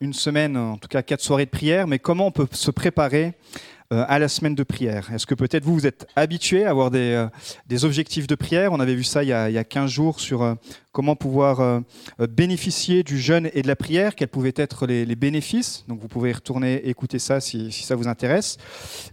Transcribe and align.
une 0.00 0.12
semaine, 0.12 0.56
en 0.56 0.76
tout 0.76 0.88
cas 0.88 1.02
quatre 1.02 1.22
soirées 1.22 1.46
de 1.46 1.50
prière, 1.50 1.86
mais 1.86 1.98
comment 1.98 2.26
on 2.26 2.30
peut 2.30 2.46
se 2.52 2.70
préparer 2.70 3.34
euh, 3.92 4.04
à 4.06 4.18
la 4.18 4.28
semaine 4.28 4.54
de 4.54 4.62
prière? 4.62 5.12
Est-ce 5.12 5.26
que 5.26 5.34
peut-être 5.34 5.64
vous, 5.64 5.74
vous 5.74 5.86
êtes 5.86 6.06
habitué 6.14 6.64
à 6.64 6.70
avoir 6.70 6.90
des, 6.90 7.14
euh, 7.14 7.26
des, 7.66 7.84
objectifs 7.84 8.28
de 8.28 8.36
prière? 8.36 8.72
On 8.72 8.78
avait 8.78 8.94
vu 8.94 9.02
ça 9.02 9.24
il 9.24 9.30
y 9.30 9.32
a, 9.32 9.50
il 9.50 9.54
y 9.54 9.58
a 9.58 9.64
15 9.64 9.90
jours 9.90 10.20
sur 10.20 10.42
euh, 10.42 10.54
comment 10.92 11.16
pouvoir 11.16 11.82
bénéficier 12.18 13.04
du 13.04 13.20
jeûne 13.20 13.50
et 13.54 13.62
de 13.62 13.68
la 13.68 13.76
prière, 13.76 14.16
quels 14.16 14.28
pouvaient 14.28 14.54
être 14.56 14.86
les, 14.86 15.06
bénéfices. 15.14 15.84
Donc 15.86 16.00
vous 16.00 16.08
pouvez 16.08 16.32
retourner 16.32 16.88
écouter 16.88 17.20
ça 17.20 17.40
si, 17.40 17.70
si 17.70 17.84
ça 17.84 17.94
vous 17.94 18.08
intéresse. 18.08 18.56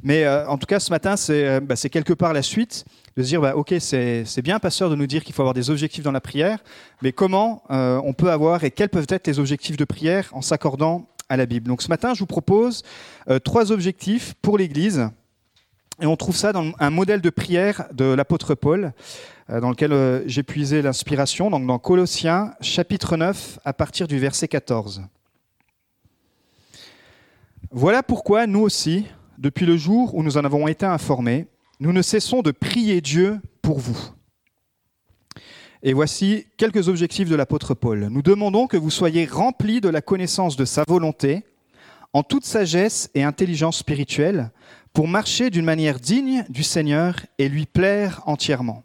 Mais 0.01 0.27
en 0.27 0.57
tout 0.57 0.65
cas, 0.65 0.79
ce 0.79 0.89
matin, 0.89 1.15
c'est 1.15 1.61
bah, 1.61 1.75
quelque 1.75 2.13
part 2.13 2.33
la 2.33 2.41
suite 2.41 2.85
de 3.17 3.23
se 3.23 3.29
dire, 3.29 3.39
bah, 3.39 3.55
ok, 3.55 3.73
c'est 3.79 4.41
bien, 4.41 4.59
pasteur, 4.59 4.89
de 4.89 4.95
nous 4.95 5.07
dire 5.07 5.23
qu'il 5.23 5.33
faut 5.33 5.41
avoir 5.41 5.53
des 5.53 5.69
objectifs 5.69 6.03
dans 6.03 6.11
la 6.11 6.19
prière, 6.19 6.59
mais 7.01 7.13
comment 7.13 7.63
euh, 7.71 8.01
on 8.03 8.13
peut 8.13 8.29
avoir 8.29 8.63
et 8.65 8.71
quels 8.71 8.89
peuvent 8.89 9.07
être 9.07 9.27
les 9.27 9.39
objectifs 9.39 9.77
de 9.77 9.85
prière 9.85 10.29
en 10.33 10.41
s'accordant 10.41 11.07
à 11.29 11.37
la 11.37 11.45
Bible? 11.45 11.67
Donc 11.67 11.81
ce 11.81 11.87
matin, 11.87 12.13
je 12.13 12.19
vous 12.19 12.25
propose 12.25 12.83
euh, 13.29 13.39
trois 13.39 13.71
objectifs 13.71 14.33
pour 14.41 14.57
l'Église. 14.57 15.09
Et 16.01 16.05
on 16.05 16.17
trouve 16.17 16.35
ça 16.35 16.51
dans 16.51 16.73
un 16.77 16.89
modèle 16.89 17.21
de 17.21 17.29
prière 17.29 17.85
de 17.93 18.03
l'apôtre 18.03 18.53
Paul, 18.53 18.91
euh, 19.49 19.61
dans 19.61 19.69
lequel 19.69 20.23
j'ai 20.25 20.43
puisé 20.43 20.81
l'inspiration, 20.81 21.49
donc 21.49 21.65
dans 21.65 21.79
Colossiens 21.79 22.53
chapitre 22.59 23.15
9, 23.15 23.59
à 23.63 23.71
partir 23.71 24.09
du 24.09 24.19
verset 24.19 24.49
14. 24.49 25.03
Voilà 27.71 28.03
pourquoi 28.03 28.45
nous 28.45 28.59
aussi, 28.59 29.05
depuis 29.37 29.65
le 29.65 29.77
jour 29.77 30.15
où 30.15 30.23
nous 30.23 30.37
en 30.37 30.43
avons 30.43 30.67
été 30.67 30.85
informés, 30.85 31.47
nous 31.79 31.91
ne 31.91 32.01
cessons 32.01 32.41
de 32.41 32.51
prier 32.51 33.01
Dieu 33.01 33.39
pour 33.61 33.79
vous. 33.79 33.97
Et 35.83 35.93
voici 35.93 36.47
quelques 36.57 36.87
objectifs 36.87 37.29
de 37.29 37.35
l'apôtre 37.35 37.73
Paul. 37.73 38.07
Nous 38.09 38.21
demandons 38.21 38.67
que 38.67 38.77
vous 38.77 38.89
soyez 38.89 39.25
remplis 39.25 39.81
de 39.81 39.89
la 39.89 40.01
connaissance 40.01 40.55
de 40.55 40.65
sa 40.65 40.83
volonté, 40.87 41.43
en 42.13 42.23
toute 42.23 42.45
sagesse 42.45 43.09
et 43.13 43.23
intelligence 43.23 43.77
spirituelle, 43.77 44.51
pour 44.93 45.07
marcher 45.07 45.49
d'une 45.49 45.65
manière 45.65 45.99
digne 45.99 46.45
du 46.49 46.63
Seigneur 46.63 47.17
et 47.37 47.49
lui 47.49 47.65
plaire 47.65 48.21
entièrement. 48.25 48.83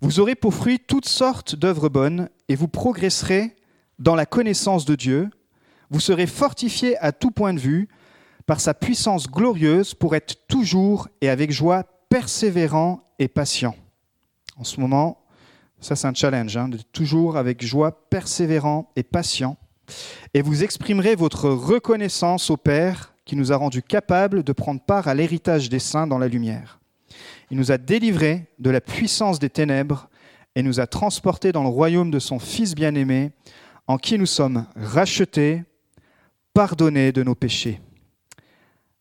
Vous 0.00 0.20
aurez 0.20 0.36
pour 0.36 0.54
fruit 0.54 0.78
toutes 0.78 1.08
sortes 1.08 1.56
d'œuvres 1.56 1.88
bonnes 1.88 2.28
et 2.48 2.54
vous 2.54 2.68
progresserez 2.68 3.56
dans 3.98 4.14
la 4.14 4.26
connaissance 4.26 4.84
de 4.84 4.94
Dieu. 4.94 5.28
Vous 5.90 5.98
serez 5.98 6.28
fortifiés 6.28 6.96
à 6.98 7.10
tout 7.10 7.32
point 7.32 7.52
de 7.52 7.58
vue 7.58 7.88
par 8.48 8.60
sa 8.62 8.72
puissance 8.72 9.30
glorieuse 9.30 9.92
pour 9.92 10.16
être 10.16 10.46
toujours 10.48 11.06
et 11.20 11.28
avec 11.28 11.52
joie 11.52 11.84
persévérant 12.08 13.04
et 13.18 13.28
patient. 13.28 13.76
En 14.56 14.64
ce 14.64 14.80
moment, 14.80 15.22
ça 15.80 15.94
c'est 15.94 16.06
un 16.06 16.14
challenge, 16.14 16.56
hein, 16.56 16.70
de 16.70 16.78
toujours 16.78 17.36
avec 17.36 17.62
joie 17.62 18.08
persévérant 18.08 18.90
et 18.96 19.02
patient. 19.02 19.58
Et 20.32 20.40
vous 20.40 20.64
exprimerez 20.64 21.14
votre 21.14 21.50
reconnaissance 21.50 22.48
au 22.48 22.56
Père 22.56 23.14
qui 23.26 23.36
nous 23.36 23.52
a 23.52 23.56
rendus 23.56 23.82
capables 23.82 24.42
de 24.42 24.52
prendre 24.54 24.80
part 24.80 25.08
à 25.08 25.14
l'héritage 25.14 25.68
des 25.68 25.78
saints 25.78 26.06
dans 26.06 26.18
la 26.18 26.28
lumière. 26.28 26.80
Il 27.50 27.58
nous 27.58 27.70
a 27.70 27.76
délivrés 27.76 28.46
de 28.58 28.70
la 28.70 28.80
puissance 28.80 29.38
des 29.38 29.50
ténèbres 29.50 30.08
et 30.54 30.62
nous 30.62 30.80
a 30.80 30.86
transportés 30.86 31.52
dans 31.52 31.64
le 31.64 31.68
royaume 31.68 32.10
de 32.10 32.18
son 32.18 32.38
Fils 32.38 32.74
bien-aimé, 32.74 33.30
en 33.86 33.98
qui 33.98 34.16
nous 34.16 34.24
sommes 34.24 34.66
rachetés, 34.74 35.64
pardonnés 36.54 37.12
de 37.12 37.22
nos 37.22 37.34
péchés. 37.34 37.78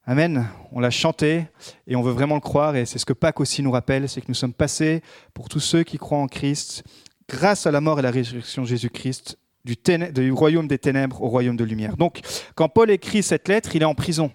Amen. 0.10 0.48
On 0.72 0.80
l'a 0.80 0.90
chanté 0.90 1.48
et 1.86 1.98
on 1.98 2.02
veut 2.02 2.14
vraiment 2.14 2.36
le 2.36 2.42
croire 2.42 2.78
et 2.78 2.86
c'est 2.86 2.98
ce 2.98 3.06
que 3.06 3.12
Pâques 3.12 3.42
aussi 3.42 3.62
nous 3.62 3.72
rappelle, 3.72 4.08
c'est 4.08 4.22
que 4.22 4.28
nous 4.30 4.36
sommes 4.36 4.54
passés 4.54 5.04
pour 5.34 5.50
tous 5.50 5.60
ceux 5.60 5.84
qui 5.84 5.98
croient 5.98 6.20
en 6.20 6.30
Christ, 6.30 6.86
grâce 7.28 7.68
à 7.68 7.72
la 7.72 7.82
mort 7.82 8.00
et 8.00 8.02
la 8.02 8.10
résurrection 8.10 8.62
de 8.62 8.68
Jésus-Christ, 8.70 9.38
du, 9.66 10.32
royaume 10.32 10.70
des 10.70 10.78
ténèbres 10.78 11.22
au 11.22 11.28
royaume 11.28 11.58
de 11.58 11.66
lumière. 11.66 11.98
Donc, 11.98 12.22
quand 12.56 12.70
Paul 12.70 12.90
écrit 12.90 13.22
cette 13.22 13.50
lettre, 13.50 13.76
il 13.76 13.82
est 13.82 13.86
en 13.86 13.96
prison. 13.96 14.32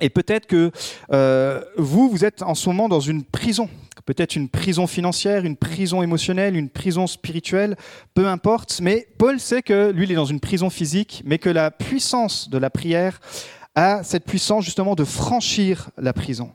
Et 0.00 0.10
peut-être 0.10 0.46
que 0.46 0.72
euh, 1.12 1.62
vous, 1.76 2.10
vous 2.10 2.24
êtes 2.24 2.42
en 2.42 2.56
ce 2.56 2.68
moment 2.68 2.88
dans 2.88 2.98
une 2.98 3.22
prison, 3.22 3.68
peut-être 4.04 4.34
une 4.34 4.48
prison 4.48 4.88
financière, 4.88 5.44
une 5.44 5.56
prison 5.56 6.02
émotionnelle, 6.02 6.56
une 6.56 6.70
prison 6.70 7.06
spirituelle, 7.06 7.76
peu 8.14 8.26
importe. 8.26 8.80
Mais 8.80 9.06
Paul 9.16 9.38
sait 9.38 9.62
que 9.62 9.92
lui, 9.92 10.06
il 10.06 10.12
est 10.12 10.16
dans 10.16 10.24
une 10.24 10.40
prison 10.40 10.70
physique, 10.70 11.22
mais 11.24 11.38
que 11.38 11.50
la 11.50 11.70
puissance 11.70 12.50
de 12.50 12.58
la 12.58 12.68
prière 12.68 13.20
a 13.74 14.02
cette 14.02 14.24
puissance 14.24 14.64
justement 14.64 14.94
de 14.94 15.04
franchir 15.04 15.90
la 15.96 16.12
prison. 16.12 16.52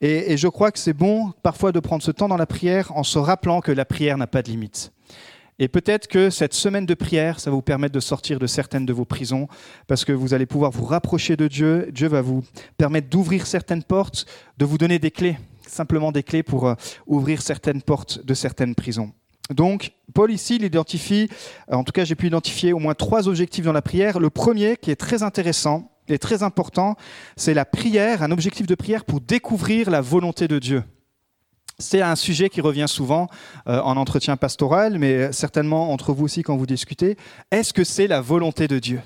Et, 0.00 0.36
je 0.36 0.48
crois 0.48 0.70
que 0.70 0.78
c'est 0.78 0.92
bon 0.92 1.32
parfois 1.42 1.72
de 1.72 1.80
prendre 1.80 2.02
ce 2.02 2.10
temps 2.10 2.28
dans 2.28 2.36
la 2.36 2.46
prière 2.46 2.96
en 2.96 3.02
se 3.02 3.18
rappelant 3.18 3.60
que 3.60 3.72
la 3.72 3.84
prière 3.84 4.18
n'a 4.18 4.26
pas 4.26 4.42
de 4.42 4.50
limite. 4.50 4.92
Et 5.58 5.68
peut-être 5.68 6.06
que 6.06 6.28
cette 6.28 6.52
semaine 6.52 6.84
de 6.84 6.92
prière, 6.92 7.40
ça 7.40 7.48
va 7.48 7.56
vous 7.56 7.62
permettre 7.62 7.94
de 7.94 8.00
sortir 8.00 8.38
de 8.38 8.46
certaines 8.46 8.84
de 8.84 8.92
vos 8.92 9.06
prisons, 9.06 9.48
parce 9.86 10.04
que 10.04 10.12
vous 10.12 10.34
allez 10.34 10.44
pouvoir 10.44 10.70
vous 10.70 10.84
rapprocher 10.84 11.36
de 11.36 11.48
Dieu. 11.48 11.88
Dieu 11.92 12.08
va 12.08 12.20
vous 12.20 12.44
permettre 12.76 13.08
d'ouvrir 13.08 13.46
certaines 13.46 13.82
portes, 13.82 14.26
de 14.58 14.66
vous 14.66 14.76
donner 14.76 14.98
des 14.98 15.10
clés, 15.10 15.38
simplement 15.66 16.12
des 16.12 16.22
clés 16.22 16.42
pour 16.42 16.68
euh, 16.68 16.74
ouvrir 17.06 17.40
certaines 17.40 17.80
portes 17.80 18.22
de 18.22 18.34
certaines 18.34 18.74
prisons. 18.74 19.12
Donc, 19.48 19.92
Paul 20.12 20.30
ici, 20.30 20.56
il 20.56 20.64
identifie, 20.64 21.30
en 21.70 21.84
tout 21.84 21.92
cas 21.92 22.04
j'ai 22.04 22.16
pu 22.16 22.26
identifier 22.26 22.72
au 22.72 22.78
moins 22.78 22.94
trois 22.94 23.28
objectifs 23.28 23.64
dans 23.64 23.72
la 23.72 23.82
prière. 23.82 24.18
Le 24.18 24.28
premier, 24.28 24.76
qui 24.76 24.90
est 24.90 24.96
très 24.96 25.22
intéressant, 25.22 25.90
est 26.14 26.18
très 26.18 26.42
important, 26.42 26.96
c'est 27.36 27.54
la 27.54 27.64
prière, 27.64 28.22
un 28.22 28.30
objectif 28.30 28.66
de 28.66 28.74
prière 28.74 29.04
pour 29.04 29.20
découvrir 29.20 29.90
la 29.90 30.00
volonté 30.00 30.48
de 30.48 30.58
Dieu. 30.58 30.84
C'est 31.78 32.00
un 32.00 32.16
sujet 32.16 32.48
qui 32.48 32.62
revient 32.62 32.86
souvent 32.88 33.28
euh, 33.68 33.80
en 33.82 33.98
entretien 33.98 34.38
pastoral, 34.38 34.98
mais 34.98 35.30
certainement 35.32 35.92
entre 35.92 36.14
vous 36.14 36.24
aussi 36.24 36.42
quand 36.42 36.56
vous 36.56 36.66
discutez. 36.66 37.16
Est-ce 37.50 37.74
que 37.74 37.84
c'est 37.84 38.06
la 38.06 38.22
volonté 38.22 38.66
de 38.66 38.78
Dieu? 38.78 39.02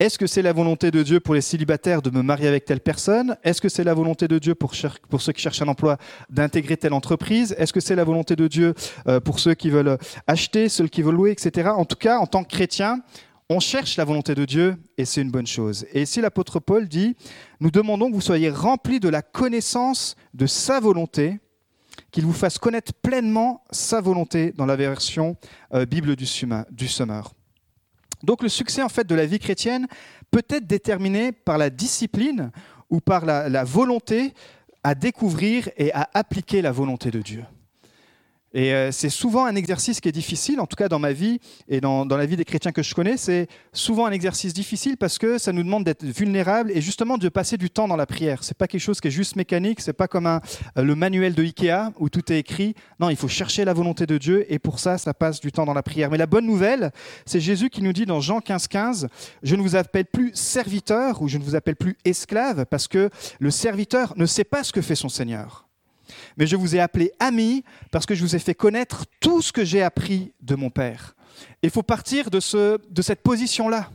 Est-ce 0.00 0.18
que 0.18 0.26
c'est 0.26 0.40
la 0.40 0.54
volonté 0.54 0.90
de 0.90 1.02
Dieu 1.02 1.20
pour 1.20 1.34
les 1.34 1.42
célibataires 1.42 2.00
de 2.00 2.08
me 2.08 2.22
marier 2.22 2.48
avec 2.48 2.64
telle 2.64 2.80
personne? 2.80 3.36
Est-ce 3.44 3.60
que 3.60 3.68
c'est 3.68 3.84
la 3.84 3.92
volonté 3.92 4.28
de 4.28 4.38
Dieu 4.38 4.54
pour, 4.54 4.74
ceux 4.74 5.32
qui 5.32 5.42
cherchent 5.42 5.60
un 5.60 5.68
emploi 5.68 5.98
d'intégrer 6.30 6.78
telle 6.78 6.94
entreprise? 6.94 7.54
Est-ce 7.58 7.72
que 7.72 7.80
c'est 7.80 7.94
la 7.94 8.04
volonté 8.04 8.34
de 8.34 8.48
Dieu 8.48 8.74
euh, 9.06 9.20
pour 9.20 9.38
ceux 9.38 9.52
qui 9.52 9.68
veulent 9.68 9.98
acheter, 10.26 10.70
ceux 10.70 10.88
qui 10.88 11.02
veulent 11.02 11.16
louer, 11.16 11.32
etc. 11.32 11.68
En 11.76 11.84
tout 11.84 11.96
cas, 11.96 12.16
en 12.16 12.26
tant 12.26 12.44
que 12.44 12.48
chrétien, 12.48 13.02
on 13.50 13.58
cherche 13.58 13.96
la 13.96 14.04
volonté 14.04 14.36
de 14.36 14.44
Dieu 14.44 14.76
et 14.96 15.04
c'est 15.04 15.20
une 15.20 15.32
bonne 15.32 15.46
chose. 15.46 15.84
Et 15.92 16.02
ici 16.02 16.20
l'apôtre 16.20 16.60
Paul 16.60 16.86
dit, 16.86 17.16
nous 17.58 17.72
demandons 17.72 18.08
que 18.08 18.14
vous 18.14 18.20
soyez 18.20 18.48
remplis 18.48 19.00
de 19.00 19.08
la 19.08 19.22
connaissance 19.22 20.14
de 20.34 20.46
sa 20.46 20.78
volonté, 20.78 21.40
qu'il 22.12 22.24
vous 22.24 22.32
fasse 22.32 22.58
connaître 22.58 22.94
pleinement 22.94 23.64
sa 23.72 24.00
volonté 24.00 24.52
dans 24.56 24.66
la 24.66 24.76
version 24.76 25.36
euh, 25.74 25.84
Bible 25.84 26.14
du, 26.14 26.26
Summer. 26.26 27.34
Donc 28.22 28.44
le 28.44 28.48
succès 28.48 28.84
en 28.84 28.88
fait 28.88 29.06
de 29.06 29.16
la 29.16 29.26
vie 29.26 29.40
chrétienne 29.40 29.88
peut 30.30 30.44
être 30.48 30.68
déterminé 30.68 31.32
par 31.32 31.58
la 31.58 31.70
discipline 31.70 32.52
ou 32.88 33.00
par 33.00 33.26
la 33.26 33.64
volonté 33.64 34.32
à 34.84 34.94
découvrir 34.94 35.68
et 35.76 35.92
à 35.92 36.08
appliquer 36.14 36.62
la 36.62 36.70
volonté 36.70 37.10
de 37.10 37.20
Dieu. 37.20 37.44
Et 38.52 38.74
euh, 38.74 38.90
c'est 38.90 39.10
souvent 39.10 39.44
un 39.44 39.54
exercice 39.54 40.00
qui 40.00 40.08
est 40.08 40.12
difficile, 40.12 40.60
en 40.60 40.66
tout 40.66 40.74
cas 40.74 40.88
dans 40.88 40.98
ma 40.98 41.12
vie 41.12 41.38
et 41.68 41.80
dans, 41.80 42.04
la 42.04 42.26
vie 42.26 42.36
des 42.36 42.44
chrétiens 42.44 42.72
que 42.72 42.82
je 42.82 42.94
connais, 42.94 43.16
c'est 43.16 43.46
souvent 43.72 44.06
un 44.06 44.10
exercice 44.10 44.52
difficile 44.52 44.96
parce 44.96 45.18
que 45.18 45.38
ça 45.38 45.52
nous 45.52 45.62
demande 45.62 45.84
d'être 45.84 46.04
vulnérables 46.04 46.72
et 46.72 46.80
justement 46.80 47.16
de 47.16 47.28
passer 47.28 47.56
du 47.56 47.70
temps 47.70 47.86
dans 47.86 47.96
la 47.96 48.06
prière. 48.06 48.42
C'est 48.42 48.56
pas 48.56 48.66
quelque 48.66 48.80
chose 48.80 49.00
qui 49.00 49.08
est 49.08 49.12
juste 49.12 49.36
mécanique, 49.36 49.80
c'est 49.80 49.92
pas 49.92 50.08
comme 50.08 50.26
un, 50.26 50.40
euh, 50.78 50.82
le 50.82 50.96
manuel 50.96 51.34
de 51.34 51.44
Ikea 51.44 51.92
où 52.00 52.08
tout 52.08 52.32
est 52.32 52.38
écrit. 52.38 52.74
Non, 52.98 53.08
il 53.08 53.16
faut 53.16 53.28
chercher 53.28 53.64
la 53.64 53.72
volonté 53.72 54.04
de 54.06 54.18
Dieu 54.18 54.44
et 54.52 54.58
pour 54.58 54.80
ça, 54.80 54.98
ça 54.98 55.14
passe 55.14 55.40
du 55.40 55.52
temps 55.52 55.64
dans 55.64 55.74
la 55.74 55.84
prière. 55.84 56.10
Mais 56.10 56.18
la 56.18 56.26
bonne 56.26 56.46
nouvelle, 56.46 56.90
c'est 57.26 57.40
Jésus 57.40 57.70
qui 57.70 57.82
nous 57.82 57.92
dit 57.92 58.04
dans 58.04 58.20
Jean 58.20 58.40
15, 58.40 58.66
15, 58.66 59.06
je 59.44 59.54
ne 59.54 59.62
vous 59.62 59.76
appelle 59.76 60.06
plus 60.06 60.32
serviteur 60.34 61.22
ou 61.22 61.28
je 61.28 61.38
ne 61.38 61.44
vous 61.44 61.54
appelle 61.54 61.76
plus 61.76 61.96
esclave 62.04 62.66
parce 62.66 62.88
que 62.88 63.10
le 63.38 63.50
serviteur 63.52 64.14
ne 64.16 64.26
sait 64.26 64.44
pas 64.44 64.64
ce 64.64 64.72
que 64.72 64.82
fait 64.82 64.96
son 64.96 65.08
Seigneur 65.08 65.69
mais 66.36 66.46
je 66.46 66.56
vous 66.56 66.76
ai 66.76 66.80
appelé 66.80 67.12
ami 67.18 67.64
parce 67.90 68.06
que 68.06 68.14
je 68.14 68.22
vous 68.22 68.36
ai 68.36 68.38
fait 68.38 68.54
connaître 68.54 69.04
tout 69.20 69.42
ce 69.42 69.52
que 69.52 69.64
j'ai 69.64 69.82
appris 69.82 70.32
de 70.40 70.54
mon 70.54 70.70
Père. 70.70 71.14
Il 71.62 71.70
faut 71.70 71.82
partir 71.82 72.30
de, 72.30 72.40
ce, 72.40 72.78
de 72.90 73.02
cette 73.02 73.22
position-là. 73.22 73.90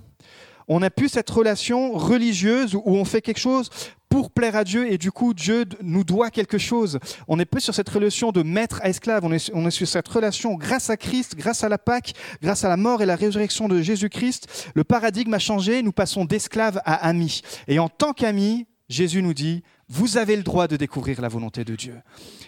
On 0.67 0.79
n'a 0.79 0.89
plus 0.89 1.09
cette 1.09 1.29
relation 1.29 1.93
religieuse 1.93 2.73
où 2.73 2.81
on 2.85 3.05
fait 3.05 3.21
quelque 3.21 3.39
chose 3.39 3.69
pour 4.09 4.31
plaire 4.31 4.55
à 4.55 4.63
Dieu 4.63 4.91
et 4.91 4.97
du 4.97 5.11
coup 5.11 5.33
Dieu 5.33 5.65
nous 5.81 6.03
doit 6.03 6.31
quelque 6.31 6.57
chose. 6.57 6.99
On 7.27 7.37
n'est 7.37 7.45
plus 7.45 7.61
sur 7.61 7.75
cette 7.75 7.89
relation 7.89 8.31
de 8.31 8.43
maître 8.43 8.79
à 8.81 8.89
esclave, 8.89 9.25
on 9.25 9.31
est, 9.31 9.51
on 9.53 9.67
est 9.67 9.71
sur 9.71 9.87
cette 9.87 10.07
relation 10.07 10.55
grâce 10.55 10.89
à 10.89 10.97
Christ, 10.97 11.35
grâce 11.35 11.63
à 11.63 11.69
la 11.69 11.77
Pâque, 11.77 12.13
grâce 12.41 12.63
à 12.63 12.69
la 12.69 12.77
mort 12.77 13.01
et 13.01 13.05
la 13.05 13.15
résurrection 13.15 13.67
de 13.67 13.81
Jésus-Christ. 13.81 14.71
Le 14.73 14.83
paradigme 14.83 15.33
a 15.33 15.39
changé, 15.39 15.83
nous 15.83 15.91
passons 15.91 16.25
d'esclave 16.25 16.81
à 16.85 16.95
ami. 17.07 17.41
Et 17.67 17.77
en 17.77 17.89
tant 17.89 18.13
qu'ami, 18.13 18.65
Jésus 18.89 19.21
nous 19.21 19.33
dit, 19.33 19.63
vous 19.87 20.17
avez 20.17 20.35
le 20.35 20.43
droit 20.43 20.67
de 20.67 20.77
découvrir 20.77 21.21
la 21.21 21.27
volonté 21.27 21.63
de 21.63 21.75
Dieu. 21.75 21.95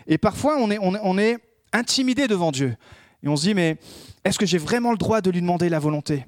Et 0.08 0.18
parfois, 0.18 0.58
on 0.60 1.18
est, 1.18 1.38
intimidé 1.74 2.28
devant 2.28 2.52
Dieu. 2.52 2.76
Et 3.22 3.28
on 3.28 3.36
se 3.36 3.44
dit, 3.44 3.54
mais 3.54 3.78
est-ce 4.24 4.40
que 4.40 4.46
j'ai 4.46 4.58
vraiment 4.58 4.92
le 4.92 4.98
droit 4.98 5.20
de 5.22 5.30
lui 5.30 5.42
demander 5.42 5.68
la 5.68 5.80
volonté? 5.80 6.26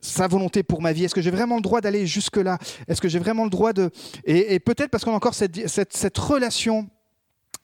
Sa 0.00 0.28
volonté 0.28 0.62
pour 0.62 0.82
ma 0.82 0.92
vie? 0.92 1.04
Est-ce 1.04 1.14
que 1.14 1.22
j'ai 1.22 1.30
vraiment 1.30 1.56
le 1.56 1.62
droit 1.62 1.80
d'aller 1.80 2.06
jusque-là? 2.06 2.58
Est-ce 2.86 3.00
que 3.00 3.08
j'ai 3.08 3.18
vraiment 3.18 3.44
le 3.44 3.50
droit 3.50 3.72
de... 3.72 3.90
Et, 4.24 4.60
peut-être 4.60 4.90
parce 4.90 5.04
qu'on 5.04 5.12
a 5.12 5.16
encore 5.16 5.34
cette, 5.34 6.18
relation 6.18 6.88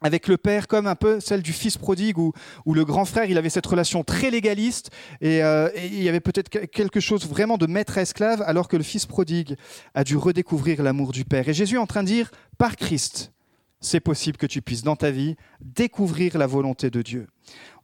avec 0.00 0.28
le 0.28 0.36
père 0.36 0.68
comme 0.68 0.86
un 0.86 0.94
peu 0.94 1.20
celle 1.20 1.42
du 1.42 1.52
fils 1.52 1.76
prodigue 1.76 2.18
où, 2.18 2.32
le 2.66 2.84
grand 2.84 3.04
frère 3.04 3.24
il 3.24 3.38
avait 3.38 3.50
cette 3.50 3.66
relation 3.66 4.04
très 4.04 4.30
légaliste 4.30 4.90
euh, 5.22 5.70
et, 5.74 5.86
il 5.86 6.02
y 6.02 6.08
avait 6.08 6.20
peut-être 6.20 6.48
quelque 6.48 7.00
chose 7.00 7.26
vraiment 7.26 7.58
de 7.58 7.66
maître 7.66 7.98
à 7.98 8.02
esclave 8.02 8.42
alors 8.46 8.68
que 8.68 8.76
le 8.76 8.82
fils 8.82 9.06
prodigue 9.06 9.56
a 9.94 10.04
dû 10.04 10.16
redécouvrir 10.16 10.82
l'amour 10.82 11.12
du 11.12 11.24
père. 11.24 11.48
Et 11.48 11.54
Jésus 11.54 11.76
est 11.76 11.78
en 11.78 11.86
train 11.86 12.02
de 12.02 12.08
dire 12.08 12.30
par 12.56 12.76
Christ, 12.76 13.32
c'est 13.80 14.00
possible 14.00 14.36
que 14.36 14.46
tu 14.46 14.62
puisses 14.62 14.82
dans 14.82 14.96
ta 14.96 15.10
vie 15.10 15.36
découvrir 15.60 16.36
la 16.38 16.46
volonté 16.46 16.90
de 16.90 17.02
Dieu. 17.02 17.26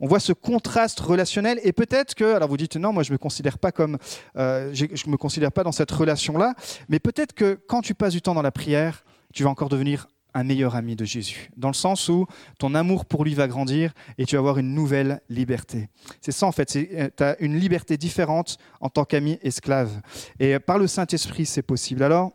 On 0.00 0.06
voit 0.06 0.20
ce 0.20 0.32
contraste 0.32 1.00
relationnel 1.00 1.60
et 1.62 1.72
peut-être 1.72 2.14
que, 2.14 2.34
alors 2.34 2.48
vous 2.48 2.56
dites 2.56 2.76
non, 2.76 2.92
moi 2.92 3.02
je 3.02 3.12
me 3.12 3.18
considère 3.18 3.58
pas 3.58 3.72
comme, 3.72 3.98
euh, 4.36 4.72
je 4.72 5.08
me 5.08 5.16
considère 5.16 5.52
pas 5.52 5.62
dans 5.62 5.72
cette 5.72 5.90
relation-là, 5.90 6.54
mais 6.88 6.98
peut-être 6.98 7.32
que 7.32 7.58
quand 7.66 7.80
tu 7.80 7.94
passes 7.94 8.12
du 8.12 8.22
temps 8.22 8.34
dans 8.34 8.42
la 8.42 8.52
prière, 8.52 9.04
tu 9.32 9.44
vas 9.44 9.50
encore 9.50 9.68
devenir 9.68 10.08
un 10.34 10.44
meilleur 10.44 10.74
ami 10.74 10.96
de 10.96 11.04
Jésus, 11.04 11.50
dans 11.56 11.68
le 11.68 11.74
sens 11.74 12.08
où 12.08 12.26
ton 12.58 12.74
amour 12.74 13.06
pour 13.06 13.24
lui 13.24 13.34
va 13.34 13.46
grandir 13.48 13.92
et 14.18 14.26
tu 14.26 14.34
vas 14.34 14.40
avoir 14.40 14.58
une 14.58 14.74
nouvelle 14.74 15.20
liberté. 15.28 15.88
C'est 16.20 16.32
ça 16.32 16.46
en 16.46 16.52
fait, 16.52 16.76
euh, 16.76 17.08
tu 17.16 17.22
as 17.22 17.40
une 17.40 17.58
liberté 17.58 17.96
différente 17.96 18.58
en 18.80 18.88
tant 18.88 19.04
qu'ami 19.04 19.38
esclave. 19.42 20.00
Et 20.40 20.58
par 20.58 20.78
le 20.78 20.86
Saint-Esprit, 20.86 21.46
c'est 21.46 21.62
possible. 21.62 22.02
Alors, 22.02 22.32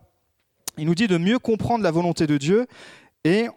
il 0.78 0.86
nous 0.86 0.96
dit 0.96 1.08
de 1.08 1.18
mieux 1.18 1.40
comprendre 1.40 1.84
la 1.84 1.92
volonté 1.92 2.26
de 2.26 2.38
Dieu 2.38 2.68
et 3.26 3.48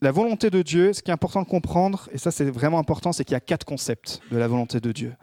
la 0.00 0.12
volonté 0.12 0.48
de 0.48 0.62
Dieu, 0.62 0.92
ce 0.92 1.02
qui 1.02 1.10
est 1.10 1.14
important 1.14 1.42
de 1.42 1.48
comprendre, 1.48 2.08
et 2.12 2.18
ça 2.18 2.30
c'est 2.30 2.48
vraiment 2.50 2.78
important, 2.78 3.12
c'est 3.12 3.24
qu'il 3.24 3.32
y 3.32 3.36
a 3.36 3.40
quatre 3.40 3.64
concepts 3.64 4.20
de 4.30 4.36
la 4.36 4.46
volonté 4.46 4.78
de 4.78 4.92
Dieu. 4.92 5.14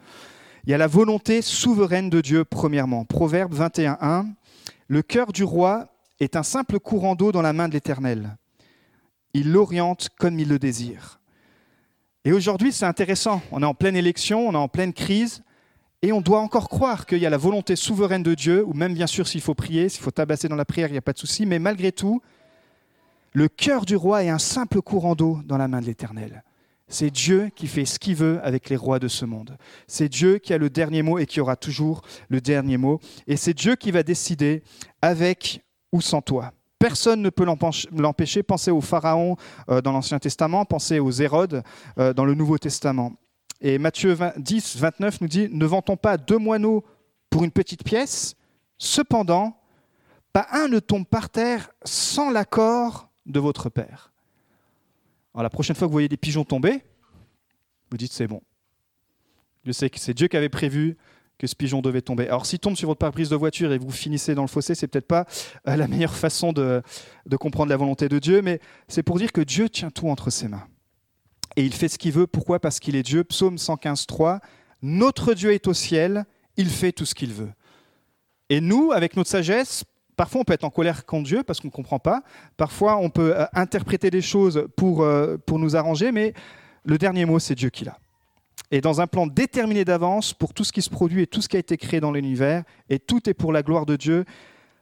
Il 0.66 0.70
y 0.70 0.74
a 0.74 0.78
la 0.78 0.86
volonté 0.86 1.40
souveraine 1.40 2.10
de 2.10 2.20
Dieu, 2.20 2.44
premièrement. 2.44 3.04
Proverbe 3.04 3.54
21.1, 3.54 4.26
le 4.88 5.02
cœur 5.02 5.32
du 5.32 5.44
roi 5.44 5.86
est 6.20 6.36
un 6.36 6.42
simple 6.42 6.78
courant 6.78 7.14
d'eau 7.14 7.32
dans 7.32 7.42
la 7.42 7.52
main 7.52 7.68
de 7.68 7.72
l'Éternel 7.72 8.36
il 9.36 9.52
l'oriente 9.52 10.08
comme 10.18 10.38
il 10.38 10.48
le 10.48 10.58
désire. 10.58 11.20
Et 12.24 12.32
aujourd'hui, 12.32 12.72
c'est 12.72 12.86
intéressant. 12.86 13.40
On 13.52 13.62
est 13.62 13.66
en 13.66 13.74
pleine 13.74 13.96
élection, 13.96 14.48
on 14.48 14.52
est 14.52 14.56
en 14.56 14.68
pleine 14.68 14.92
crise, 14.92 15.42
et 16.02 16.12
on 16.12 16.20
doit 16.20 16.40
encore 16.40 16.68
croire 16.68 17.06
qu'il 17.06 17.18
y 17.18 17.26
a 17.26 17.30
la 17.30 17.36
volonté 17.36 17.76
souveraine 17.76 18.22
de 18.22 18.34
Dieu, 18.34 18.64
ou 18.66 18.72
même 18.72 18.94
bien 18.94 19.06
sûr 19.06 19.28
s'il 19.28 19.40
faut 19.40 19.54
prier, 19.54 19.88
s'il 19.88 20.02
faut 20.02 20.10
tabasser 20.10 20.48
dans 20.48 20.56
la 20.56 20.64
prière, 20.64 20.88
il 20.88 20.92
n'y 20.92 20.98
a 20.98 21.02
pas 21.02 21.12
de 21.12 21.18
souci, 21.18 21.46
mais 21.46 21.58
malgré 21.58 21.92
tout, 21.92 22.20
le 23.32 23.48
cœur 23.48 23.84
du 23.84 23.96
roi 23.96 24.24
est 24.24 24.28
un 24.28 24.38
simple 24.38 24.80
courant 24.82 25.14
d'eau 25.14 25.40
dans 25.44 25.58
la 25.58 25.68
main 25.68 25.80
de 25.80 25.86
l'Éternel. 25.86 26.42
C'est 26.88 27.10
Dieu 27.10 27.50
qui 27.54 27.66
fait 27.66 27.84
ce 27.84 27.98
qu'il 27.98 28.14
veut 28.14 28.40
avec 28.42 28.70
les 28.70 28.76
rois 28.76 28.98
de 28.98 29.08
ce 29.08 29.24
monde. 29.24 29.56
C'est 29.88 30.08
Dieu 30.08 30.38
qui 30.38 30.54
a 30.54 30.58
le 30.58 30.70
dernier 30.70 31.02
mot 31.02 31.18
et 31.18 31.26
qui 31.26 31.40
aura 31.40 31.56
toujours 31.56 32.02
le 32.28 32.40
dernier 32.40 32.76
mot. 32.76 33.00
Et 33.26 33.36
c'est 33.36 33.54
Dieu 33.54 33.74
qui 33.74 33.90
va 33.90 34.04
décider 34.04 34.62
avec 35.02 35.64
ou 35.92 36.00
sans 36.00 36.22
toi. 36.22 36.52
Personne 36.78 37.22
ne 37.22 37.30
peut 37.30 37.44
l'empêcher. 37.44 38.42
Pensez 38.42 38.70
au 38.70 38.80
Pharaon 38.80 39.36
euh, 39.68 39.80
dans 39.80 39.92
l'Ancien 39.92 40.18
Testament, 40.18 40.64
pensez 40.64 40.98
aux 40.98 41.10
Hérodes 41.10 41.62
euh, 41.98 42.12
dans 42.12 42.24
le 42.24 42.34
Nouveau 42.34 42.58
Testament. 42.58 43.14
Et 43.60 43.78
Matthieu 43.78 44.16
10, 44.36 44.76
29 44.76 45.20
nous 45.22 45.28
dit, 45.28 45.48
ne 45.50 45.64
vantons 45.64 45.96
pas 45.96 46.18
deux 46.18 46.36
moineaux 46.36 46.84
pour 47.30 47.44
une 47.44 47.50
petite 47.50 47.82
pièce, 47.84 48.34
cependant, 48.76 49.56
pas 50.32 50.46
un 50.52 50.68
ne 50.68 50.78
tombe 50.78 51.06
par 51.06 51.30
terre 51.30 51.70
sans 51.84 52.30
l'accord 52.30 53.08
de 53.24 53.40
votre 53.40 53.70
Père. 53.70 54.12
Alors 55.34 55.42
la 55.42 55.50
prochaine 55.50 55.74
fois 55.74 55.86
que 55.86 55.90
vous 55.90 55.94
voyez 55.94 56.08
des 56.08 56.16
pigeons 56.16 56.44
tomber, 56.44 56.82
vous 57.90 57.96
dites 57.96 58.12
c'est 58.12 58.26
bon. 58.26 58.42
Je 59.64 59.72
sais 59.72 59.90
que 59.90 59.98
c'est 59.98 60.14
Dieu 60.14 60.28
qui 60.28 60.36
avait 60.36 60.48
prévu 60.48 60.96
que 61.38 61.46
ce 61.46 61.54
pigeon 61.54 61.82
devait 61.82 62.02
tomber. 62.02 62.28
Alors 62.28 62.46
s'il 62.46 62.58
tombe 62.58 62.76
sur 62.76 62.88
votre 62.88 62.98
pare-brise 62.98 63.28
de 63.28 63.36
voiture 63.36 63.72
et 63.72 63.78
vous 63.78 63.90
finissez 63.90 64.34
dans 64.34 64.42
le 64.42 64.48
fossé, 64.48 64.74
c'est 64.74 64.86
peut-être 64.86 65.06
pas 65.06 65.26
euh, 65.68 65.76
la 65.76 65.86
meilleure 65.86 66.14
façon 66.14 66.52
de, 66.52 66.82
comprendre 67.38 67.70
la 67.70 67.76
volonté 67.76 68.08
de 68.08 68.18
Dieu, 68.18 68.42
mais 68.42 68.60
c'est 68.88 69.02
pour 69.02 69.18
dire 69.18 69.32
que 69.32 69.40
Dieu 69.40 69.68
tient 69.68 69.90
tout 69.90 70.08
entre 70.08 70.30
ses 70.30 70.48
mains. 70.48 70.66
Et 71.56 71.64
il 71.64 71.72
fait 71.72 71.88
ce 71.88 71.98
qu'il 71.98 72.12
veut. 72.12 72.26
Pourquoi? 72.26 72.60
Parce 72.60 72.80
qu'il 72.80 72.96
est 72.96 73.02
Dieu. 73.02 73.24
Psaume 73.24 73.56
115, 73.56 74.06
3. 74.06 74.40
Notre 74.82 75.32
Dieu 75.32 75.52
est 75.52 75.66
au 75.68 75.72
ciel, 75.72 76.26
il 76.58 76.68
fait 76.68 76.92
tout 76.92 77.06
ce 77.06 77.14
qu'il 77.14 77.32
veut. 77.32 77.50
Et 78.50 78.60
nous, 78.60 78.92
avec 78.92 79.16
notre 79.16 79.30
sagesse, 79.30 79.84
parfois 80.16 80.42
on 80.42 80.44
peut 80.44 80.52
être 80.52 80.64
en 80.64 80.70
colère 80.70 81.06
contre 81.06 81.24
Dieu 81.24 81.42
parce 81.42 81.60
qu'on 81.60 81.68
ne 81.68 81.72
comprend 81.72 81.98
pas. 81.98 82.22
Parfois 82.56 82.96
on 82.98 83.10
peut 83.10 83.34
euh, 83.36 83.46
interpréter 83.54 84.10
des 84.10 84.22
choses 84.22 84.66
pour, 84.76 85.02
euh, 85.02 85.36
pour 85.44 85.58
nous 85.58 85.76
arranger, 85.76 86.12
mais 86.12 86.34
le 86.84 86.98
dernier 86.98 87.24
mot, 87.24 87.38
c'est 87.38 87.54
Dieu 87.54 87.70
qui 87.70 87.84
l'a 87.84 87.98
et 88.70 88.80
dans 88.80 89.00
un 89.00 89.06
plan 89.06 89.26
déterminé 89.26 89.84
d'avance 89.84 90.32
pour 90.32 90.52
tout 90.52 90.64
ce 90.64 90.72
qui 90.72 90.82
se 90.82 90.90
produit 90.90 91.22
et 91.22 91.26
tout 91.26 91.40
ce 91.40 91.48
qui 91.48 91.56
a 91.56 91.60
été 91.60 91.76
créé 91.76 92.00
dans 92.00 92.12
l'univers, 92.12 92.64
et 92.88 92.98
tout 92.98 93.28
est 93.28 93.34
pour 93.34 93.52
la 93.52 93.62
gloire 93.62 93.86
de 93.86 93.96
Dieu, 93.96 94.24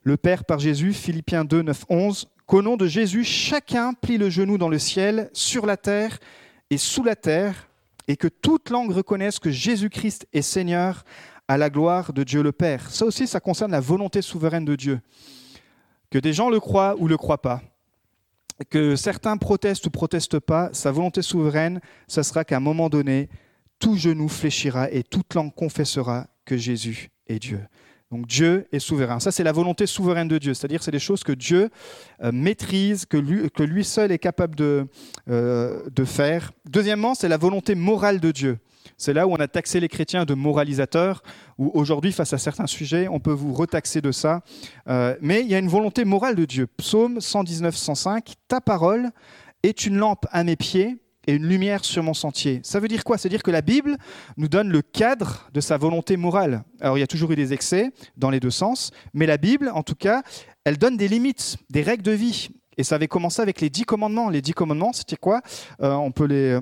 le 0.02 0.16
Père 0.16 0.44
par 0.44 0.58
Jésus, 0.58 0.92
Philippiens 0.92 1.44
2, 1.44 1.62
9, 1.62 1.84
11, 1.88 2.28
qu'au 2.46 2.62
nom 2.62 2.76
de 2.76 2.86
Jésus, 2.86 3.24
chacun 3.24 3.92
plie 3.94 4.18
le 4.18 4.30
genou 4.30 4.58
dans 4.58 4.68
le 4.68 4.78
ciel, 4.78 5.30
sur 5.32 5.66
la 5.66 5.76
terre 5.76 6.18
et 6.70 6.78
sous 6.78 7.02
la 7.02 7.16
terre, 7.16 7.68
et 8.08 8.16
que 8.16 8.28
toute 8.28 8.70
langue 8.70 8.90
reconnaisse 8.90 9.38
que 9.38 9.50
Jésus-Christ 9.50 10.26
est 10.32 10.42
Seigneur 10.42 11.04
à 11.48 11.56
la 11.56 11.70
gloire 11.70 12.12
de 12.12 12.22
Dieu 12.22 12.42
le 12.42 12.52
Père. 12.52 12.90
Ça 12.90 13.04
aussi, 13.04 13.26
ça 13.26 13.40
concerne 13.40 13.72
la 13.72 13.80
volonté 13.80 14.22
souveraine 14.22 14.64
de 14.64 14.76
Dieu. 14.76 15.00
Que 16.10 16.18
des 16.18 16.32
gens 16.32 16.50
le 16.50 16.60
croient 16.60 16.94
ou 16.98 17.08
le 17.08 17.16
croient 17.16 17.42
pas, 17.42 17.62
que 18.70 18.94
certains 18.96 19.36
protestent 19.36 19.86
ou 19.86 19.90
protestent 19.90 20.38
pas, 20.38 20.70
sa 20.72 20.92
volonté 20.92 21.22
souveraine, 21.22 21.80
ça 22.06 22.22
sera 22.22 22.44
qu'à 22.44 22.58
un 22.58 22.60
moment 22.60 22.88
donné, 22.88 23.28
tout 23.78 23.96
genou 23.96 24.28
fléchira 24.28 24.90
et 24.90 25.02
toute 25.02 25.34
langue 25.34 25.54
confessera 25.54 26.26
que 26.44 26.56
Jésus 26.56 27.10
est 27.26 27.38
Dieu. 27.38 27.60
Donc 28.10 28.26
Dieu 28.26 28.68
est 28.70 28.78
souverain. 28.78 29.18
Ça, 29.18 29.32
c'est 29.32 29.42
la 29.42 29.50
volonté 29.50 29.86
souveraine 29.86 30.28
de 30.28 30.38
Dieu. 30.38 30.54
C'est-à-dire 30.54 30.82
c'est 30.82 30.92
des 30.92 30.98
choses 30.98 31.24
que 31.24 31.32
Dieu 31.32 31.70
euh, 32.22 32.30
maîtrise, 32.32 33.06
que 33.06 33.16
lui, 33.16 33.84
seul 33.84 34.12
est 34.12 34.18
capable 34.18 34.54
de, 34.54 34.86
euh, 35.28 35.82
de 35.90 36.04
faire. 36.04 36.52
Deuxièmement, 36.64 37.14
c'est 37.14 37.28
la 37.28 37.38
volonté 37.38 37.74
morale 37.74 38.20
de 38.20 38.30
Dieu. 38.30 38.58
C'est 38.96 39.14
là 39.14 39.26
où 39.26 39.32
on 39.32 39.36
a 39.36 39.48
taxé 39.48 39.80
les 39.80 39.88
chrétiens 39.88 40.24
de 40.24 40.34
moralisateurs, 40.34 41.22
où 41.58 41.70
aujourd'hui, 41.74 42.12
face 42.12 42.32
à 42.32 42.38
certains 42.38 42.66
sujets, 42.66 43.08
on 43.08 43.18
peut 43.18 43.32
vous 43.32 43.52
retaxer 43.52 44.00
de 44.00 44.12
ça. 44.12 44.42
Euh, 44.88 45.16
mais 45.20 45.40
il 45.40 45.48
y 45.48 45.54
a 45.54 45.58
une 45.58 45.68
volonté 45.68 46.04
morale 46.04 46.36
de 46.36 46.44
Dieu. 46.44 46.66
Psaume 46.76 47.20
119, 47.20 47.74
105, 47.74 48.34
Ta 48.46 48.60
parole 48.60 49.10
est 49.62 49.86
une 49.86 49.96
lampe 49.96 50.26
à 50.30 50.44
mes 50.44 50.56
pieds 50.56 50.98
et 51.26 51.32
une 51.34 51.46
lumière 51.46 51.84
sur 51.84 52.02
mon 52.02 52.14
sentier. 52.14 52.60
Ça 52.62 52.80
veut 52.80 52.88
dire 52.88 53.04
quoi? 53.04 53.18
C'est 53.18 53.28
dire 53.28 53.42
que 53.42 53.50
la 53.50 53.62
Bible 53.62 53.96
nous 54.36 54.48
donne 54.48 54.68
le 54.68 54.82
cadre 54.82 55.48
de 55.52 55.60
sa 55.60 55.76
volonté 55.76 56.16
morale. 56.16 56.64
Alors 56.80 56.96
il 56.96 57.00
y 57.00 57.04
a 57.04 57.06
toujours 57.06 57.30
eu 57.32 57.36
des 57.36 57.52
excès 57.52 57.90
dans 58.16 58.30
les 58.30 58.40
deux 58.40 58.50
sens, 58.50 58.90
mais 59.12 59.26
la 59.26 59.36
Bible, 59.36 59.70
en 59.74 59.82
tout 59.82 59.94
cas, 59.94 60.22
elle 60.64 60.78
donne 60.78 60.96
des 60.96 61.08
limites, 61.08 61.56
des 61.70 61.82
règles 61.82 62.02
de 62.02 62.12
vie. 62.12 62.48
Et 62.76 62.84
ça 62.84 62.96
avait 62.96 63.08
commencé 63.08 63.40
avec 63.40 63.60
les 63.60 63.70
dix 63.70 63.84
commandements. 63.84 64.30
Les 64.30 64.42
dix 64.42 64.52
commandements, 64.52 64.92
c'était 64.92 65.16
quoi? 65.16 65.40
Euh, 65.80 65.92
on, 65.92 66.10
peut 66.10 66.24
les, 66.24 66.58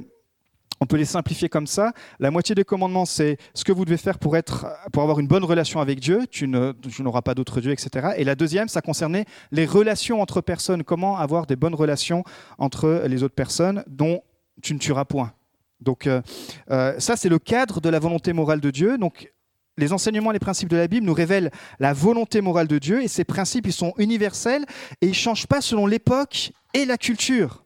on 0.80 0.86
peut 0.86 0.96
les 0.96 1.04
simplifier 1.04 1.48
comme 1.48 1.66
ça. 1.66 1.92
La 2.18 2.30
moitié 2.30 2.54
des 2.54 2.64
commandements, 2.64 3.06
c'est 3.06 3.38
ce 3.54 3.64
que 3.64 3.72
vous 3.72 3.84
devez 3.84 3.96
faire 3.96 4.18
pour, 4.18 4.36
être, 4.36 4.66
pour 4.92 5.02
avoir 5.02 5.20
une 5.20 5.28
bonne 5.28 5.44
relation 5.44 5.80
avec 5.80 6.00
Dieu. 6.00 6.26
Tu, 6.30 6.48
n'auras 6.48 7.22
pas 7.22 7.34
d'autre 7.34 7.60
Dieu, 7.60 7.70
etc. 7.70 8.10
Et 8.16 8.24
la 8.24 8.34
deuxième, 8.34 8.68
ça 8.68 8.82
concernait 8.82 9.24
les 9.52 9.64
relations 9.64 10.20
entre 10.20 10.40
personnes. 10.40 10.82
Comment 10.82 11.16
avoir 11.16 11.46
des 11.46 11.56
bonnes 11.56 11.74
relations 11.74 12.24
entre 12.58 13.04
les 13.06 13.22
autres 13.22 13.34
personnes, 13.34 13.84
dont 13.86 14.22
tu 14.62 14.74
ne 14.74 14.78
tueras 14.78 15.04
point. 15.04 15.32
Donc 15.80 16.06
euh, 16.06 16.22
euh, 16.70 16.98
ça, 16.98 17.16
c'est 17.16 17.28
le 17.28 17.38
cadre 17.38 17.80
de 17.80 17.88
la 17.88 17.98
volonté 17.98 18.32
morale 18.32 18.60
de 18.60 18.70
Dieu. 18.70 18.98
Donc 18.98 19.32
les 19.76 19.92
enseignements 19.92 20.30
et 20.30 20.34
les 20.34 20.38
principes 20.38 20.68
de 20.68 20.76
la 20.76 20.86
Bible 20.86 21.06
nous 21.06 21.14
révèlent 21.14 21.50
la 21.78 21.92
volonté 21.92 22.40
morale 22.40 22.68
de 22.68 22.78
Dieu 22.78 23.02
et 23.02 23.08
ces 23.08 23.24
principes, 23.24 23.66
ils 23.66 23.72
sont 23.72 23.92
universels 23.98 24.64
et 25.00 25.06
ils 25.06 25.10
ne 25.10 25.14
changent 25.14 25.46
pas 25.46 25.60
selon 25.60 25.86
l'époque 25.86 26.52
et 26.74 26.84
la 26.84 26.98
culture. 26.98 27.64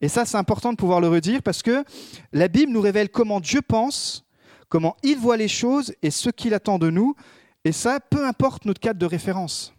Et 0.00 0.08
ça, 0.08 0.24
c'est 0.24 0.36
important 0.36 0.72
de 0.72 0.76
pouvoir 0.76 1.00
le 1.00 1.08
redire 1.08 1.42
parce 1.42 1.62
que 1.62 1.84
la 2.32 2.48
Bible 2.48 2.72
nous 2.72 2.80
révèle 2.80 3.08
comment 3.08 3.40
Dieu 3.40 3.62
pense, 3.62 4.24
comment 4.68 4.96
il 5.02 5.18
voit 5.18 5.36
les 5.36 5.48
choses 5.48 5.94
et 6.02 6.10
ce 6.10 6.30
qu'il 6.30 6.54
attend 6.54 6.78
de 6.78 6.90
nous. 6.90 7.14
Et 7.64 7.72
ça, 7.72 8.00
peu 8.00 8.26
importe 8.26 8.64
notre 8.64 8.80
cadre 8.80 8.98
de 8.98 9.06
référence. 9.06 9.72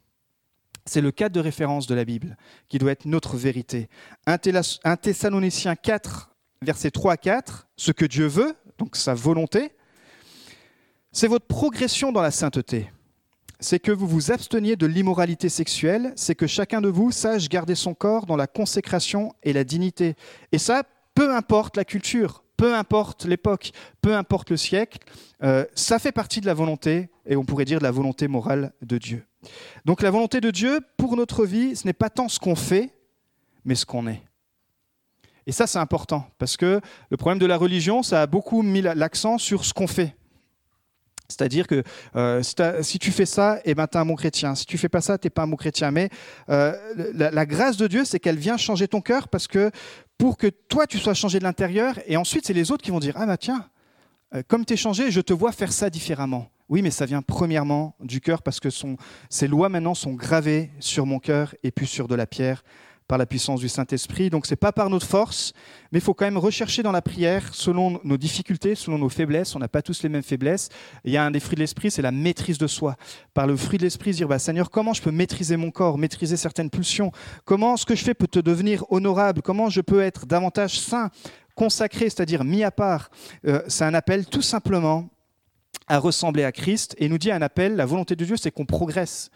C'est 0.85 1.01
le 1.01 1.11
cadre 1.11 1.35
de 1.35 1.39
référence 1.39 1.87
de 1.87 1.95
la 1.95 2.05
Bible 2.05 2.37
qui 2.69 2.77
doit 2.77 2.91
être 2.91 3.05
notre 3.05 3.37
vérité. 3.37 3.89
Un 4.27 4.37
Thessaloniciens 4.37 5.75
4, 5.75 6.34
versets 6.61 6.91
3 6.91 7.13
à 7.13 7.17
4, 7.17 7.67
ce 7.77 7.91
que 7.91 8.05
Dieu 8.05 8.27
veut, 8.27 8.55
donc 8.77 8.95
sa 8.95 9.13
volonté, 9.13 9.71
c'est 11.11 11.27
votre 11.27 11.45
progression 11.45 12.11
dans 12.11 12.21
la 12.21 12.31
sainteté. 12.31 12.91
C'est 13.59 13.79
que 13.79 13.91
vous 13.91 14.07
vous 14.07 14.31
absteniez 14.31 14.75
de 14.75 14.85
l'immoralité 14.85 15.47
sexuelle, 15.47 16.11
c'est 16.15 16.35
que 16.35 16.45
chacun 16.45 16.81
de 16.81 16.89
vous 16.89 17.11
sache 17.11 17.47
garder 17.47 17.75
son 17.75 17.93
corps 17.93 18.25
dans 18.25 18.35
la 18.35 18.47
consécration 18.47 19.33
et 19.43 19.53
la 19.53 19.63
dignité. 19.63 20.15
Et 20.51 20.57
ça, 20.57 20.83
peu 21.13 21.33
importe 21.33 21.77
la 21.77 21.85
culture, 21.85 22.43
peu 22.57 22.75
importe 22.75 23.25
l'époque, 23.25 23.71
peu 24.01 24.15
importe 24.15 24.49
le 24.49 24.57
siècle, 24.57 24.99
euh, 25.43 25.65
ça 25.73 25.99
fait 25.99 26.11
partie 26.11 26.41
de 26.41 26.45
la 26.45 26.53
volonté, 26.53 27.09
et 27.25 27.35
on 27.35 27.45
pourrait 27.45 27.65
dire 27.65 27.79
de 27.79 27.83
la 27.83 27.91
volonté 27.91 28.27
morale 28.27 28.73
de 28.81 28.97
Dieu. 28.97 29.25
Donc 29.85 30.01
la 30.01 30.11
volonté 30.11 30.41
de 30.41 30.51
Dieu 30.51 30.79
pour 30.97 31.15
notre 31.15 31.45
vie, 31.45 31.75
ce 31.75 31.85
n'est 31.85 31.93
pas 31.93 32.09
tant 32.09 32.27
ce 32.27 32.39
qu'on 32.39 32.55
fait, 32.55 32.93
mais 33.63 33.75
ce 33.75 33.85
qu'on 33.85 34.07
est. 34.07 34.21
Et 35.47 35.51
ça, 35.51 35.67
c'est 35.67 35.79
important, 35.79 36.27
parce 36.39 36.57
que 36.57 36.81
le 37.09 37.17
problème 37.17 37.39
de 37.39 37.45
la 37.45 37.57
religion, 37.57 38.01
ça 38.01 38.23
a 38.23 38.27
beaucoup 38.27 38.63
mis 38.63 38.81
l'accent 38.81 39.37
sur 39.37 39.63
ce 39.63 39.73
qu'on 39.73 39.87
fait. 39.87 40.15
C'est-à-dire 41.27 41.67
que 41.67 41.83
euh, 42.15 42.43
si, 42.81 42.99
tu 42.99 43.11
fais 43.11 43.25
ça, 43.25 43.59
eh 43.65 43.73
ben, 43.73 43.87
tu 43.87 43.97
es 43.97 44.01
un 44.01 44.05
bon 44.05 44.15
chrétien. 44.15 44.53
Si 44.55 44.65
tu 44.65 44.77
fais 44.77 44.89
pas 44.89 45.01
ça, 45.01 45.17
tu 45.17 45.25
n'es 45.25 45.29
pas 45.29 45.43
un 45.43 45.47
bon 45.47 45.55
chrétien. 45.55 45.91
Mais 45.91 46.09
euh, 46.49 46.73
la, 47.13 47.45
grâce 47.45 47.77
de 47.77 47.87
Dieu, 47.87 48.05
c'est 48.05 48.19
qu'elle 48.19 48.37
vient 48.37 48.57
changer 48.57 48.87
ton 48.87 49.01
cœur 49.01 49.27
parce 49.27 49.47
que 49.47 49.71
pour 50.17 50.37
que 50.37 50.47
toi, 50.47 50.85
tu 50.87 50.99
sois 50.99 51.13
changé 51.13 51.39
de 51.39 51.43
l'intérieur, 51.43 51.99
et 52.05 52.15
ensuite, 52.15 52.45
c'est 52.45 52.53
les 52.53 52.71
autres 52.71 52.83
qui 52.83 52.91
vont 52.91 52.99
dire, 52.99 53.13
ah 53.17 53.25
bah 53.25 53.37
tiens, 53.37 53.67
euh, 54.33 54.43
comme 54.47 54.65
tu 54.65 54.73
es 54.73 54.77
changé, 54.77 55.11
je 55.11 55.21
te 55.21 55.33
vois 55.33 55.51
faire 55.51 55.73
ça 55.73 55.89
différemment. 55.89 56.49
Oui, 56.69 56.81
mais 56.81 56.91
ça 56.91 57.05
vient 57.05 57.21
premièrement 57.21 57.95
du 57.99 58.21
cœur 58.21 58.41
parce 58.41 58.59
que 58.59 58.69
ces 59.29 59.47
lois 59.47 59.69
maintenant 59.69 59.93
sont 59.93 60.13
gravées 60.13 60.71
sur 60.79 61.05
mon 61.05 61.19
cœur 61.19 61.53
et 61.63 61.71
puis 61.71 61.85
sur 61.85 62.07
de 62.07 62.15
la 62.15 62.25
pierre 62.25 62.63
par 63.07 63.17
la 63.17 63.25
puissance 63.25 63.59
du 63.59 63.69
Saint-Esprit. 63.69 64.29
Donc 64.29 64.45
ce 64.45 64.53
n'est 64.53 64.57
pas 64.57 64.71
par 64.71 64.89
notre 64.89 65.05
force, 65.05 65.53
mais 65.91 65.99
il 65.99 66.01
faut 66.01 66.13
quand 66.13 66.25
même 66.25 66.37
rechercher 66.37 66.83
dans 66.83 66.91
la 66.91 67.01
prière 67.01 67.53
selon 67.53 67.99
nos 68.03 68.17
difficultés, 68.17 68.75
selon 68.75 68.97
nos 68.97 69.09
faiblesses. 69.09 69.55
On 69.55 69.59
n'a 69.59 69.67
pas 69.67 69.81
tous 69.81 70.03
les 70.03 70.09
mêmes 70.09 70.23
faiblesses. 70.23 70.69
Il 71.03 71.11
y 71.11 71.17
a 71.17 71.23
un 71.23 71.31
des 71.31 71.39
fruits 71.39 71.55
de 71.55 71.61
l'Esprit, 71.61 71.91
c'est 71.91 72.01
la 72.01 72.11
maîtrise 72.11 72.57
de 72.57 72.67
soi. 72.67 72.95
Par 73.33 73.47
le 73.47 73.55
fruit 73.55 73.77
de 73.77 73.83
l'Esprit, 73.83 74.11
dire, 74.11 74.27
bah, 74.27 74.39
Seigneur, 74.39 74.69
comment 74.69 74.93
je 74.93 75.01
peux 75.01 75.11
maîtriser 75.11 75.57
mon 75.57 75.71
corps, 75.71 75.97
maîtriser 75.97 76.37
certaines 76.37 76.69
pulsions? 76.69 77.11
Comment 77.43 77.77
ce 77.77 77.85
que 77.85 77.95
je 77.95 78.03
fais 78.03 78.13
peut 78.13 78.27
te 78.27 78.39
devenir 78.39 78.83
honorable? 78.91 79.41
Comment 79.41 79.69
je 79.69 79.81
peux 79.81 80.01
être 80.01 80.25
davantage 80.25 80.79
saint 80.79 81.09
consacré, 81.55 82.09
c'est-à-dire 82.09 82.43
mis 82.43 82.63
à 82.63 82.71
part? 82.71 83.09
Euh, 83.47 83.61
c'est 83.67 83.85
un 83.85 83.93
appel 83.93 84.25
tout 84.25 84.41
simplement 84.41 85.09
à 85.87 85.99
ressembler 85.99 86.43
à 86.43 86.51
Christ. 86.51 86.95
Et 86.97 87.07
nous 87.09 87.17
dit 87.17 87.31
un 87.31 87.41
appel, 87.41 87.75
la 87.75 87.85
volonté 87.85 88.15
de 88.15 88.25
Dieu, 88.25 88.37
c'est 88.37 88.51
qu'on 88.51 88.65
progresse. 88.65 89.29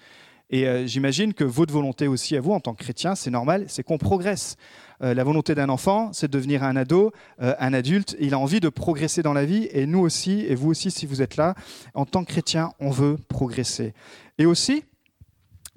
Et 0.50 0.68
euh, 0.68 0.88
j'imagine 0.88 1.34
que 1.34 1.44
votre 1.44 1.74
volonté 1.74 2.08
aussi 2.08 2.36
à 2.36 2.41
vous, 2.41 2.51
en 2.51 2.60
tant 2.60 2.74
que 2.74 2.84
chrétien, 2.84 3.15
c'est 3.15 3.29
normal, 3.29 3.65
c'est 3.68 3.84
qu'on 3.84 3.98
progresse. 3.98 4.58
Euh, 5.01 5.13
la 5.13 5.24
volonté 5.24 5.53
d'un 5.56 5.70
enfant, 5.70 6.12
c'est 6.12 6.27
de 6.27 6.38
devenir 6.38 6.63
un 6.63 6.75
ado, 6.75 7.12
un 7.39 7.74
adulte. 7.74 8.15
Il 8.20 8.34
a 8.34 8.39
envie 8.39 8.60
de 8.60 8.70
progresser 8.70 9.22
dans 9.22 9.34
la 9.34 9.46
vie. 9.46 9.70
Et 9.72 9.86
nous 9.86 10.00
aussi, 10.00 10.41
et 10.48 10.56
vous 10.56 10.70
aussi, 10.70 10.91
si 10.91 11.06
vous 11.06 11.22
êtes 11.22 11.38
là, 11.38 11.56
en 11.94 12.06
tant 12.06 12.24
que 12.24 12.32
chrétien, 12.32 12.72
on 12.79 12.89
veut 12.89 13.18
progresser. 13.27 13.94
Et 14.38 14.46
aussi, 14.46 14.84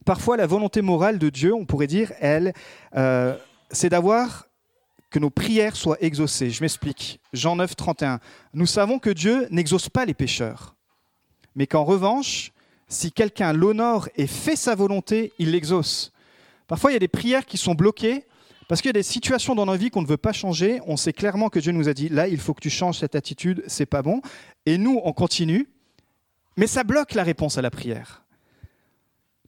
parfois, 0.05 0.37
la 0.37 0.47
volonté 0.47 0.83
morale 0.83 1.19
de 1.19 1.29
Dieu, 1.29 1.55
on 1.55 1.67
pourrait 1.67 1.87
dire, 1.87 2.12
elle, 2.21 2.52
c'est 3.71 3.91
d'avoir 3.91 4.49
que 5.12 5.19
nos 5.19 5.31
prières 5.31 5.76
soient 5.76 5.99
exaucées. 6.00 6.50
Je 6.50 6.62
m'explique. 6.62 7.21
Jean 7.33 7.57
9, 7.57 7.76
31. 7.76 8.19
Nous 8.55 8.67
savons 8.67 8.99
que 8.99 9.11
Dieu 9.11 9.47
n'exauce 9.50 9.88
pas 9.88 10.05
les 10.05 10.14
pécheurs, 10.14 10.75
mais 11.55 11.67
qu'en 11.67 11.85
revanche, 11.85 12.52
si 12.93 13.11
quelqu'un 13.11 13.53
l'honore 13.53 14.09
et 14.17 14.27
fait 14.27 14.57
sa 14.57 14.75
volonté, 14.75 15.33
il 15.39 15.53
l'exauce. 15.53 16.13
Parfois, 16.67 16.91
il 16.91 16.95
y 16.95 16.97
a 16.97 17.01
des 17.01 17.09
prières 17.09 17.47
qui 17.47 17.57
sont 17.57 17.75
bloquées 17.75 18.27
parce 18.69 18.81
qu'il 18.81 18.89
y 18.89 18.91
a 18.91 18.93
des 18.95 19.03
situations 19.03 19.55
dans 19.55 19.67
nos 19.67 19.77
vies 19.77 19.91
qu'on 19.91 20.03
ne 20.03 20.07
veut 20.07 20.17
pas 20.17 20.33
changer. 20.33 20.81
On 20.87 20.97
sait 20.97 21.13
clairement 21.13 21.49
que 21.49 21.59
Dieu 21.59 21.73
nous 21.73 21.89
a 21.89 21.95
dit 21.95 22.09
là, 22.09 22.29
il 22.29 22.39
faut 22.39 22.55
que 22.55 22.61
tu 22.61 22.71
changes 22.71 22.99
cette 22.99 23.15
attitude, 23.15 23.65
c'est 23.67 23.87
pas 23.87 24.03
bon. 24.03 24.21
Et 24.67 24.79
nous, 24.79 25.01
on 25.05 25.13
continue, 25.13 25.69
mais 26.57 26.67
ça 26.67 26.85
bloque 26.85 27.15
la 27.15 27.23
réponse 27.23 27.59
à 27.59 27.63
la 27.63 27.71
prière. 27.71 28.25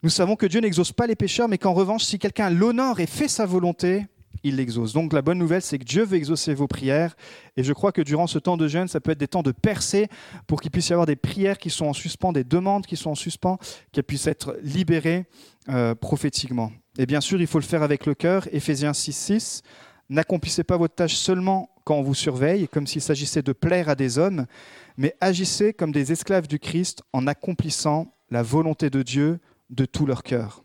Nous 0.02 0.10
savons 0.10 0.36
que 0.36 0.46
Dieu 0.46 0.60
n'exauce 0.60 0.92
pas 0.92 1.06
les 1.06 1.16
pécheurs, 1.16 1.48
mais 1.48 1.58
qu'en 1.58 1.72
revanche, 1.72 2.04
si 2.04 2.18
quelqu'un 2.18 2.50
l'honore 2.50 3.00
et 3.00 3.06
fait 3.06 3.28
sa 3.28 3.46
volonté, 3.46 4.06
il 4.44 4.56
l'exauce. 4.56 4.92
Donc 4.92 5.12
la 5.12 5.22
bonne 5.22 5.38
nouvelle, 5.38 5.62
c'est 5.62 5.78
que 5.78 5.84
Dieu 5.84 6.04
veut 6.04 6.16
exaucer 6.16 6.54
vos 6.54 6.68
prières. 6.68 7.16
Et 7.56 7.64
je 7.64 7.72
crois 7.72 7.90
que 7.90 8.02
durant 8.02 8.26
ce 8.26 8.38
temps 8.38 8.56
de 8.56 8.68
jeûne, 8.68 8.86
ça 8.86 9.00
peut 9.00 9.10
être 9.10 9.18
des 9.18 9.28
temps 9.28 9.42
de 9.42 9.52
percée 9.52 10.08
pour 10.46 10.60
qu'il 10.60 10.70
puisse 10.70 10.90
y 10.90 10.92
avoir 10.92 11.06
des 11.06 11.16
prières 11.16 11.58
qui 11.58 11.70
sont 11.70 11.86
en 11.86 11.92
suspens, 11.92 12.32
des 12.32 12.44
demandes 12.44 12.86
qui 12.86 12.96
sont 12.96 13.10
en 13.10 13.14
suspens, 13.14 13.58
qu'elles 13.90 14.04
puissent 14.04 14.26
être 14.26 14.56
libérées 14.62 15.26
euh, 15.68 15.94
prophétiquement. 15.94 16.70
Et 16.98 17.06
bien 17.06 17.20
sûr, 17.20 17.40
il 17.40 17.46
faut 17.46 17.58
le 17.58 17.64
faire 17.64 17.82
avec 17.82 18.06
le 18.06 18.14
cœur. 18.14 18.46
Éphésiens 18.52 18.92
6, 18.92 19.12
6. 19.12 19.62
N'accomplissez 20.10 20.64
pas 20.64 20.76
votre 20.76 20.94
tâche 20.94 21.14
seulement 21.14 21.70
quand 21.84 21.96
on 21.96 22.02
vous 22.02 22.14
surveille, 22.14 22.68
comme 22.68 22.86
s'il 22.86 23.02
s'agissait 23.02 23.42
de 23.42 23.52
plaire 23.52 23.88
à 23.88 23.94
des 23.94 24.18
hommes, 24.18 24.46
mais 24.96 25.14
agissez 25.20 25.72
comme 25.72 25.92
des 25.92 26.12
esclaves 26.12 26.46
du 26.46 26.58
Christ 26.58 27.02
en 27.12 27.26
accomplissant 27.26 28.14
la 28.30 28.42
volonté 28.42 28.90
de 28.90 29.02
Dieu 29.02 29.40
de 29.70 29.84
tout 29.84 30.06
leur 30.06 30.22
cœur. 30.22 30.64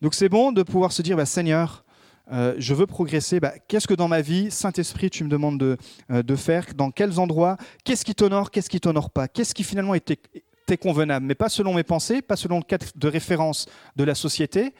Donc 0.00 0.14
c'est 0.14 0.28
bon 0.28 0.52
de 0.52 0.62
pouvoir 0.62 0.92
se 0.92 1.02
dire, 1.02 1.16
bah, 1.16 1.26
Seigneur, 1.26 1.84
euh, 2.32 2.54
je 2.58 2.74
veux 2.74 2.86
progresser, 2.86 3.40
bah, 3.40 3.52
qu'est-ce 3.66 3.88
que 3.88 3.94
dans 3.94 4.08
ma 4.08 4.20
vie, 4.20 4.50
Saint-Esprit, 4.50 5.10
tu 5.10 5.24
me 5.24 5.28
demandes 5.28 5.58
de, 5.58 5.76
euh, 6.10 6.36
faire? 6.36 6.66
Dans 6.76 6.90
quels 6.90 7.18
endroits? 7.18 7.56
Qu'est-ce 7.84 8.04
qui 8.04 8.14
t'honore 8.14 8.50
Qu'est-ce 8.50 8.70
qui 8.70 8.80
t'honore 8.80 9.10
pas? 9.10 9.28
Qu'est-ce 9.28 9.54
qui 9.54 9.64
finalement 9.64 9.94
était, 9.94 10.18
convenable? 10.80 11.26
Mais 11.26 11.34
pas 11.34 11.48
selon 11.48 11.74
mes 11.74 11.82
pensées, 11.82 12.22
pas 12.22 12.36
selon 12.36 12.58
le 12.58 12.62
cadre 12.62 12.86
de 12.94 13.08
référence 13.08 13.66
de 13.96 14.04
la 14.04 14.14
société, 14.14 14.72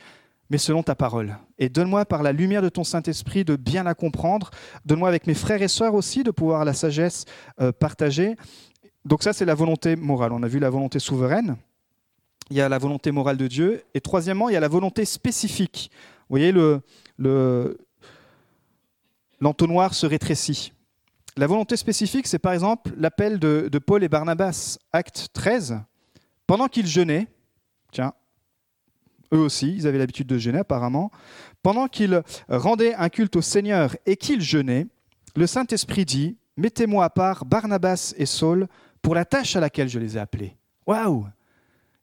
mais 0.49 0.59
selon 0.59 0.85
ta 0.85 0.95
parole. 0.95 1.37
Et 1.59 1.69
donne-moi 1.69 2.05
par 2.05 2.23
la 2.23 2.33
lumière 2.33 2.63
de 2.63 2.69
ton 2.69 2.85
Saint-Esprit 2.85 3.45
de 3.45 3.57
bien 3.57 3.83
la 3.83 3.95
comprendre. 3.95 4.51
Donne-moi 4.85 5.09
avec 5.09 5.27
mes 5.27 5.35
frères 5.35 5.63
et 5.63 5.69
sœurs 5.69 5.95
aussi 5.95 6.23
de 6.23 6.31
pouvoir 6.31 6.65
la 6.65 6.75
sagesse 6.75 7.25
euh, 7.61 7.73
partager. 7.73 8.37
Donc 9.05 9.23
ça, 9.23 9.33
c'est 9.33 9.45
la 9.45 9.55
volonté 9.55 9.97
morale. 9.97 10.33
On 10.33 10.43
a 10.43 10.49
vu 10.49 10.61
la 10.61 10.71
volonté 10.71 11.01
souveraine. 11.01 11.57
Il 12.51 12.57
y 12.57 12.61
a 12.61 12.69
la 12.69 12.79
volonté 12.79 13.11
morale 13.13 13.37
de 13.37 13.47
Dieu. 13.47 13.83
Et 13.95 14.01
troisièmement, 14.01 14.49
il 14.49 14.53
y 14.53 14.57
a 14.57 14.61
la 14.61 14.69
volonté 14.69 15.05
spécifique. 15.05 15.91
Vous 16.29 16.37
voyez, 16.37 16.53
le, 16.53 16.81
l'entonnoir 19.41 19.95
se 19.95 20.07
rétrécit. 20.07 20.73
La 21.37 21.47
volonté 21.47 21.77
spécifique, 21.77 22.27
c'est 22.27 22.39
par 22.39 22.53
exemple 22.53 22.93
l'appel 22.97 23.39
de, 23.39 23.79
Paul 23.79 24.03
et 24.03 24.09
Barnabas, 24.09 24.79
acte 24.93 25.29
13. 25.33 25.81
Pendant 26.47 26.67
qu'ils 26.67 26.87
jeûnaient, 26.87 27.29
tiens, 27.93 28.13
eux 29.33 29.39
aussi, 29.39 29.75
ils 29.77 29.87
avaient 29.87 29.99
l'habitude 29.99 30.27
de 30.27 30.39
jeûner 30.39 30.59
apparemment, 30.59 31.11
pendant 31.63 31.87
qu'ils 31.87 32.23
rendaient 32.49 32.95
un 32.95 33.09
culte 33.09 33.37
au 33.37 33.43
Seigneur 33.43 33.95
et 34.07 34.17
qu'ils 34.17 34.41
jeûnaient, 34.41 34.89
le 35.37 35.47
Saint-Esprit 35.47 36.05
dit, 36.05 36.37
mettez-moi 36.57 37.05
à 37.05 37.11
part 37.11 37.45
Barnabas 37.45 38.15
et 38.17 38.27
Saul 38.27 38.67
pour 39.01 39.15
la 39.15 39.25
tâche 39.25 39.55
à 39.57 39.61
laquelle 39.61 39.89
je 39.89 39.99
les 39.99 40.17
ai 40.17 40.21
appelés. 40.21 40.57
Waouh 40.87 41.27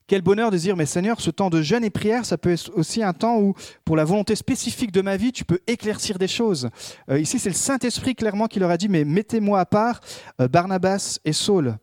quel 0.07 0.21
bonheur 0.21 0.51
de 0.51 0.57
dire, 0.57 0.77
mais 0.77 0.85
Seigneur, 0.85 1.19
ce 1.19 1.29
temps 1.29 1.49
de 1.49 1.61
jeûne 1.61 1.83
et 1.83 1.89
prière, 1.89 2.25
ça 2.25 2.37
peut 2.37 2.51
être 2.51 2.71
aussi 2.75 3.03
un 3.03 3.11
temps 3.11 3.39
où, 3.39 3.53
pour 3.83 3.97
la 3.97 4.05
volonté 4.05 4.35
spécifique 4.35 4.93
de 4.93 5.01
ma 5.01 5.17
vie, 5.17 5.33
tu 5.33 5.43
peux 5.43 5.59
éclaircir 5.67 6.17
des 6.17 6.29
choses. 6.29 6.69
Euh, 7.09 7.19
ici, 7.19 7.39
c'est 7.39 7.49
le 7.49 7.55
Saint-Esprit 7.55 8.15
clairement 8.15 8.47
qui 8.47 8.59
leur 8.59 8.71
a 8.71 8.77
dit, 8.77 8.87
mais 8.87 9.03
mettez-moi 9.03 9.59
à 9.59 9.65
part 9.65 9.99
euh, 10.39 10.47
Barnabas 10.47 11.19
et 11.25 11.33
Saul. 11.33 11.77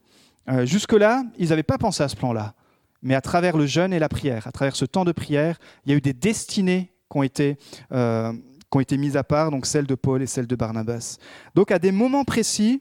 Euh, 0.49 0.64
jusque-là, 0.64 1.23
ils 1.38 1.50
n'avaient 1.50 1.62
pas 1.62 1.76
pensé 1.76 2.02
à 2.02 2.09
ce 2.09 2.16
plan-là. 2.16 2.54
Mais 3.02 3.14
à 3.14 3.21
travers 3.21 3.59
le 3.59 3.66
jeûne 3.66 3.93
et 3.93 3.99
la 3.99 4.09
prière, 4.09 4.47
à 4.47 4.52
travers 4.52 4.75
ce 4.75 4.87
temps 4.87 5.04
de 5.04 5.12
prière, 5.12 5.59
il 5.85 5.90
y 5.90 5.95
a 5.95 5.99
eu 5.99 6.00
des 6.00 6.14
destinées 6.14 6.90
qui 7.11 7.19
ont 7.19 7.23
été, 7.23 7.59
qui 7.90 7.97
ont 7.97 8.81
été 8.81 8.97
mises 8.97 9.19
à 9.19 9.25
part, 9.25 9.50
donc 9.50 9.66
celles 9.66 9.87
de 9.87 9.95
Paul 9.95 10.23
et 10.23 10.26
celles 10.26 10.47
de 10.47 10.57
Barnabas. 10.57 11.19
Donc 11.54 11.71
à 11.71 11.78
des 11.78 11.93
moments 11.93 12.25
précis, 12.25 12.81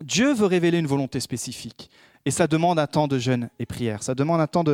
Dieu 0.00 0.32
veut 0.32 0.46
révéler 0.46 0.78
une 0.78 0.86
volonté 0.86 1.18
spécifique. 1.18 1.90
Et 2.24 2.30
ça 2.30 2.46
demande 2.46 2.78
un 2.78 2.86
temps 2.86 3.08
de 3.08 3.18
jeûne 3.18 3.48
et 3.58 3.66
prière. 3.66 4.02
Ça 4.02 4.14
demande 4.14 4.40
un 4.40 4.46
temps 4.46 4.64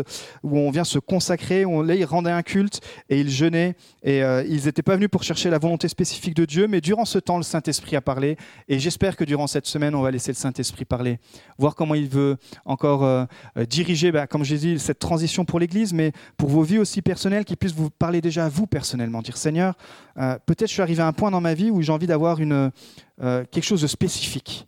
où 0.42 0.58
on 0.58 0.70
vient 0.70 0.84
se 0.84 0.98
consacrer, 0.98 1.64
où 1.64 1.78
on, 1.78 1.82
là, 1.82 1.94
ils 1.94 2.04
rendaient 2.04 2.30
un 2.30 2.42
culte 2.42 2.80
et 3.08 3.20
ils 3.20 3.30
jeûnaient. 3.30 3.76
Et 4.02 4.22
euh, 4.22 4.44
ils 4.48 4.64
n'étaient 4.64 4.82
pas 4.82 4.96
venus 4.96 5.08
pour 5.10 5.22
chercher 5.22 5.50
la 5.50 5.58
volonté 5.58 5.88
spécifique 5.88 6.34
de 6.34 6.44
Dieu, 6.44 6.66
mais 6.66 6.80
durant 6.80 7.04
ce 7.04 7.18
temps, 7.18 7.36
le 7.36 7.42
Saint-Esprit 7.42 7.96
a 7.96 8.00
parlé. 8.00 8.36
Et 8.68 8.78
j'espère 8.78 9.16
que 9.16 9.24
durant 9.24 9.46
cette 9.46 9.66
semaine, 9.66 9.94
on 9.94 10.02
va 10.02 10.10
laisser 10.10 10.32
le 10.32 10.36
Saint-Esprit 10.36 10.84
parler, 10.84 11.18
voir 11.58 11.74
comment 11.74 11.94
il 11.94 12.08
veut 12.08 12.36
encore 12.64 13.04
euh, 13.04 13.24
euh, 13.56 13.66
diriger, 13.66 14.10
bah, 14.12 14.26
comme 14.26 14.44
j'ai 14.44 14.58
dit, 14.58 14.78
cette 14.78 14.98
transition 14.98 15.44
pour 15.44 15.60
l'Église, 15.60 15.92
mais 15.92 16.12
pour 16.36 16.48
vos 16.48 16.62
vies 16.62 16.78
aussi 16.78 17.02
personnelles, 17.02 17.44
qu'il 17.44 17.56
puisse 17.56 17.74
vous 17.74 17.90
parler 17.90 18.20
déjà 18.20 18.46
à 18.46 18.48
vous 18.48 18.66
personnellement. 18.66 19.22
Dire 19.22 19.36
Seigneur, 19.36 19.74
peut-être 20.16 20.68
je 20.68 20.72
suis 20.72 20.82
arrivé 20.82 21.02
à 21.02 21.06
un 21.06 21.12
point 21.12 21.30
dans 21.30 21.40
ma 21.40 21.54
vie 21.54 21.70
où 21.70 21.82
j'ai 21.82 21.92
envie 21.92 22.06
d'avoir 22.06 22.40
une, 22.40 22.70
quelque 23.18 23.62
chose 23.62 23.82
de 23.82 23.86
spécifique. 23.86 24.66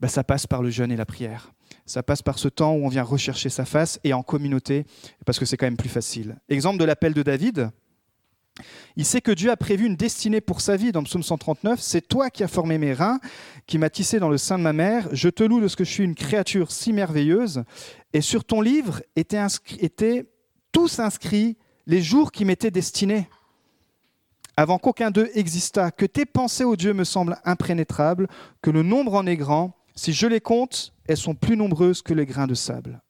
Bah, 0.00 0.08
ça 0.08 0.24
passe 0.24 0.46
par 0.46 0.62
le 0.62 0.70
jeûne 0.70 0.90
et 0.90 0.96
la 0.96 1.06
prière. 1.06 1.52
Ça 1.86 2.02
passe 2.02 2.22
par 2.22 2.38
ce 2.38 2.48
temps 2.48 2.74
où 2.74 2.84
on 2.84 2.88
vient 2.88 3.02
rechercher 3.02 3.48
sa 3.48 3.64
face 3.64 3.98
et 4.04 4.12
en 4.12 4.22
communauté, 4.22 4.86
parce 5.26 5.38
que 5.38 5.44
c'est 5.44 5.56
quand 5.56 5.66
même 5.66 5.76
plus 5.76 5.88
facile. 5.88 6.36
Exemple 6.48 6.78
de 6.78 6.84
l'appel 6.84 7.14
de 7.14 7.22
David. 7.22 7.70
Il 8.96 9.06
sait 9.06 9.22
que 9.22 9.32
Dieu 9.32 9.50
a 9.50 9.56
prévu 9.56 9.86
une 9.86 9.96
destinée 9.96 10.40
pour 10.40 10.60
sa 10.60 10.76
vie 10.76 10.92
dans 10.92 11.00
le 11.00 11.06
psaume 11.06 11.22
139. 11.22 11.80
C'est 11.80 12.06
toi 12.06 12.28
qui 12.28 12.44
as 12.44 12.48
formé 12.48 12.76
mes 12.76 12.92
reins, 12.92 13.18
qui 13.66 13.78
m'as 13.78 13.88
tissé 13.88 14.18
dans 14.18 14.28
le 14.28 14.36
sein 14.36 14.58
de 14.58 14.62
ma 14.62 14.74
mère. 14.74 15.08
Je 15.12 15.28
te 15.28 15.42
loue 15.42 15.60
de 15.60 15.68
ce 15.68 15.76
que 15.76 15.84
je 15.84 15.90
suis 15.90 16.04
une 16.04 16.14
créature 16.14 16.70
si 16.70 16.92
merveilleuse. 16.92 17.64
Et 18.12 18.20
sur 18.20 18.44
ton 18.44 18.60
livre 18.60 19.02
étaient, 19.16 20.26
tous 20.70 20.98
inscrits 20.98 21.56
les 21.86 22.02
jours 22.02 22.30
qui 22.30 22.44
m'étaient 22.44 22.70
destinés, 22.70 23.28
avant 24.56 24.78
qu'aucun 24.78 25.10
d'eux 25.10 25.30
existât. 25.34 25.90
Que 25.90 26.06
tes 26.06 26.26
pensées, 26.26 26.64
ô 26.64 26.76
Dieu, 26.76 26.92
me 26.92 27.04
semblent 27.04 27.38
impénétrables, 27.44 28.28
que 28.60 28.70
le 28.70 28.82
nombre 28.82 29.14
en 29.14 29.26
est 29.26 29.36
grand. 29.36 29.72
Si 29.94 30.12
je 30.12 30.26
les 30.26 30.40
compte, 30.40 30.92
elles 31.12 31.16
sont 31.18 31.34
plus 31.34 31.56
nombreuses 31.56 32.02
que 32.02 32.14
les 32.14 32.26
grains 32.26 32.46
de 32.46 32.54
sable. 32.54 33.00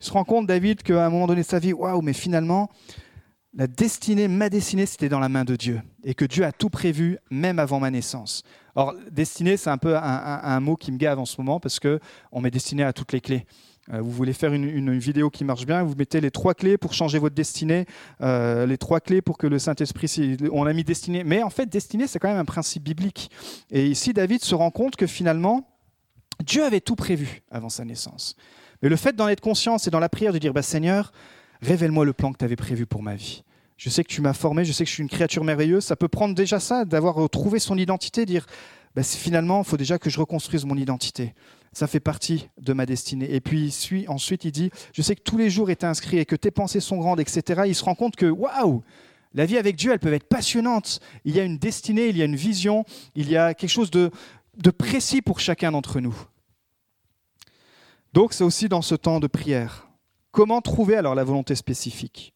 Il 0.00 0.06
se 0.06 0.12
rend 0.12 0.24
compte, 0.24 0.46
David, 0.46 0.82
qu'à 0.82 1.06
un 1.06 1.10
moment 1.10 1.26
donné 1.26 1.42
de 1.42 1.46
sa 1.46 1.58
vie, 1.58 1.72
waouh, 1.72 2.00
mais 2.02 2.12
finalement, 2.12 2.70
la 3.54 3.66
destinée, 3.66 4.28
ma 4.28 4.48
destinée, 4.48 4.86
c'était 4.86 5.08
dans 5.08 5.20
la 5.20 5.28
main 5.28 5.44
de 5.44 5.56
Dieu. 5.56 5.82
Et 6.04 6.14
que 6.14 6.24
Dieu 6.24 6.44
a 6.44 6.52
tout 6.52 6.70
prévu, 6.70 7.18
même 7.30 7.58
avant 7.58 7.80
ma 7.80 7.90
naissance. 7.90 8.42
Or, 8.74 8.94
destinée, 9.10 9.56
c'est 9.56 9.70
un 9.70 9.78
peu 9.78 9.96
un, 9.96 10.60
mot 10.60 10.76
qui 10.76 10.90
me 10.90 10.96
gave 10.96 11.18
en 11.18 11.26
ce 11.26 11.40
moment, 11.40 11.60
parce 11.60 11.78
qu'on 11.78 12.40
m'est 12.40 12.50
destiné 12.50 12.82
à 12.82 12.92
toutes 12.92 13.12
les 13.12 13.20
clés. 13.20 13.44
Euh, 13.92 14.00
vous 14.00 14.10
voulez 14.10 14.32
faire 14.32 14.54
une, 14.54 14.98
vidéo 14.98 15.28
qui 15.28 15.44
marche 15.44 15.66
bien, 15.66 15.82
vous 15.82 15.94
mettez 15.94 16.20
les 16.20 16.30
trois 16.30 16.54
clés 16.54 16.78
pour 16.78 16.94
changer 16.94 17.18
votre 17.18 17.34
destinée, 17.34 17.86
euh, 18.22 18.64
les 18.64 18.78
trois 18.78 19.00
clés 19.00 19.20
pour 19.20 19.36
que 19.36 19.46
le 19.46 19.58
Saint-Esprit, 19.58 20.38
on 20.50 20.64
a 20.66 20.72
mis 20.72 20.84
destinée. 20.84 21.22
Mais 21.24 21.42
en 21.42 21.50
fait, 21.50 21.66
destinée, 21.66 22.06
c'est 22.06 22.18
quand 22.18 22.28
même 22.28 22.38
un 22.38 22.44
principe 22.44 22.84
biblique. 22.84 23.30
Et 23.70 23.86
ici, 23.86 24.12
David 24.12 24.42
se 24.42 24.54
rend 24.54 24.70
compte 24.70 24.96
que 24.96 25.06
finalement, 25.06 25.71
Dieu 26.44 26.64
avait 26.64 26.80
tout 26.80 26.96
prévu 26.96 27.42
avant 27.50 27.68
sa 27.68 27.84
naissance. 27.84 28.36
Mais 28.82 28.88
le 28.88 28.96
fait 28.96 29.14
d'en 29.14 29.28
être 29.28 29.40
conscient, 29.40 29.78
c'est 29.78 29.90
dans 29.90 30.00
la 30.00 30.08
prière 30.08 30.32
de 30.32 30.38
dire 30.38 30.52
bah, 30.52 30.62
Seigneur, 30.62 31.12
révèle-moi 31.60 32.04
le 32.04 32.12
plan 32.12 32.32
que 32.32 32.38
tu 32.38 32.44
avais 32.44 32.56
prévu 32.56 32.86
pour 32.86 33.02
ma 33.02 33.14
vie. 33.14 33.44
Je 33.76 33.90
sais 33.90 34.04
que 34.04 34.08
tu 34.08 34.20
m'as 34.20 34.32
formé, 34.32 34.64
je 34.64 34.72
sais 34.72 34.84
que 34.84 34.88
je 34.88 34.94
suis 34.94 35.02
une 35.02 35.08
créature 35.08 35.44
merveilleuse. 35.44 35.84
Ça 35.84 35.96
peut 35.96 36.08
prendre 36.08 36.34
déjà 36.34 36.60
ça, 36.60 36.84
d'avoir 36.84 37.28
trouvé 37.30 37.58
son 37.58 37.76
identité, 37.78 38.26
dire 38.26 38.46
bah, 38.94 39.02
finalement, 39.02 39.62
il 39.62 39.68
faut 39.68 39.76
déjà 39.76 39.98
que 39.98 40.10
je 40.10 40.20
reconstruise 40.20 40.64
mon 40.64 40.76
identité. 40.76 41.34
Ça 41.72 41.86
fait 41.86 42.00
partie 42.00 42.48
de 42.60 42.74
ma 42.74 42.84
destinée. 42.84 43.32
Et 43.34 43.40
puis 43.40 43.72
ensuite, 44.08 44.44
il 44.44 44.52
dit 44.52 44.70
Je 44.92 45.00
sais 45.00 45.16
que 45.16 45.22
tous 45.22 45.38
les 45.38 45.48
jours 45.48 45.70
étaient 45.70 45.86
inscrits 45.86 46.18
et 46.18 46.26
que 46.26 46.36
tes 46.36 46.50
pensées 46.50 46.80
sont 46.80 46.98
grandes, 46.98 47.20
etc. 47.20 47.62
Il 47.66 47.74
se 47.74 47.84
rend 47.84 47.94
compte 47.94 48.16
que 48.16 48.26
waouh 48.26 48.82
la 49.34 49.46
vie 49.46 49.56
avec 49.56 49.76
Dieu, 49.76 49.92
elle 49.92 49.98
peut 49.98 50.12
être 50.12 50.28
passionnante. 50.28 51.00
Il 51.24 51.34
y 51.34 51.40
a 51.40 51.44
une 51.44 51.58
destinée, 51.58 52.08
il 52.08 52.16
y 52.16 52.22
a 52.22 52.26
une 52.26 52.36
vision, 52.36 52.84
il 53.14 53.30
y 53.30 53.36
a 53.36 53.54
quelque 53.54 53.70
chose 53.70 53.90
de, 53.90 54.10
de 54.56 54.70
précis 54.70 55.22
pour 55.22 55.40
chacun 55.40 55.72
d'entre 55.72 56.00
nous. 56.00 56.16
Donc 58.12 58.32
c'est 58.32 58.44
aussi 58.44 58.68
dans 58.68 58.82
ce 58.82 58.94
temps 58.94 59.20
de 59.20 59.26
prière. 59.26 59.88
Comment 60.30 60.60
trouver 60.60 60.96
alors 60.96 61.14
la 61.14 61.24
volonté 61.24 61.54
spécifique? 61.54 62.34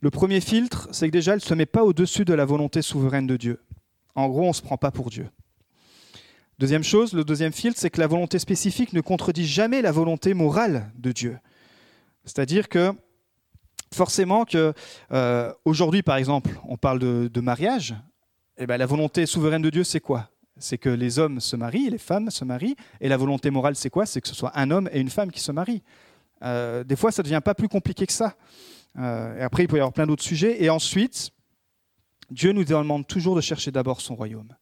Le 0.00 0.10
premier 0.10 0.40
filtre, 0.40 0.88
c'est 0.92 1.06
que 1.06 1.12
déjà, 1.12 1.32
elle 1.32 1.38
ne 1.38 1.42
se 1.42 1.54
met 1.54 1.66
pas 1.66 1.82
au-dessus 1.82 2.24
de 2.24 2.34
la 2.34 2.44
volonté 2.44 2.82
souveraine 2.82 3.26
de 3.26 3.36
Dieu. 3.36 3.62
En 4.14 4.28
gros, 4.28 4.44
on 4.44 4.48
ne 4.48 4.52
se 4.52 4.62
prend 4.62 4.76
pas 4.76 4.90
pour 4.90 5.10
Dieu. 5.10 5.28
Deuxième 6.58 6.84
chose, 6.84 7.12
le 7.12 7.24
deuxième 7.24 7.52
filtre, 7.52 7.78
c'est 7.80 7.90
que 7.90 8.00
la 8.00 8.06
volonté 8.06 8.38
spécifique 8.38 8.92
ne 8.92 9.00
contredit 9.00 9.46
jamais 9.46 9.82
la 9.82 9.92
volonté 9.92 10.32
morale 10.32 10.90
de 10.96 11.12
Dieu. 11.12 11.38
C'est-à-dire 12.24 12.68
que 12.68 12.92
forcément 13.92 14.44
que 14.44 14.72
euh, 15.12 15.52
aujourd'hui, 15.64 16.02
par 16.02 16.16
exemple, 16.16 16.58
on 16.66 16.76
parle 16.76 16.98
de, 16.98 17.40
mariage, 17.40 17.94
et 18.58 18.62
eh 18.62 18.66
ben, 18.66 18.78
la 18.78 18.86
volonté 18.86 19.26
souveraine 19.26 19.60
de 19.60 19.70
Dieu, 19.70 19.84
c'est 19.84 20.00
quoi? 20.00 20.30
C'est 20.58 20.78
que 20.78 20.88
les 20.88 21.18
hommes 21.18 21.40
se 21.40 21.56
marient, 21.56 21.90
les 21.90 21.98
femmes 21.98 22.30
se 22.30 22.44
marient, 22.44 22.76
et 23.00 23.08
la 23.08 23.16
volonté 23.16 23.50
morale, 23.50 23.76
c'est 23.76 23.90
quoi? 23.90 24.06
C'est 24.06 24.20
que 24.20 24.28
ce 24.28 24.34
soit 24.34 24.52
un 24.58 24.70
homme 24.70 24.88
et 24.92 25.00
une 25.00 25.10
femme 25.10 25.30
qui 25.30 25.40
se 25.40 25.52
marient. 25.52 25.82
Euh, 26.42 26.84
des 26.84 26.96
fois, 26.96 27.12
ça 27.12 27.22
ne 27.22 27.24
devient 27.24 27.42
pas 27.44 27.54
plus 27.54 27.68
compliqué 27.68 28.06
que 28.06 28.12
ça. 28.12 28.36
Euh, 28.98 29.44
après, 29.44 29.64
il 29.64 29.68
peut 29.68 29.76
y 29.76 29.80
avoir 29.80 29.92
plein 29.92 30.06
d'autres 30.06 30.22
sujets. 30.22 30.62
Et 30.62 30.70
ensuite, 30.70 31.30
Dieu 32.30 32.52
nous 32.52 32.64
demande 32.64 33.06
toujours 33.06 33.36
de 33.36 33.40
chercher 33.40 33.70
d'abord 33.70 34.00
son 34.00 34.14
royaume, 34.14 34.54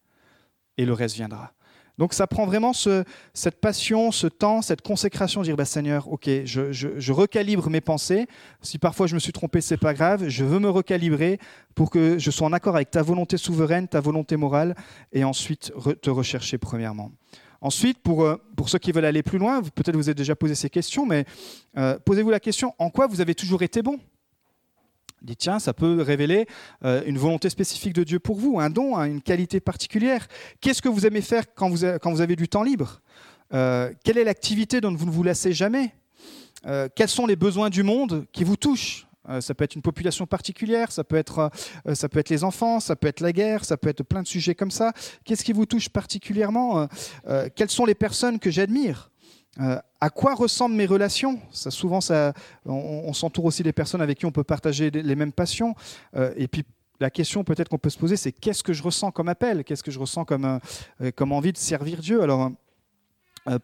et 0.77 0.85
le 0.85 0.93
reste 0.93 1.15
viendra. 1.15 1.54
Donc 1.97 2.13
ça 2.13 2.27
prend 2.27 2.45
vraiment 2.45 2.73
cette 2.73 3.61
passion, 3.61 4.11
ce 4.11 4.27
temps, 4.27 4.61
cette 4.61 4.81
consécration, 4.81 5.41
dire 5.41 5.55
bah, 5.55 5.65
Seigneur, 5.65 6.11
ok, 6.11 6.29
je, 6.45 7.11
recalibre 7.11 7.69
mes 7.69 7.81
pensées. 7.81 8.27
Si 8.61 8.77
parfois 8.77 9.07
je 9.07 9.15
me 9.15 9.19
suis 9.19 9.31
trompé, 9.31 9.61
c'est 9.61 9.77
pas 9.77 9.93
grave. 9.93 10.27
Je 10.27 10.43
veux 10.43 10.59
me 10.59 10.69
recalibrer 10.69 11.39
pour 11.73 11.89
que 11.89 12.17
je 12.17 12.31
sois 12.31 12.47
en 12.47 12.53
accord 12.53 12.75
avec 12.75 12.91
ta 12.91 13.01
volonté 13.01 13.37
souveraine, 13.37 13.87
ta 13.87 14.01
volonté 14.01 14.35
morale, 14.35 14.75
et 15.13 15.23
ensuite 15.23 15.71
te 16.01 16.09
rechercher 16.09 16.57
premièrement. 16.57 17.11
Ensuite, 17.61 17.99
pour, 17.99 18.23
euh, 18.23 18.35
pour 18.55 18.69
ceux 18.69 18.77
qui 18.77 18.91
veulent 18.91 19.05
aller 19.05 19.23
plus 19.23 19.37
loin, 19.37 19.61
peut-être 19.61 19.95
vous 19.95 20.07
avez 20.07 20.13
déjà 20.13 20.35
posé 20.35 20.53
ces 20.53 20.69
questions, 20.69 21.05
mais 21.05 21.25
euh, 21.77 21.97
posez-vous 22.05 22.29
la 22.29 22.39
question 22.39 22.75
en 22.77 22.89
quoi 22.89 23.07
vous 23.07 23.21
avez 23.21 23.33
toujours 23.33 23.63
été 23.63 23.81
bon? 23.81 23.99
Dit 25.25 25.35
tiens, 25.35 25.59
ça 25.59 25.73
peut 25.73 26.01
révéler 26.01 26.45
euh, 26.83 27.01
une 27.05 27.17
volonté 27.17 27.49
spécifique 27.49 27.93
de 27.93 28.03
Dieu 28.03 28.19
pour 28.19 28.37
vous, 28.37 28.59
un 28.59 28.69
don, 28.69 28.95
hein, 28.95 29.05
une 29.05 29.21
qualité 29.21 29.59
particulière. 29.59 30.27
Qu'est-ce 30.61 30.81
que 30.81 30.89
vous 30.89 31.05
aimez 31.05 31.21
faire 31.21 31.43
quand 31.53 31.69
vous, 31.69 31.85
quand 32.01 32.11
vous 32.11 32.21
avez 32.21 32.35
du 32.35 32.47
temps 32.47 32.63
libre? 32.63 33.01
Euh, 33.53 33.91
Quelle 34.03 34.17
est 34.17 34.23
l'activité 34.23 34.81
dont 34.81 34.93
vous 34.93 35.05
ne 35.05 35.11
vous 35.11 35.23
lassez 35.23 35.53
jamais? 35.53 35.93
Euh, 36.65 36.87
Quels 36.95 37.09
sont 37.09 37.25
les 37.25 37.35
besoins 37.35 37.69
du 37.69 37.83
monde 37.83 38.25
qui 38.31 38.43
vous 38.43 38.55
touchent? 38.55 39.07
Ça 39.39 39.55
peut 39.55 39.63
être 39.63 39.73
une 39.73 39.81
population 39.81 40.27
particulière, 40.27 40.91
ça 40.91 41.03
peut 41.03 41.15
être, 41.15 41.49
ça 41.95 42.07
peut 42.07 42.19
être 42.19 42.29
les 42.29 42.43
enfants, 42.43 42.79
ça 42.79 42.95
peut 42.95 43.07
être 43.07 43.21
la 43.21 43.31
guerre, 43.31 43.65
ça 43.65 43.75
peut 43.75 43.89
être 43.89 44.03
plein 44.03 44.21
de 44.21 44.27
sujets 44.27 44.53
comme 44.53 44.69
ça. 44.69 44.93
Qu'est-ce 45.23 45.43
qui 45.43 45.51
vous 45.51 45.65
touche 45.65 45.89
particulièrement? 45.89 46.87
Quelles 47.55 47.71
sont 47.71 47.85
les 47.85 47.95
personnes 47.95 48.37
que 48.37 48.51
j'admire? 48.51 49.09
Euh, 49.61 49.79
à 50.01 50.09
quoi 50.09 50.35
ressemblent 50.35 50.75
mes 50.75 50.85
relations? 50.85 51.39
Souvent, 51.51 51.99
on, 52.65 53.13
s'entoure 53.13 53.45
aussi 53.45 53.63
des 53.63 53.73
personnes 53.73 54.01
avec 54.01 54.19
qui 54.19 54.25
on 54.25 54.31
peut 54.31 54.43
partager 54.43 54.91
les 54.91 55.15
mêmes 55.15 55.31
passions. 55.31 55.75
Euh, 56.15 56.33
et 56.35 56.47
puis, 56.47 56.63
la 56.99 57.09
question 57.09 57.43
peut-être 57.43 57.69
qu'on 57.69 57.77
peut 57.77 57.89
se 57.89 57.97
poser, 57.97 58.17
c'est 58.17 58.31
qu'est-ce 58.31 58.63
que 58.63 58.73
je 58.73 58.83
ressens 58.83 59.11
comme 59.11 59.29
appel? 59.29 59.63
Qu'est-ce 59.63 59.83
que 59.83 59.91
je 59.91 59.99
ressens 59.99 60.25
comme, 60.25 60.59
euh, 61.01 61.11
envie 61.19 61.53
de 61.53 61.57
servir 61.57 61.99
Dieu? 61.99 62.21
Alors, 62.21 62.51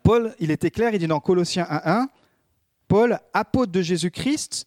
Paul, 0.04 0.36
il 0.40 0.52
était 0.52 0.70
clair, 0.70 0.94
il 0.94 1.00
dit 1.00 1.08
dans 1.08 1.20
Colossiens 1.20 1.66
1.1, 1.70 2.08
Paul, 2.88 3.20
apôtre 3.34 3.72
de 3.72 3.82
Jésus-Christ, 3.82 4.66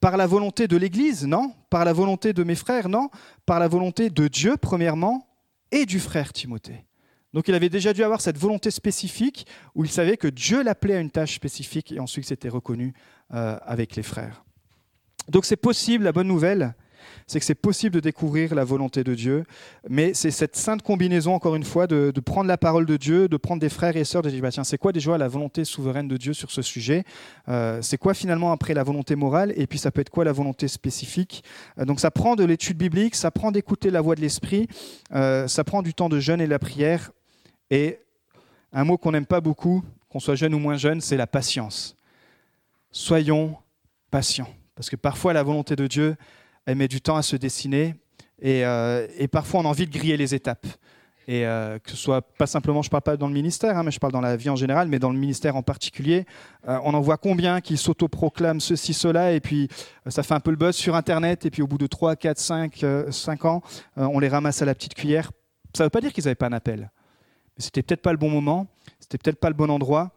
par 0.00 0.16
la 0.16 0.26
volonté 0.26 0.66
de 0.66 0.76
l'Église, 0.76 1.26
non? 1.26 1.52
Par 1.68 1.84
la 1.84 1.92
volonté 1.92 2.32
de 2.32 2.42
mes 2.42 2.54
frères, 2.54 2.88
non? 2.88 3.10
Par 3.46 3.60
la 3.60 3.68
volonté 3.68 4.10
de 4.10 4.28
Dieu, 4.28 4.56
premièrement, 4.56 5.28
et 5.70 5.86
du 5.86 6.00
frère 6.00 6.32
Timothée. 6.32 6.84
Donc 7.32 7.48
il 7.48 7.54
avait 7.54 7.68
déjà 7.68 7.92
dû 7.92 8.02
avoir 8.02 8.20
cette 8.20 8.38
volonté 8.38 8.70
spécifique 8.70 9.46
où 9.74 9.84
il 9.84 9.90
savait 9.90 10.16
que 10.16 10.28
Dieu 10.28 10.62
l'appelait 10.62 10.96
à 10.96 11.00
une 11.00 11.10
tâche 11.10 11.34
spécifique 11.34 11.92
et 11.92 12.00
ensuite 12.00 12.26
c'était 12.26 12.48
reconnu 12.48 12.94
euh, 13.34 13.56
avec 13.64 13.96
les 13.96 14.02
frères. 14.02 14.44
Donc 15.28 15.44
c'est 15.44 15.56
possible, 15.56 16.04
la 16.04 16.12
bonne 16.12 16.26
nouvelle, 16.26 16.74
c'est 17.26 17.38
que 17.38 17.46
c'est 17.46 17.54
possible 17.54 17.94
de 17.94 18.00
découvrir 18.00 18.54
la 18.54 18.64
volonté 18.64 19.04
de 19.04 19.14
Dieu, 19.14 19.44
mais 19.88 20.14
c'est 20.14 20.30
cette 20.30 20.56
sainte 20.56 20.82
combinaison, 20.82 21.34
encore 21.34 21.54
une 21.54 21.64
fois, 21.64 21.86
de, 21.86 22.12
prendre 22.20 22.48
la 22.48 22.58
parole 22.58 22.86
de 22.86 22.96
Dieu, 22.96 23.28
de 23.28 23.36
prendre 23.36 23.60
des 23.60 23.68
frères 23.68 23.96
et 23.96 24.04
sœurs, 24.04 24.22
de 24.22 24.30
dire, 24.30 24.42
bah, 24.42 24.50
tiens, 24.50 24.64
c'est 24.64 24.78
quoi 24.78 24.92
déjà 24.92 25.16
la 25.16 25.28
volonté 25.28 25.64
souveraine 25.64 26.08
de 26.08 26.16
Dieu 26.16 26.32
sur 26.32 26.50
ce 26.50 26.62
sujet? 26.62 27.04
Euh, 27.48 27.80
C'est 27.82 27.96
quoi 27.96 28.14
finalement 28.14 28.52
après 28.52 28.74
la 28.74 28.82
volonté 28.82 29.16
morale? 29.16 29.52
Et 29.56 29.66
puis 29.66 29.78
ça 29.78 29.90
peut 29.90 30.00
être 30.00 30.10
quoi 30.10 30.24
la 30.24 30.32
volonté 30.32 30.68
spécifique? 30.68 31.44
Euh, 31.78 31.84
Donc 31.84 32.00
ça 32.00 32.10
prend 32.10 32.36
de 32.36 32.44
l'étude 32.44 32.76
biblique, 32.76 33.14
ça 33.14 33.30
prend 33.30 33.50
d'écouter 33.52 33.90
la 33.90 34.00
voix 34.00 34.14
de 34.14 34.20
l'Esprit, 34.20 34.68
ça 35.10 35.64
prend 35.64 35.82
du 35.82 35.94
temps 35.94 36.08
de 36.08 36.20
jeûne 36.20 36.40
et 36.40 36.46
de 36.46 36.50
la 36.50 36.58
prière, 36.58 37.12
et 37.70 38.00
un 38.72 38.84
mot 38.84 38.98
qu'on 38.98 39.12
n'aime 39.12 39.26
pas 39.26 39.40
beaucoup, 39.40 39.82
qu'on 40.08 40.20
soit 40.20 40.34
jeune 40.34 40.54
ou 40.54 40.58
moins 40.58 40.76
jeune, 40.76 41.00
c'est 41.00 41.16
la 41.16 41.26
patience. 41.26 41.96
Soyons 42.90 43.56
patients. 44.10 44.48
Parce 44.74 44.90
que 44.90 44.96
parfois, 44.96 45.32
la 45.32 45.42
volonté 45.42 45.76
de 45.76 45.86
Dieu, 45.86 46.16
elle 46.66 46.76
met 46.76 46.88
du 46.88 47.00
temps 47.00 47.16
à 47.16 47.22
se 47.22 47.36
dessiner. 47.36 47.94
Et, 48.40 48.64
euh, 48.64 49.06
parfois, 49.30 49.60
on 49.60 49.64
a 49.64 49.68
envie 49.68 49.86
de 49.86 49.92
griller 49.92 50.16
les 50.16 50.34
étapes. 50.34 50.66
Et 51.28 51.46
euh, 51.46 51.78
que 51.78 51.90
ce 51.90 51.96
soit 51.96 52.22
pas 52.22 52.46
simplement, 52.46 52.82
je 52.82 52.88
ne 52.88 52.90
parle 52.90 53.02
pas 53.02 53.16
dans 53.16 53.28
le 53.28 53.34
ministère, 53.34 53.76
hein, 53.76 53.84
mais 53.84 53.92
je 53.92 54.00
parle 54.00 54.12
dans 54.12 54.20
la 54.20 54.36
vie 54.36 54.50
en 54.50 54.56
général, 54.56 54.88
mais 54.88 54.98
dans 54.98 55.12
le 55.12 55.18
ministère 55.18 55.54
en 55.54 55.62
particulier, 55.62 56.24
euh, 56.66 56.78
on 56.82 56.92
en 56.94 57.00
voit 57.00 57.18
combien 57.18 57.60
qui 57.60 57.76
s'autoproclament 57.76 58.58
ceci, 58.58 58.94
cela, 58.94 59.32
et 59.32 59.38
puis 59.38 59.68
ça 60.08 60.24
fait 60.24 60.34
un 60.34 60.40
peu 60.40 60.50
le 60.50 60.56
buzz 60.56 60.74
sur 60.74 60.96
Internet, 60.96 61.46
et 61.46 61.50
puis 61.50 61.62
au 61.62 61.68
bout 61.68 61.78
de 61.78 61.86
3, 61.86 62.16
4, 62.16 62.38
5, 62.38 62.84
5 63.10 63.44
ans, 63.44 63.62
on 63.96 64.18
les 64.18 64.28
ramasse 64.28 64.60
à 64.62 64.64
la 64.64 64.74
petite 64.74 64.94
cuillère. 64.94 65.30
Ça 65.76 65.84
ne 65.84 65.86
veut 65.86 65.90
pas 65.90 66.00
dire 66.00 66.12
qu'ils 66.12 66.24
n'avaient 66.24 66.34
pas 66.34 66.46
un 66.46 66.52
appel 66.52 66.90
c'était 67.60 67.82
peut-être 67.82 68.02
pas 68.02 68.12
le 68.12 68.18
bon 68.18 68.30
moment, 68.30 68.66
c'était 68.98 69.18
peut-être 69.18 69.38
pas 69.38 69.48
le 69.48 69.54
bon 69.54 69.70
endroit. 69.70 70.12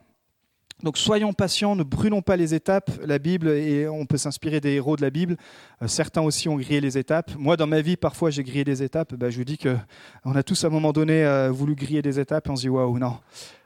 Donc 0.81 0.97
soyons 0.97 1.31
patients, 1.31 1.75
ne 1.75 1.83
brûlons 1.83 2.21
pas 2.21 2.35
les 2.35 2.53
étapes. 2.53 2.91
La 3.05 3.17
Bible, 3.17 3.49
et 3.49 3.87
on 3.87 4.05
peut 4.05 4.17
s'inspirer 4.17 4.59
des 4.59 4.71
héros 4.71 4.97
de 4.97 5.01
la 5.01 5.09
Bible. 5.09 5.37
Euh, 5.81 5.87
certains 5.87 6.21
aussi 6.21 6.49
ont 6.49 6.57
grillé 6.57 6.81
les 6.81 6.97
étapes. 6.97 7.31
Moi, 7.37 7.55
dans 7.55 7.67
ma 7.67 7.81
vie, 7.81 7.95
parfois, 7.95 8.31
j'ai 8.31 8.43
grillé 8.43 8.65
des 8.65 8.83
étapes. 8.83 9.13
Ben, 9.15 9.29
je 9.29 9.37
vous 9.37 9.45
dis 9.45 9.57
qu'on 9.57 10.35
a 10.35 10.43
tous 10.43 10.63
à 10.63 10.67
un 10.67 10.69
moment 10.69 10.91
donné 10.91 11.23
euh, 11.23 11.51
voulu 11.51 11.75
griller 11.75 12.01
des 12.01 12.19
étapes 12.19 12.47
et 12.47 12.49
on 12.49 12.55
se 12.55 12.61
dit 12.63 12.69
waouh, 12.69 12.99
non, 12.99 13.17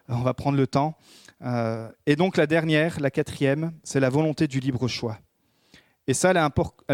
on 0.09 0.21
va 0.21 0.33
prendre 0.35 0.57
le 0.57 0.67
temps. 0.67 0.95
Euh, 1.43 1.89
et 2.05 2.15
donc 2.15 2.37
la 2.37 2.45
dernière, 2.45 2.99
la 2.99 3.09
quatrième, 3.11 3.71
c'est 3.83 3.99
la 3.99 4.09
volonté 4.09 4.47
du 4.47 4.59
libre 4.59 4.87
choix. 4.87 5.17
Et 6.09 6.13
ça, 6.13 6.31
elle 6.31 6.37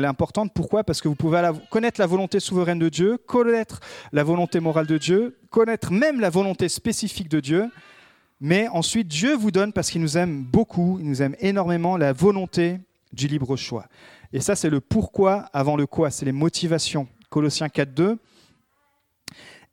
est, 0.03 0.07
importante. 0.07 0.51
Pourquoi? 0.53 0.83
Parce 0.83 0.99
que 0.99 1.07
vous 1.07 1.15
pouvez 1.15 1.47
connaître 1.69 2.01
la 2.01 2.07
volonté 2.07 2.39
souveraine 2.39 2.79
de 2.79 2.89
Dieu, 2.89 3.17
connaître 3.17 3.79
la 4.11 4.23
volonté 4.23 4.59
morale 4.59 4.87
de 4.87 4.97
Dieu, 4.97 5.37
connaître 5.51 5.91
même 5.91 6.19
la 6.19 6.31
volonté 6.31 6.67
spécifique 6.67 7.29
de 7.29 7.39
Dieu. 7.39 7.69
Mais 8.41 8.67
ensuite, 8.69 9.07
Dieu 9.07 9.35
vous 9.35 9.51
donne, 9.51 9.71
parce 9.71 9.91
qu'il 9.91 10.01
nous 10.01 10.17
aime 10.17 10.43
beaucoup, 10.43 10.97
il 10.99 11.07
nous 11.07 11.21
aime 11.21 11.35
énormément, 11.39 11.95
la 11.95 12.11
volonté 12.11 12.79
du 13.11 13.27
libre 13.27 13.55
choix. 13.55 13.85
Et 14.33 14.41
ça, 14.41 14.55
c'est 14.55 14.71
le 14.71 14.81
pourquoi 14.81 15.45
avant 15.53 15.77
le 15.77 15.85
quoi, 15.85 16.09
c'est 16.09 16.25
les 16.25 16.31
motivations. 16.31 17.07
Colossiens 17.29 17.67
4.2. 17.67 18.17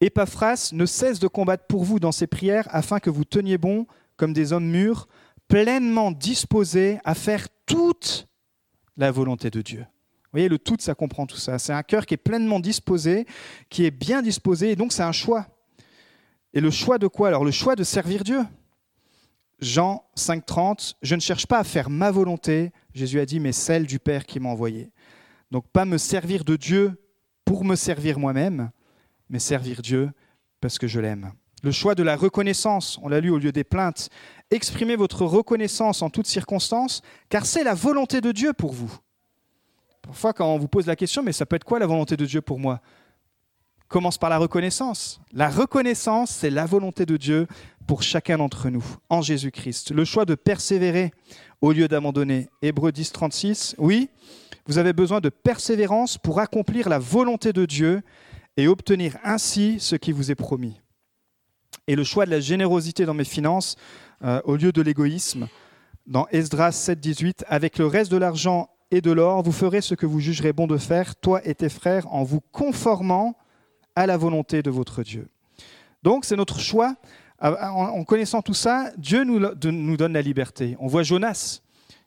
Epaphras 0.03 0.71
ne 0.73 0.85
cesse 0.85 1.19
de 1.19 1.29
combattre 1.29 1.65
pour 1.67 1.85
vous 1.85 1.99
dans 1.99 2.13
ses 2.13 2.27
prières 2.27 2.69
afin 2.71 3.01
que 3.01 3.11
vous 3.11 3.25
teniez 3.25 3.59
bon 3.59 3.87
comme 4.17 4.35
des 4.35 4.53
hommes 4.53 4.67
mûrs, 4.67 5.09
pleinement 5.49 6.11
disposés 6.11 6.99
à 7.05 7.15
faire 7.15 7.49
toute 7.65 8.29
la 9.01 9.11
volonté 9.11 9.51
de 9.51 9.63
Dieu. 9.63 9.81
Vous 9.81 10.35
voyez, 10.35 10.49
le 10.49 10.59
tout, 10.59 10.77
ça 10.79 10.95
comprend 10.95 11.27
tout 11.27 11.39
ça. 11.39 11.59
C'est 11.59 11.73
un 11.73 11.83
cœur 11.83 12.07
qui 12.07 12.15
est 12.15 12.19
pleinement 12.19 12.61
disposé, 12.61 13.27
qui 13.69 13.85
est 13.85 13.91
bien 13.91 14.23
disposé, 14.23 14.71
et 14.71 14.77
donc 14.77 14.93
c'est 14.93 15.03
un 15.03 15.11
choix. 15.11 15.47
Et 16.53 16.61
le 16.61 16.71
choix 16.71 16.99
de 16.99 17.09
quoi 17.09 17.29
Alors? 17.29 17.45
Le 17.45 17.51
choix 17.51 17.75
de 17.75 17.83
servir 17.83 18.23
Dieu. 18.23 18.43
Jean 19.59 20.05
5,30, 20.17 20.95
je 21.03 21.15
ne 21.15 21.21
cherche 21.21 21.47
pas 21.47 21.59
à 21.59 21.65
faire 21.65 21.91
ma 21.91 22.11
volonté, 22.11 22.73
Jésus 22.95 23.21
a 23.21 23.27
dit, 23.27 23.41
mais 23.41 23.53
celle 23.53 23.87
du 23.87 23.99
Père 23.99 24.25
qui 24.25 24.39
m'a 24.39 24.49
envoyé. 24.49 24.91
Donc 25.51 25.67
pas 25.69 25.85
me 25.85 25.99
servir 25.99 26.45
de 26.45 26.57
Dieu 26.57 26.93
pour 27.45 27.65
me 27.65 27.77
servir 27.77 28.19
moi-même, 28.19 28.71
mais 29.29 29.39
servir 29.39 29.83
Dieu 29.83 30.11
parce 30.61 30.79
que 30.79 30.87
je 30.87 31.01
l'aime. 31.01 31.33
Le 31.63 31.73
choix 31.73 31.95
de 31.95 32.03
la 32.03 32.17
reconnaissance, 32.17 32.99
on 33.03 33.09
l'a 33.09 33.21
lu 33.21 33.31
au 33.31 33.39
lieu 33.39 33.53
des 33.53 33.65
plaintes. 33.65 34.09
Exprimez 34.51 34.97
votre 34.97 35.25
reconnaissance 35.25 36.03
en 36.03 36.11
toutes 36.11 36.27
circonstances, 36.27 37.03
car 37.29 37.45
c'est 37.47 37.65
la 37.65 37.75
volonté 37.75 38.21
de 38.21 38.33
Dieu 38.33 38.53
pour 38.53 38.73
vous. 38.73 38.93
Parfois, 40.03 40.33
quand 40.33 40.47
on 40.47 40.59
vous 40.59 40.69
pose 40.69 40.87
la 40.87 40.97
question, 40.97 41.23
mais 41.23 41.33
ça 41.33 41.47
peut 41.47 41.57
être 41.57 41.65
quoi 41.65 41.79
la 41.79 41.87
volonté 41.87 42.17
de 42.17 42.25
Dieu 42.25 42.41
pour 42.41 42.59
moi? 42.59 42.81
Commence 43.89 44.19
par 44.19 44.31
la 44.31 44.39
reconnaissance. 44.39 45.21
La 45.33 45.51
reconnaissance, 45.51 46.31
c'est 46.31 46.51
la 46.51 46.65
volonté 46.65 47.05
de 47.05 47.17
Dieu, 47.17 47.47
pour 47.91 48.05
chacun 48.05 48.39
d'entre 48.39 48.71
nous 48.71 48.85
en 49.09 49.21
Jésus-Christ. 49.21 49.91
Le 49.91 50.05
choix 50.05 50.25
de 50.25 50.37
persévérer 50.37 51.13
au 51.61 51.73
lieu 51.73 51.89
d'abandonner. 51.89 52.49
Hébreux 52.63 52.93
10, 52.93 53.11
36. 53.11 53.75
Oui, 53.79 54.09
vous 54.67 54.79
avez 54.79 54.93
besoin 54.93 55.21
de 55.21 55.29
persévérance 55.29 56.17
pour 56.17 56.39
accomplir 56.39 56.89
la 56.89 57.01
volonté 57.01 57.53
de 57.53 57.67
Dieu 57.67 58.03
et 58.57 58.69
obtenir 58.69 59.17
ainsi 59.25 59.81
ce 59.81 59.97
qui 59.97 60.13
vous 60.13 60.31
est 60.31 60.37
promis. 60.37 60.81
Et 61.87 61.97
le 61.97 62.05
choix 62.05 62.27
de 62.27 62.31
la 62.31 62.41
générosité 62.41 63.05
dans 63.07 63.15
mes 63.15 63.25
finances 63.25 63.77
euh, 64.23 64.41
au 64.45 64.57
lieu 64.57 64.73
de 64.73 64.83
l'égoïsme. 64.83 65.49
Dans 66.07 66.27
Esdras 66.31 66.73
7, 66.73 67.01
18, 67.01 67.45
avec 67.49 67.79
le 67.79 67.87
reste 67.87 68.11
de 68.11 68.17
l'argent 68.17 68.71
et 68.91 69.01
de 69.01 69.13
l'or, 69.13 69.43
vous 69.43 69.53
ferez 69.53 69.81
ce 69.81 69.95
que 69.95 70.07
vous 70.07 70.21
jugerez 70.21 70.53
bon 70.53 70.67
de 70.67 70.77
faire, 70.77 71.15
toi 71.17 71.41
et 71.45 71.55
tes 71.55 71.69
frères, 71.69 72.13
en 72.13 72.25
vous 72.25 72.41
conformant 72.41 73.37
à 73.95 74.07
la 74.07 74.17
volonté 74.17 74.63
de 74.63 74.71
votre 74.71 75.03
Dieu. 75.03 75.29
Donc 76.03 76.25
c'est 76.25 76.37
notre 76.37 76.59
choix. 76.59 76.97
En 77.41 78.05
connaissant 78.05 78.43
tout 78.43 78.55
ça, 78.55 78.91
Dieu 78.99 79.25
nous 79.25 79.97
donne 79.97 80.13
la 80.13 80.23
liberté. 80.23 80.77
On 80.79 80.89
voit 80.89 81.03
Jonas. 81.03 81.63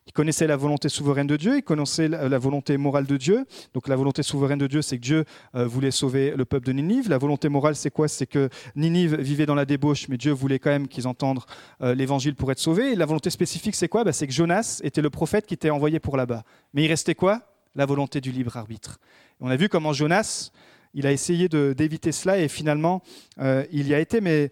Il 0.05 0.11
connaissait 0.11 0.47
la 0.47 0.57
volonté 0.57 0.89
souveraine 0.89 1.27
de 1.27 1.37
Dieu, 1.37 1.57
il 1.57 1.63
connaissait 1.63 2.09
la 2.09 2.37
volonté 2.37 2.75
morale 2.77 3.05
de 3.05 3.15
Dieu. 3.15 3.45
Donc 3.73 3.87
la 3.87 3.95
volonté 3.95 4.21
souveraine 4.21 4.59
de 4.59 4.67
Dieu, 4.67 4.81
c'est 4.81 4.97
que 4.97 5.01
Dieu 5.01 5.25
euh, 5.55 5.65
voulait 5.65 5.91
sauver 5.91 6.33
le 6.35 6.43
peuple 6.43 6.67
de 6.67 6.73
Ninive. 6.73 7.09
La 7.09 7.17
volonté 7.17 7.47
morale, 7.47 7.75
c'est 7.75 7.91
quoi? 7.91 8.07
C'est 8.07 8.27
que 8.27 8.49
Ninive 8.75 9.15
vivait 9.15 9.45
dans 9.45 9.55
la 9.55 9.65
débauche, 9.65 10.09
mais 10.09 10.17
Dieu 10.17 10.33
voulait 10.33 10.59
quand 10.59 10.71
même 10.71 10.87
qu'ils 10.89 11.07
entendent 11.07 11.39
euh, 11.81 11.95
l'évangile 11.95 12.35
pour 12.35 12.51
être 12.51 12.59
sauvés. 12.59 12.91
Et 12.91 12.95
la 12.95 13.05
volonté 13.05 13.29
spécifique, 13.29 13.75
c'est 13.75 13.87
quoi? 13.87 14.03
Bah, 14.03 14.11
C'est 14.11 14.27
que 14.27 14.33
Jonas 14.33 14.81
était 14.83 15.01
le 15.01 15.09
prophète 15.09 15.45
qui 15.45 15.53
était 15.53 15.69
envoyé 15.69 15.99
pour 15.99 16.17
là-bas. 16.17 16.43
Mais 16.73 16.83
il 16.83 16.87
restait 16.87 17.15
quoi? 17.15 17.41
La 17.75 17.85
volonté 17.85 18.19
du 18.19 18.31
libre 18.31 18.57
arbitre. 18.57 18.99
on 19.39 19.49
a 19.49 19.55
vu 19.55 19.69
comment 19.69 19.93
Jonas, 19.93 20.51
il 20.93 21.07
a 21.07 21.11
essayé 21.11 21.47
d'éviter 21.49 22.11
cela 22.11 22.37
et 22.37 22.47
finalement, 22.47 23.01
euh, 23.39 23.65
il 23.71 23.87
y 23.87 23.93
a 23.93 23.99
été. 23.99 24.21
Mais, 24.21 24.51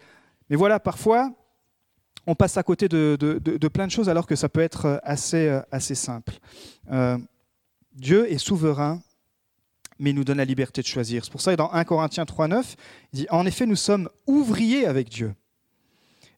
mais 0.50 0.56
voilà, 0.56 0.80
parfois, 0.80 1.30
on 2.26 2.34
passe 2.34 2.56
à 2.56 2.62
côté 2.62 2.88
de, 2.88 3.68
plein 3.68 3.86
de 3.86 3.92
choses 3.92 4.08
alors 4.08 4.26
que 4.26 4.36
ça 4.36 4.48
peut 4.48 4.60
être 4.60 5.00
assez, 5.02 5.48
euh, 5.48 5.60
assez 5.70 5.94
simple. 5.94 6.34
Euh, 6.90 7.18
Dieu 7.94 8.30
est 8.30 8.38
souverain, 8.38 9.00
mais 9.98 10.10
il 10.10 10.16
nous 10.16 10.24
donne 10.24 10.38
la 10.38 10.44
liberté 10.44 10.82
de 10.82 10.86
choisir. 10.86 11.24
C'est 11.24 11.30
pour 11.30 11.40
ça 11.40 11.52
que 11.52 11.56
dans 11.56 11.72
1 11.72 11.84
Corinthiens 11.84 12.24
3.9, 12.24 12.74
il 13.12 13.20
dit, 13.20 13.26
En 13.30 13.44
effet, 13.46 13.66
nous 13.66 13.76
sommes 13.76 14.08
ouvriers 14.26 14.86
avec 14.86 15.08
Dieu. 15.08 15.34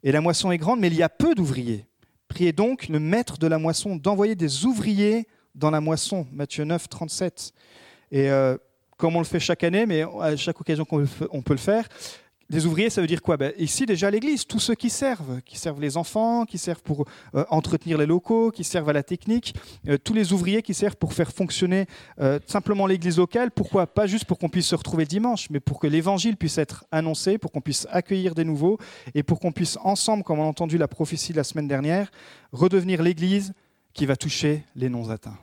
Et 0.02 0.12
la 0.12 0.20
moisson 0.20 0.50
est 0.52 0.58
grande, 0.58 0.80
mais 0.80 0.88
il 0.88 0.94
y 0.94 1.02
a 1.02 1.08
peu 1.08 1.34
d'ouvriers. 1.34 1.86
Priez 2.28 2.52
donc 2.52 2.88
le 2.88 2.98
maître 2.98 3.38
de 3.38 3.46
la 3.46 3.58
moisson 3.58 3.96
d'envoyer 3.96 4.34
des 4.34 4.64
ouvriers 4.64 5.26
dans 5.54 5.70
la 5.70 5.80
moisson. 5.80 6.26
Matthieu 6.32 6.64
9, 6.64 6.88
37. 6.88 7.52
Et 8.10 8.30
euh, 8.30 8.56
comme 8.96 9.16
on 9.16 9.20
le 9.20 9.24
fait 9.24 9.40
chaque 9.40 9.64
année, 9.64 9.86
mais 9.86 10.04
à 10.20 10.36
chaque 10.36 10.60
occasion 10.60 10.84
qu'on 10.84 11.06
peut 11.06 11.54
le 11.54 11.56
faire, 11.56 11.88
les 12.50 12.66
ouvriers, 12.66 12.90
ça 12.90 13.00
veut 13.00 13.06
dire 13.06 13.22
quoi? 13.22 13.36
Ben, 13.36 13.52
Ici, 13.58 13.86
déjà, 13.86 14.10
l'Église, 14.10 14.46
tous 14.46 14.60
ceux 14.60 14.74
qui 14.74 14.90
servent, 14.90 15.40
qui 15.42 15.58
servent 15.58 15.80
les 15.80 15.96
enfants, 15.96 16.44
qui 16.44 16.58
servent 16.58 16.82
pour 16.82 17.06
euh, 17.34 17.44
entretenir 17.48 17.98
les 17.98 18.06
locaux, 18.06 18.50
qui 18.50 18.64
servent 18.64 18.88
à 18.88 18.92
la 18.92 19.02
technique, 19.02 19.54
euh, 19.88 19.96
tous 19.96 20.12
les 20.12 20.32
ouvriers 20.32 20.62
qui 20.62 20.74
servent 20.74 20.96
pour 20.96 21.14
faire 21.14 21.32
fonctionner 21.32 21.86
euh, 22.20 22.38
simplement 22.46 22.86
l'Église 22.86 23.18
locale. 23.18 23.50
Pourquoi? 23.50 23.86
Pas 23.86 24.06
juste 24.06 24.26
pour 24.26 24.38
qu'on 24.38 24.48
puisse 24.48 24.66
se 24.66 24.74
retrouver 24.74 25.04
dimanche, 25.04 25.48
mais 25.50 25.60
pour 25.60 25.80
que 25.80 25.86
l'Évangile 25.86 26.36
puisse 26.36 26.58
être 26.58 26.84
annoncé, 26.92 27.38
pour 27.38 27.50
qu'on 27.50 27.60
puisse 27.60 27.86
accueillir 27.90 28.34
des 28.34 28.44
nouveaux 28.44 28.78
et 29.14 29.22
pour 29.22 29.40
qu'on 29.40 29.52
puisse 29.52 29.78
ensemble, 29.82 30.22
comme 30.22 30.38
on 30.38 30.44
a 30.44 30.46
entendu 30.46 30.78
la 30.78 30.88
prophétie 30.88 31.32
de 31.32 31.38
la 31.38 31.44
semaine 31.44 31.68
dernière, 31.68 32.10
redevenir 32.52 33.02
l'Église 33.02 33.54
qui 33.94 34.06
va 34.06 34.16
toucher 34.16 34.64
les 34.76 34.88
non 34.88 35.08
atteints. 35.08 35.38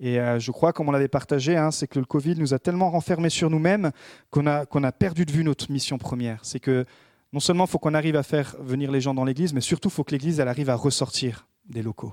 Et 0.00 0.18
euh, 0.18 0.38
je 0.38 0.50
crois, 0.50 0.72
comme 0.72 0.88
on 0.88 0.92
l'avait 0.92 1.08
partagé, 1.08 1.56
hein, 1.56 1.70
c'est 1.70 1.86
que 1.86 1.98
le 1.98 2.04
Covid 2.04 2.36
nous 2.36 2.52
a 2.52 2.58
tellement 2.58 2.90
renfermés 2.90 3.30
sur 3.30 3.50
nous-mêmes 3.50 3.92
qu'on 4.30 4.46
a, 4.46 4.92
perdu 4.92 5.24
de 5.24 5.32
vue 5.32 5.44
notre 5.44 5.70
mission 5.70 5.98
première. 5.98 6.40
C'est 6.42 6.60
que 6.60 6.84
non 7.32 7.40
seulement 7.40 7.66
faut 7.66 7.78
qu'on 7.78 7.94
arrive 7.94 8.16
à 8.16 8.22
faire 8.22 8.56
venir 8.60 8.90
les 8.90 9.00
gens 9.00 9.14
dans 9.14 9.24
l'Église, 9.24 9.52
mais 9.52 9.60
surtout 9.60 9.90
faut 9.90 10.04
que 10.04 10.12
l'Église 10.12 10.40
elle 10.40 10.48
arrive 10.48 10.70
à 10.70 10.74
ressortir 10.74 11.46
des 11.68 11.82
locaux. 11.82 12.12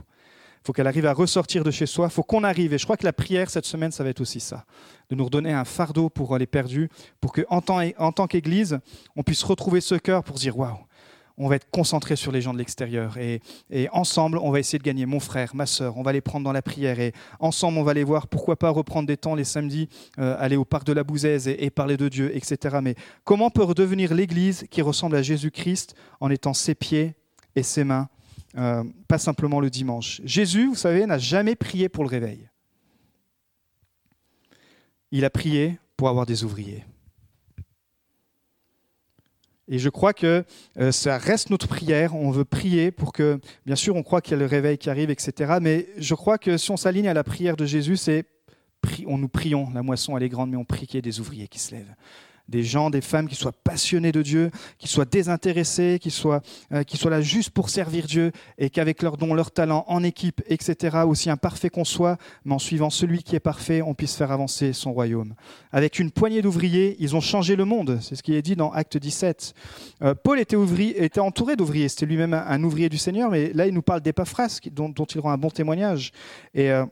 Faut 0.63 0.73
qu'elle 0.73 0.87
arrive 0.87 1.07
à 1.07 1.13
ressortir 1.13 1.63
de 1.63 1.71
chez 1.71 1.87
soi. 1.87 2.09
Faut 2.09 2.21
qu'on 2.21 2.43
arrive. 2.43 2.71
Et 2.73 2.77
je 2.77 2.83
crois 2.83 2.95
que 2.95 3.03
la 3.03 3.13
prière 3.13 3.49
cette 3.49 3.65
semaine, 3.65 3.91
ça 3.91 4.03
va 4.03 4.11
être 4.11 4.21
aussi 4.21 4.39
ça. 4.39 4.65
De 5.09 5.15
nous 5.15 5.25
redonner 5.25 5.51
un 5.51 5.65
fardeau 5.65 6.09
pour 6.09 6.37
les 6.37 6.45
perdus, 6.45 6.87
pour 7.19 7.33
qu'en 7.33 7.61
tant, 7.61 7.81
en 7.97 8.11
tant 8.11 8.27
qu'Église, 8.27 8.77
on 9.15 9.23
puisse 9.23 9.41
retrouver 9.41 9.81
ce 9.81 9.95
cœur 9.95 10.23
pour 10.23 10.35
dire 10.35 10.55
Waouh, 10.55 10.77
on 11.41 11.47
va 11.47 11.55
être 11.55 11.69
concentré 11.71 12.15
sur 12.15 12.31
les 12.31 12.39
gens 12.39 12.53
de 12.53 12.59
l'extérieur. 12.59 13.17
Et, 13.17 13.41
ensemble, 13.91 14.37
on 14.37 14.51
va 14.51 14.59
essayer 14.59 14.77
de 14.77 14.83
gagner 14.83 15.07
mon 15.07 15.19
frère, 15.19 15.55
ma 15.55 15.65
soeur, 15.65 15.97
on 15.97 16.03
va 16.03 16.13
les 16.13 16.21
prendre 16.21 16.43
dans 16.43 16.51
la 16.51 16.61
prière. 16.61 16.99
Et 16.99 17.13
ensemble, 17.39 17.79
on 17.79 17.83
va 17.83 17.95
les 17.95 18.03
voir, 18.03 18.27
pourquoi 18.27 18.57
pas 18.57 18.69
reprendre 18.69 19.07
des 19.07 19.17
temps 19.17 19.33
les 19.33 19.43
samedis, 19.43 19.89
euh, 20.19 20.35
aller 20.37 20.55
au 20.55 20.65
parc 20.65 20.85
de 20.85 20.93
la 20.93 21.03
Bouzaise 21.03 21.47
et, 21.47 21.69
parler 21.71 21.97
de 21.97 22.09
Dieu, 22.09 22.35
etc. 22.35 22.77
Mais 22.83 22.93
comment 23.23 23.49
peut 23.49 23.63
redevenir 23.63 24.13
l'Église 24.13 24.67
qui 24.69 24.83
ressemble 24.83 25.15
à 25.15 25.23
Jésus-Christ 25.23 25.95
en 26.19 26.29
étant 26.29 26.53
ses 26.53 26.75
pieds 26.75 27.15
et 27.55 27.63
ses 27.63 27.83
mains, 27.83 28.07
euh, 28.57 28.83
pas 29.07 29.17
simplement 29.17 29.59
le 29.59 29.71
dimanche? 29.71 30.21
Jésus, 30.23 30.67
vous 30.67 30.75
savez, 30.75 31.07
n'a 31.07 31.17
jamais 31.17 31.55
prié 31.55 31.89
pour 31.89 32.03
le 32.03 32.09
réveil. 32.09 32.49
Il 35.11 35.25
a 35.25 35.31
prié 35.31 35.79
pour 35.97 36.07
avoir 36.07 36.27
des 36.27 36.43
ouvriers. 36.43 36.85
Et 39.71 39.79
je 39.79 39.89
crois 39.89 40.13
que 40.13 40.43
euh, 40.79 40.91
ça 40.91 41.17
reste 41.17 41.49
notre 41.49 41.67
prière. 41.67 42.13
On 42.15 42.29
veut 42.29 42.45
prier 42.45 42.91
pour 42.91 43.13
que, 43.13 43.39
bien 43.65 43.77
sûr, 43.77 43.95
on 43.95 44.03
croit 44.03 44.21
qu'il 44.21 44.33
y 44.33 44.35
a 44.35 44.39
le 44.39 44.45
réveil 44.45 44.77
qui 44.77 44.89
arrive, 44.89 45.09
etc. 45.09 45.53
Mais 45.61 45.87
je 45.97 46.13
crois 46.13 46.37
que 46.37 46.57
si 46.57 46.69
on 46.69 46.77
s'aligne 46.77 47.07
à 47.07 47.13
la 47.13 47.23
prière 47.23 47.55
de 47.55 47.65
Jésus, 47.65 47.97
c'est 47.97 48.25
on 49.05 49.17
nous 49.17 49.29
prions, 49.29 49.69
la 49.73 49.83
moisson 49.83 50.17
elle 50.17 50.23
est 50.23 50.29
grande, 50.29 50.49
mais 50.49 50.57
on 50.57 50.65
prie 50.65 50.87
qu'il 50.87 50.95
y 50.95 50.99
ait 50.99 51.03
des 51.03 51.19
ouvriers 51.19 51.47
qui 51.47 51.59
se 51.59 51.75
lèvent 51.75 51.95
des 52.51 52.63
gens, 52.63 52.91
des 52.91 53.01
femmes 53.01 53.27
qui 53.27 53.35
soient 53.35 53.51
passionnés 53.51 54.11
de 54.11 54.21
Dieu, 54.21 54.51
qui 54.77 54.87
soient 54.87 55.05
désintéressés, 55.05 55.97
qui 55.99 56.11
soient, 56.11 56.41
euh, 56.71 56.83
qui 56.83 56.97
soient 56.97 57.09
là 57.09 57.21
juste 57.21 57.49
pour 57.49 57.69
servir 57.69 58.05
Dieu 58.05 58.31
et 58.59 58.69
qu'avec 58.69 59.01
leurs 59.01 59.17
dons, 59.17 59.33
leurs 59.33 59.51
talents, 59.51 59.85
en 59.87 60.03
équipe, 60.03 60.41
etc., 60.47 60.99
aussi 61.07 61.29
imparfait 61.29 61.69
qu'on 61.69 61.85
soit, 61.85 62.17
mais 62.45 62.53
en 62.53 62.59
suivant 62.59 62.89
celui 62.89 63.23
qui 63.23 63.35
est 63.35 63.39
parfait, 63.39 63.81
on 63.81 63.93
puisse 63.93 64.15
faire 64.15 64.31
avancer 64.31 64.73
son 64.73 64.93
royaume. 64.93 65.33
Avec 65.71 65.97
une 65.97 66.11
poignée 66.11 66.41
d'ouvriers, 66.41 66.97
ils 66.99 67.15
ont 67.15 67.21
changé 67.21 67.55
le 67.55 67.65
monde. 67.65 67.99
C'est 68.01 68.15
ce 68.15 68.23
qui 68.23 68.35
est 68.35 68.41
dit 68.41 68.55
dans 68.55 68.71
Acte 68.71 68.97
17. 68.97 69.53
Euh, 70.03 70.13
Paul 70.13 70.39
était, 70.39 70.55
ouvrier, 70.55 71.03
était 71.03 71.19
entouré 71.19 71.55
d'ouvriers. 71.55 71.89
C'était 71.89 72.05
lui-même 72.05 72.33
un, 72.33 72.63
ouvrier 72.63 72.89
du 72.89 72.97
Seigneur, 72.97 73.31
mais 73.31 73.51
là, 73.53 73.65
il 73.65 73.73
nous 73.73 73.81
parle 73.81 74.01
d'Épaphras, 74.01 74.59
dont, 74.71 74.89
dont 74.89 75.05
il 75.05 75.21
rend 75.21 75.31
un 75.31 75.37
bon 75.37 75.49
témoignage. 75.49 76.11
Et. 76.53 76.69
Euh, 76.71 76.85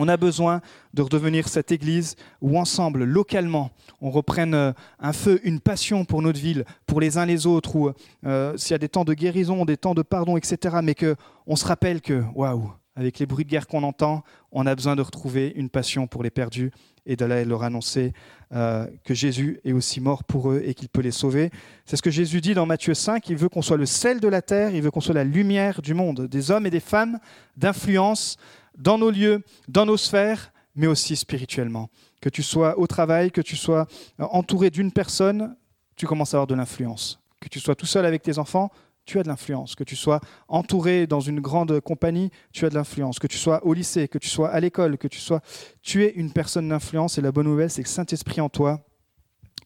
on 0.00 0.08
a 0.08 0.16
besoin 0.16 0.62
de 0.94 1.02
redevenir 1.02 1.46
cette 1.46 1.72
église 1.72 2.16
où 2.40 2.58
ensemble, 2.58 3.04
localement, 3.04 3.70
on 4.00 4.10
reprenne 4.10 4.54
euh, 4.54 4.72
un 4.98 5.12
feu, 5.12 5.40
une 5.44 5.60
passion 5.60 6.06
pour 6.06 6.22
notre 6.22 6.40
ville, 6.40 6.64
pour 6.86 7.02
les 7.02 7.18
uns 7.18 7.26
les 7.26 7.46
autres, 7.46 7.76
ou 7.76 7.90
euh, 8.24 8.56
s'il 8.56 8.70
y 8.70 8.74
a 8.74 8.78
des 8.78 8.88
temps 8.88 9.04
de 9.04 9.12
guérison, 9.12 9.66
des 9.66 9.76
temps 9.76 9.92
de 9.92 10.00
pardon, 10.00 10.38
etc. 10.38 10.78
Mais 10.82 10.94
qu'on 10.94 11.54
se 11.56 11.66
rappelle 11.66 12.00
que, 12.00 12.22
waouh, 12.34 12.72
avec 12.96 13.18
les 13.18 13.26
bruits 13.26 13.44
de 13.44 13.50
guerre 13.50 13.66
qu'on 13.66 13.82
entend, 13.82 14.24
on 14.52 14.66
a 14.66 14.74
besoin 14.74 14.96
de 14.96 15.02
retrouver 15.02 15.52
une 15.54 15.68
passion 15.68 16.06
pour 16.06 16.22
les 16.22 16.30
perdus 16.30 16.70
et 17.04 17.16
de 17.16 17.24
leur 17.24 17.62
annoncer 17.62 18.12
euh, 18.52 18.86
que 19.04 19.14
Jésus 19.14 19.60
est 19.64 19.72
aussi 19.72 20.00
mort 20.00 20.24
pour 20.24 20.50
eux 20.50 20.62
et 20.64 20.74
qu'il 20.74 20.88
peut 20.88 21.02
les 21.02 21.10
sauver. 21.10 21.50
C'est 21.84 21.96
ce 21.96 22.02
que 22.02 22.10
Jésus 22.10 22.40
dit 22.40 22.54
dans 22.54 22.66
Matthieu 22.66 22.94
5, 22.94 23.28
il 23.28 23.36
veut 23.36 23.48
qu'on 23.48 23.62
soit 23.62 23.76
le 23.76 23.86
sel 23.86 24.20
de 24.20 24.28
la 24.28 24.42
terre, 24.42 24.74
il 24.74 24.82
veut 24.82 24.90
qu'on 24.90 25.00
soit 25.00 25.14
la 25.14 25.24
lumière 25.24 25.82
du 25.82 25.92
monde, 25.92 26.26
des 26.26 26.50
hommes 26.50 26.66
et 26.66 26.70
des 26.70 26.80
femmes 26.80 27.18
d'influence 27.56 28.38
dans 28.76 28.98
nos 28.98 29.10
lieux, 29.10 29.42
dans 29.68 29.86
nos 29.86 29.96
sphères, 29.96 30.52
mais 30.74 30.86
aussi 30.86 31.16
spirituellement. 31.16 31.90
Que 32.20 32.28
tu 32.28 32.42
sois 32.42 32.78
au 32.78 32.86
travail, 32.86 33.30
que 33.30 33.40
tu 33.40 33.56
sois 33.56 33.86
entouré 34.18 34.70
d'une 34.70 34.92
personne, 34.92 35.56
tu 35.96 36.06
commences 36.06 36.34
à 36.34 36.38
avoir 36.38 36.46
de 36.46 36.54
l'influence. 36.54 37.20
Que 37.40 37.48
tu 37.48 37.60
sois 37.60 37.74
tout 37.74 37.86
seul 37.86 38.06
avec 38.06 38.22
tes 38.22 38.38
enfants, 38.38 38.70
tu 39.04 39.18
as 39.18 39.22
de 39.22 39.28
l'influence. 39.28 39.74
Que 39.74 39.84
tu 39.84 39.96
sois 39.96 40.20
entouré 40.48 41.06
dans 41.06 41.20
une 41.20 41.40
grande 41.40 41.80
compagnie, 41.80 42.30
tu 42.52 42.64
as 42.66 42.70
de 42.70 42.74
l'influence. 42.74 43.18
Que 43.18 43.26
tu 43.26 43.38
sois 43.38 43.64
au 43.64 43.72
lycée, 43.72 44.08
que 44.08 44.18
tu 44.18 44.28
sois 44.28 44.50
à 44.50 44.60
l'école, 44.60 44.98
que 44.98 45.08
tu 45.08 45.18
sois... 45.18 45.40
Tu 45.82 46.04
es 46.04 46.10
une 46.10 46.32
personne 46.32 46.68
d'influence 46.68 47.18
et 47.18 47.20
la 47.20 47.32
bonne 47.32 47.46
nouvelle, 47.46 47.70
c'est 47.70 47.82
que 47.82 47.88
Saint-Esprit 47.88 48.40
en 48.40 48.48
toi 48.48 48.80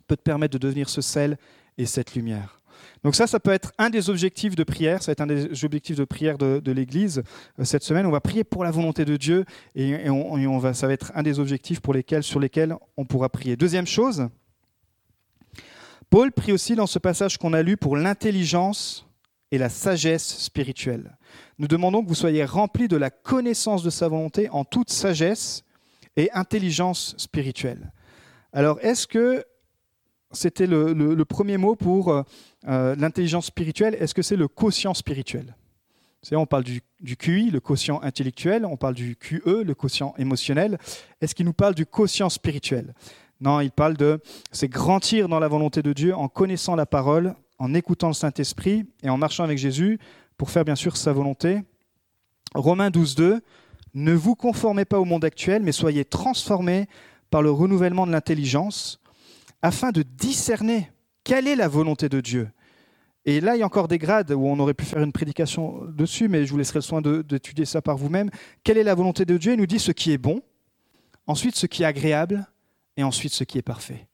peut 0.06 0.16
te 0.16 0.22
permettre 0.22 0.52
de 0.52 0.58
devenir 0.58 0.88
ce 0.88 1.00
sel 1.00 1.38
et 1.76 1.86
cette 1.86 2.14
lumière. 2.14 2.60
Donc 3.02 3.14
ça, 3.14 3.26
ça 3.26 3.40
peut 3.40 3.50
être 3.52 3.72
un 3.78 3.90
des 3.90 4.10
objectifs 4.10 4.56
de 4.56 4.64
prière, 4.64 5.02
ça 5.02 5.10
va 5.10 5.12
être 5.12 5.20
un 5.20 5.26
des 5.26 5.64
objectifs 5.64 5.96
de 5.96 6.04
prière 6.04 6.38
de, 6.38 6.72
l'Église 6.72 7.22
euh, 7.58 7.64
cette 7.64 7.82
semaine. 7.82 8.06
On 8.06 8.10
va 8.10 8.20
prier 8.20 8.44
pour 8.44 8.64
la 8.64 8.70
volonté 8.70 9.04
de 9.04 9.16
Dieu 9.16 9.44
et, 9.74 10.08
on, 10.08 10.58
va, 10.58 10.74
ça 10.74 10.86
va 10.86 10.92
être 10.92 11.12
un 11.14 11.22
des 11.22 11.38
objectifs 11.38 11.80
pour 11.80 11.94
lesquels, 11.94 12.22
sur 12.22 12.40
lesquels 12.40 12.76
on 12.96 13.04
pourra 13.04 13.28
prier. 13.28 13.56
Deuxième 13.56 13.86
chose, 13.86 14.28
Paul 16.10 16.32
prie 16.32 16.52
aussi 16.52 16.76
dans 16.76 16.86
ce 16.86 16.98
passage 16.98 17.38
qu'on 17.38 17.52
a 17.52 17.62
lu 17.62 17.76
pour 17.76 17.96
l'intelligence 17.96 19.06
et 19.50 19.58
la 19.58 19.68
sagesse 19.68 20.38
spirituelle. 20.38 21.16
Nous 21.58 21.68
demandons 21.68 22.02
que 22.02 22.08
vous 22.08 22.14
soyez 22.14 22.44
remplis 22.44 22.88
de 22.88 22.96
la 22.96 23.10
connaissance 23.10 23.82
de 23.82 23.90
sa 23.90 24.08
volonté 24.08 24.48
en 24.50 24.64
toute 24.64 24.90
sagesse 24.90 25.64
et 26.16 26.30
intelligence 26.32 27.14
spirituelle. 27.18 27.92
Alors, 28.52 28.78
est-ce 28.82 29.06
que 29.06 29.44
c'était 30.36 30.66
le, 30.66 31.24
premier 31.24 31.56
mot 31.56 31.76
pour 31.76 32.10
euh, 32.10 32.22
euh, 32.68 32.94
l'intelligence 32.96 33.46
spirituelle. 33.46 33.96
Est-ce 33.98 34.14
que 34.14 34.22
c'est 34.22 34.36
le 34.36 34.48
quotient 34.48 34.94
spirituel? 34.94 35.54
On 36.32 36.46
parle 36.46 36.64
du, 36.64 36.80
QI, 37.16 37.50
le 37.50 37.60
quotient 37.60 38.00
intellectuel, 38.02 38.64
on 38.64 38.76
parle 38.76 38.94
du 38.94 39.14
QE, 39.16 39.62
le 39.62 39.74
quotient 39.74 40.14
émotionnel. 40.16 40.78
Est-ce 41.20 41.34
qu'il 41.34 41.44
nous 41.44 41.52
parle 41.52 41.74
du 41.74 41.84
quotient 41.84 42.30
spirituel? 42.30 42.94
Non, 43.40 43.60
il 43.60 43.70
parle 43.70 43.94
de 43.96 44.20
c'est 44.50 44.68
grandir 44.68 45.28
dans 45.28 45.38
la 45.38 45.48
volonté 45.48 45.82
de 45.82 45.92
Dieu 45.92 46.14
en 46.14 46.28
connaissant 46.28 46.76
la 46.76 46.86
parole, 46.86 47.34
en 47.58 47.74
écoutant 47.74 48.08
le 48.08 48.14
Saint-Esprit 48.14 48.86
et 49.02 49.10
en 49.10 49.18
marchant 49.18 49.44
avec 49.44 49.58
Jésus 49.58 49.98
pour 50.38 50.50
faire 50.50 50.64
bien 50.64 50.76
sûr 50.76 50.96
sa 50.96 51.12
volonté. 51.12 51.60
Romains 52.54 52.90
12, 52.90 53.16
2, 53.16 53.40
ne 53.94 54.12
vous 54.12 54.34
conformez 54.34 54.84
pas 54.84 54.98
au 54.98 55.04
monde 55.04 55.24
actuel, 55.24 55.62
mais 55.62 55.72
soyez 55.72 56.04
transformés 56.04 56.86
par 57.30 57.42
le 57.42 57.50
renouvellement 57.50 58.06
de 58.06 58.12
l'intelligence, 58.12 59.00
afin 59.64 59.92
de 59.92 60.02
discerner 60.02 60.92
quelle 61.24 61.48
est 61.48 61.56
la 61.56 61.68
volonté 61.68 62.10
de 62.10 62.20
Dieu. 62.20 62.50
Et 63.24 63.40
là, 63.40 63.56
il 63.56 63.60
y 63.60 63.62
a 63.62 63.66
encore 63.66 63.88
des 63.88 63.96
grades 63.96 64.30
où 64.30 64.46
on 64.46 64.58
aurait 64.58 64.74
pu 64.74 64.84
faire 64.84 65.02
une 65.02 65.12
prédication 65.12 65.86
dessus, 65.86 66.28
mais 66.28 66.44
je 66.44 66.50
vous 66.50 66.58
laisserai 66.58 66.80
le 66.80 66.82
soin 66.82 67.00
d'étudier 67.00 67.64
ça 67.64 67.80
par 67.80 67.96
vous-même. 67.96 68.28
Quelle 68.62 68.76
est 68.76 68.82
la 68.82 68.94
volonté 68.94 69.24
de 69.24 69.38
Dieu? 69.38 69.54
Il 69.54 69.58
nous 69.58 69.66
dit 69.66 69.78
ce 69.78 69.90
qui 69.90 70.12
est 70.12 70.18
bon, 70.18 70.42
ensuite 71.26 71.56
ce 71.56 71.64
qui 71.64 71.82
est 71.82 71.86
agréable, 71.86 72.46
et 72.98 73.04
ensuite 73.04 73.32
ce 73.32 73.42
qui 73.42 73.56
est 73.56 73.62
parfait. 73.62 74.06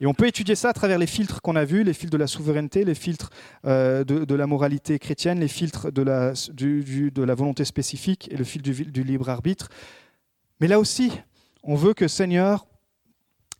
Et 0.00 0.06
on 0.06 0.14
peut 0.14 0.26
étudier 0.26 0.54
ça 0.54 0.70
à 0.70 0.72
travers 0.72 0.98
les 0.98 1.06
filtres 1.06 1.42
qu'on 1.42 1.56
a 1.56 1.66
vus, 1.66 1.84
les 1.84 1.92
filtres 1.92 2.14
de 2.14 2.18
la 2.18 2.26
souveraineté, 2.26 2.82
les 2.82 2.94
filtres 2.94 3.28
euh, 3.66 4.02
de, 4.02 4.34
la 4.34 4.46
moralité 4.46 4.98
chrétienne, 4.98 5.40
les 5.40 5.48
filtres 5.48 5.92
de 5.92 6.00
la, 6.02 7.34
volonté 7.34 7.66
spécifique 7.66 8.30
et 8.32 8.36
le 8.38 8.44
filtre 8.44 8.70
du, 8.70 9.02
libre 9.04 9.28
arbitre. 9.28 9.68
Mais 10.60 10.68
là 10.68 10.80
aussi, 10.80 11.12
on 11.62 11.74
veut 11.74 11.92
que 11.92 12.08
Seigneur 12.08 12.66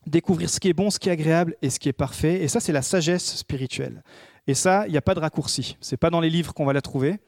découvrir 0.06 0.48
ce 0.48 0.60
qui 0.60 0.68
est 0.68 0.72
bon, 0.72 0.90
ce 0.90 0.98
qui 0.98 1.08
est 1.08 1.12
agréable 1.12 1.56
et 1.62 1.70
ce 1.70 1.78
qui 1.78 1.88
est 1.88 1.92
parfait. 1.92 2.42
Et 2.42 2.48
ça, 2.48 2.60
c'est 2.60 2.72
la 2.72 2.82
sagesse 2.82 3.36
spirituelle. 3.36 4.02
Et 4.46 4.54
ça, 4.54 4.84
il 4.86 4.92
n'y 4.92 4.98
a 4.98 5.02
pas 5.02 5.14
de 5.14 5.20
raccourci. 5.20 5.76
C'est 5.80 5.96
pas 5.96 6.10
dans 6.10 6.20
les 6.20 6.30
livres 6.30 6.54
qu'on 6.54 6.64
va 6.64 6.72
la 6.72 6.80
trouver, 6.80 7.18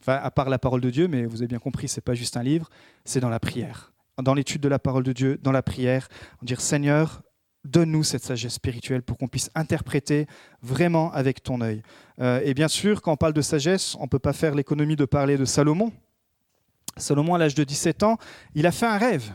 enfin, 0.00 0.14
à 0.22 0.30
part 0.30 0.48
la 0.48 0.58
parole 0.58 0.80
de 0.80 0.90
Dieu, 0.90 1.08
mais 1.08 1.26
vous 1.26 1.38
avez 1.38 1.48
bien 1.48 1.58
compris, 1.58 1.88
c'est 1.88 2.00
pas 2.00 2.14
juste 2.14 2.36
un 2.36 2.42
livre, 2.42 2.68
c'est 3.04 3.20
dans 3.20 3.28
la 3.28 3.40
prière. 3.40 3.92
Dans 4.22 4.34
l'étude 4.34 4.60
de 4.60 4.68
la 4.68 4.78
parole 4.78 5.02
de 5.02 5.12
Dieu, 5.12 5.38
dans 5.42 5.52
la 5.52 5.62
prière, 5.62 6.08
on 6.40 6.44
dire 6.44 6.60
Seigneur, 6.60 7.22
donne-nous 7.64 8.04
cette 8.04 8.22
sagesse 8.22 8.54
spirituelle 8.54 9.02
pour 9.02 9.18
qu'on 9.18 9.28
puisse 9.28 9.50
interpréter 9.54 10.26
vraiment 10.62 11.12
avec 11.12 11.42
ton 11.42 11.60
œil. 11.60 11.82
Euh, 12.20 12.40
et 12.44 12.54
bien 12.54 12.68
sûr, 12.68 13.02
quand 13.02 13.12
on 13.12 13.16
parle 13.16 13.32
de 13.32 13.42
sagesse, 13.42 13.96
on 13.98 14.04
ne 14.04 14.08
peut 14.08 14.18
pas 14.18 14.32
faire 14.32 14.54
l'économie 14.54 14.96
de 14.96 15.04
parler 15.04 15.36
de 15.36 15.44
Salomon. 15.44 15.92
Salomon, 16.96 17.34
à 17.34 17.38
l'âge 17.38 17.54
de 17.54 17.64
17 17.64 18.02
ans, 18.04 18.16
il 18.54 18.66
a 18.66 18.72
fait 18.72 18.86
un 18.86 18.98
rêve. 18.98 19.32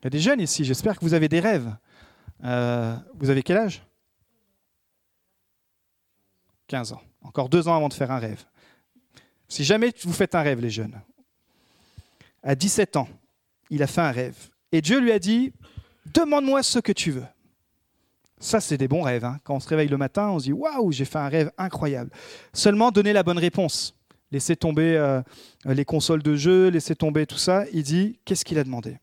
Il 0.00 0.04
y 0.04 0.06
a 0.06 0.10
des 0.10 0.20
jeunes 0.20 0.40
ici, 0.40 0.64
j'espère 0.64 0.98
que 0.98 1.04
vous 1.04 1.14
avez 1.14 1.28
des 1.28 1.40
rêves. 1.40 1.70
Euh, 2.44 2.96
vous 3.14 3.30
avez 3.30 3.42
quel 3.42 3.56
âge? 3.56 3.82
15 6.68 6.92
ans. 6.92 7.02
Encore 7.22 7.48
deux 7.48 7.68
ans 7.68 7.76
avant 7.76 7.88
de 7.88 7.94
faire 7.94 8.10
un 8.10 8.18
rêve. 8.18 8.44
Si 9.48 9.64
jamais 9.64 9.92
vous 10.04 10.12
faites 10.12 10.34
un 10.34 10.42
rêve, 10.42 10.60
les 10.60 10.70
jeunes, 10.70 11.00
à 12.42 12.54
17 12.54 12.96
ans, 12.96 13.08
il 13.68 13.82
a 13.82 13.86
fait 13.86 14.00
un 14.00 14.12
rêve. 14.12 14.36
Et 14.72 14.80
Dieu 14.80 15.00
lui 15.00 15.12
a 15.12 15.18
dit, 15.18 15.52
demande-moi 16.06 16.62
ce 16.62 16.78
que 16.78 16.92
tu 16.92 17.10
veux. 17.10 17.26
Ça, 18.38 18.60
c'est 18.60 18.78
des 18.78 18.88
bons 18.88 19.02
rêves. 19.02 19.24
Hein. 19.24 19.38
Quand 19.44 19.54
on 19.54 19.60
se 19.60 19.68
réveille 19.68 19.88
le 19.88 19.98
matin, 19.98 20.30
on 20.30 20.38
se 20.38 20.44
dit 20.44 20.52
Waouh, 20.52 20.92
j'ai 20.92 21.04
fait 21.04 21.18
un 21.18 21.28
rêve 21.28 21.52
incroyable. 21.58 22.10
Seulement, 22.54 22.90
donner 22.90 23.12
la 23.12 23.22
bonne 23.22 23.38
réponse. 23.38 23.94
Laisser 24.32 24.56
tomber 24.56 24.96
euh, 24.96 25.20
les 25.66 25.84
consoles 25.84 26.22
de 26.22 26.36
jeu, 26.36 26.68
laisser 26.68 26.96
tomber 26.96 27.26
tout 27.26 27.36
ça. 27.36 27.64
Il 27.72 27.82
dit 27.82 28.18
Qu'est-ce 28.24 28.44
qu'il 28.44 28.58
a 28.58 28.64
demandé? 28.64 28.96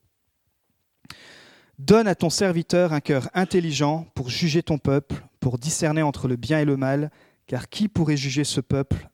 Donne 1.79 2.07
à 2.07 2.15
ton 2.15 2.29
serviteur 2.29 2.91
un 2.91 2.99
cœur 2.99 3.29
intelligent 3.33 4.07
pour 4.15 4.29
juger 4.29 4.63
ton 4.63 4.77
peuple, 4.77 5.15
pour 5.39 5.59
discerner 5.59 6.01
entre 6.01 6.27
le 6.27 6.35
bien 6.35 6.59
et 6.59 6.65
le 6.65 6.75
mal, 6.75 7.11
car 7.45 7.69
qui 7.69 7.87
pourrait 7.87 8.17
juger 8.17 8.43
ce 8.43 8.61
peuple 8.61 9.09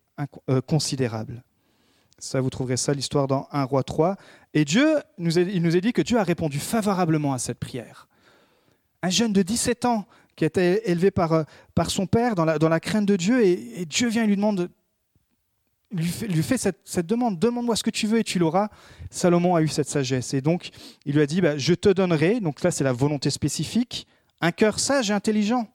euh, 0.49 0.61
considérable? 0.61 1.43
Ça, 2.19 2.39
vous 2.39 2.49
trouverez 2.49 2.77
ça, 2.77 2.93
l'histoire 2.93 3.27
dans 3.27 3.49
1 3.51 3.63
roi 3.63 3.83
3. 3.83 4.15
Et 4.53 4.63
Dieu, 4.63 4.95
il 5.17 5.61
nous 5.61 5.75
a 5.75 5.79
dit 5.81 5.91
que 5.91 6.01
Dieu 6.01 6.17
a 6.17 6.23
répondu 6.23 6.57
favorablement 6.57 7.33
à 7.33 7.37
cette 7.37 7.59
prière. 7.59 8.07
Un 9.01 9.09
jeune 9.09 9.33
de 9.33 9.41
17 9.41 9.83
ans 9.83 10.05
qui 10.35 10.45
été 10.45 10.89
élevé 10.89 11.11
par, 11.11 11.33
euh, 11.33 11.43
son 11.89 12.07
père 12.07 12.35
dans 12.35 12.45
la, 12.45 12.57
dans 12.57 12.69
la 12.69 12.79
crainte 12.79 13.05
de 13.05 13.15
Dieu, 13.15 13.45
et, 13.45 13.85
Dieu 13.85 14.07
vient 14.07 14.23
et 14.23 14.27
lui 14.27 14.35
demande, 14.35 14.69
lui 15.93 16.43
fait, 16.43 16.57
cette, 16.57 17.05
demande, 17.05 17.39
demande-moi 17.39 17.75
ce 17.75 17.83
que 17.83 17.89
tu 17.89 18.07
veux 18.07 18.19
et 18.19 18.23
tu 18.23 18.39
l'auras. 18.39 18.69
Salomon 19.09 19.55
a 19.55 19.61
eu 19.61 19.67
cette 19.67 19.87
sagesse. 19.87 20.33
Et 20.33 20.41
donc, 20.41 20.69
il 21.05 21.15
lui 21.15 21.21
a 21.21 21.25
dit, 21.25 21.41
bah, 21.41 21.57
je 21.57 21.73
te 21.73 21.89
donnerai, 21.89 22.39
donc 22.39 22.61
là 22.63 22.71
c'est 22.71 22.83
la 22.83 22.93
volonté 22.93 23.29
spécifique, 23.29 24.07
un 24.41 24.51
cœur 24.51 24.79
sage 24.79 25.11
et 25.11 25.13
intelligent, 25.13 25.67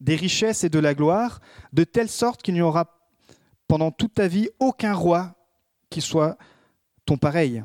des 0.00 0.16
richesses 0.16 0.64
et 0.64 0.68
de 0.68 0.78
la 0.78 0.94
gloire, 0.94 1.40
de 1.72 1.84
telle 1.84 2.08
sorte 2.08 2.42
qu'il 2.42 2.54
n'y 2.54 2.62
aura 2.62 2.98
pendant 3.66 3.90
toute 3.90 4.14
ta 4.14 4.28
vie 4.28 4.48
aucun 4.60 4.94
roi 4.94 5.34
qui 5.90 6.00
soit 6.00 6.38
ton 7.04 7.16
pareil. 7.16 7.62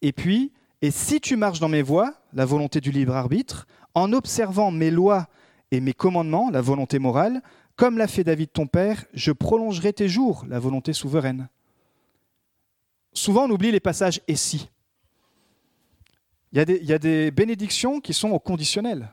Et 0.00 0.12
puis, 0.12 0.52
et 0.80 0.90
si 0.90 1.20
tu 1.20 1.36
marches 1.36 1.60
dans 1.60 1.68
mes 1.68 1.82
voies, 1.82 2.14
la 2.32 2.44
volonté 2.44 2.80
du 2.80 2.92
libre 2.92 3.16
arbitre, 3.16 3.66
en 3.94 4.12
observant 4.12 4.70
mes 4.70 4.90
lois 4.90 5.26
et 5.70 5.80
mes 5.80 5.92
commandements, 5.92 6.50
la 6.50 6.60
volonté 6.60 6.98
morale, 6.98 7.42
comme 7.78 7.96
l'a 7.96 8.08
fait 8.08 8.24
David 8.24 8.52
ton 8.52 8.66
père, 8.66 9.04
je 9.14 9.30
prolongerai 9.30 9.92
tes 9.92 10.08
jours, 10.08 10.44
la 10.48 10.58
volonté 10.58 10.92
souveraine. 10.92 11.48
Souvent, 13.12 13.44
on 13.44 13.50
oublie 13.50 13.70
les 13.70 13.78
passages 13.78 14.20
et 14.26 14.34
si. 14.34 14.68
Il 16.52 16.58
y, 16.58 16.92
a 16.92 16.98
des, 16.98 17.30
bénédictions 17.30 18.00
qui 18.00 18.14
sont 18.14 18.30
au 18.30 18.40
conditionnel 18.40 19.12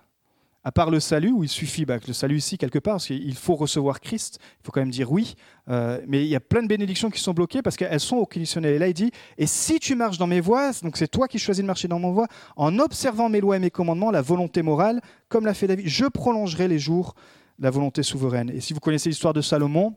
à 0.63 0.71
part 0.71 0.89
le 0.89 0.99
salut, 0.99 1.32
où 1.32 1.43
il 1.43 1.49
suffit 1.49 1.86
bah, 1.86 1.99
que 1.99 2.08
le 2.08 2.13
salut 2.13 2.38
ici, 2.38 2.58
quelque 2.58 2.80
part, 2.80 2.95
parce 2.95 3.06
qu'il 3.06 3.36
faut 3.36 3.54
recevoir 3.54 3.99
Christ, 3.99 4.39
il 4.41 4.65
faut 4.65 4.71
quand 4.71 4.80
même 4.80 4.89
dire 4.89 5.12
oui, 5.12 5.36
euh, 5.69 6.01
mais 6.08 6.23
il 6.23 6.28
y 6.28 6.36
a 6.36 6.39
plein 6.39 6.63
de 6.63 6.67
bénédictions 6.67 7.12
qui 7.12 7.19
sont 7.19 7.34
bloquées 7.34 7.62
parce 7.62 7.78
qu'elles 7.78 7.99
sont 7.99 8.15
au 8.15 8.25
conditionnel. 8.25 8.73
Et 8.73 8.80
là, 8.80 8.88
il 8.88 8.95
dit, 8.95 9.12
et 9.38 9.45
si 9.45 9.78
tu 9.78 9.93
marches 9.93 10.17
dans 10.17 10.25
mes 10.25 10.41
voies, 10.41 10.71
donc 10.82 10.97
c'est 10.97 11.08
toi 11.08 11.28
qui 11.28 11.38
choisis 11.38 11.62
de 11.62 11.67
marcher 11.67 11.88
dans 11.88 11.99
mon 11.99 12.13
voie, 12.13 12.25
en 12.56 12.80
observant 12.80 13.30
mes 13.30 13.41
lois 13.41 13.58
et 13.58 13.60
mes 13.60 13.69
commandements, 13.69 14.10
la 14.10 14.23
volonté 14.23 14.63
morale, 14.63 15.01
comme 15.30 15.45
l'a 15.45 15.54
fait 15.54 15.67
David, 15.67 15.88
je 15.88 16.06
prolongerai 16.06 16.67
les 16.67 16.80
jours, 16.80 17.13
la 17.60 17.70
volonté 17.70 18.04
souveraine. 18.04 18.50
Et 18.50 18.60
si 18.60 18.74
vous 18.74 18.80
connaissez 18.80 19.10
l'histoire 19.10 19.34
de 19.34 19.41
Salomon, 19.41 19.96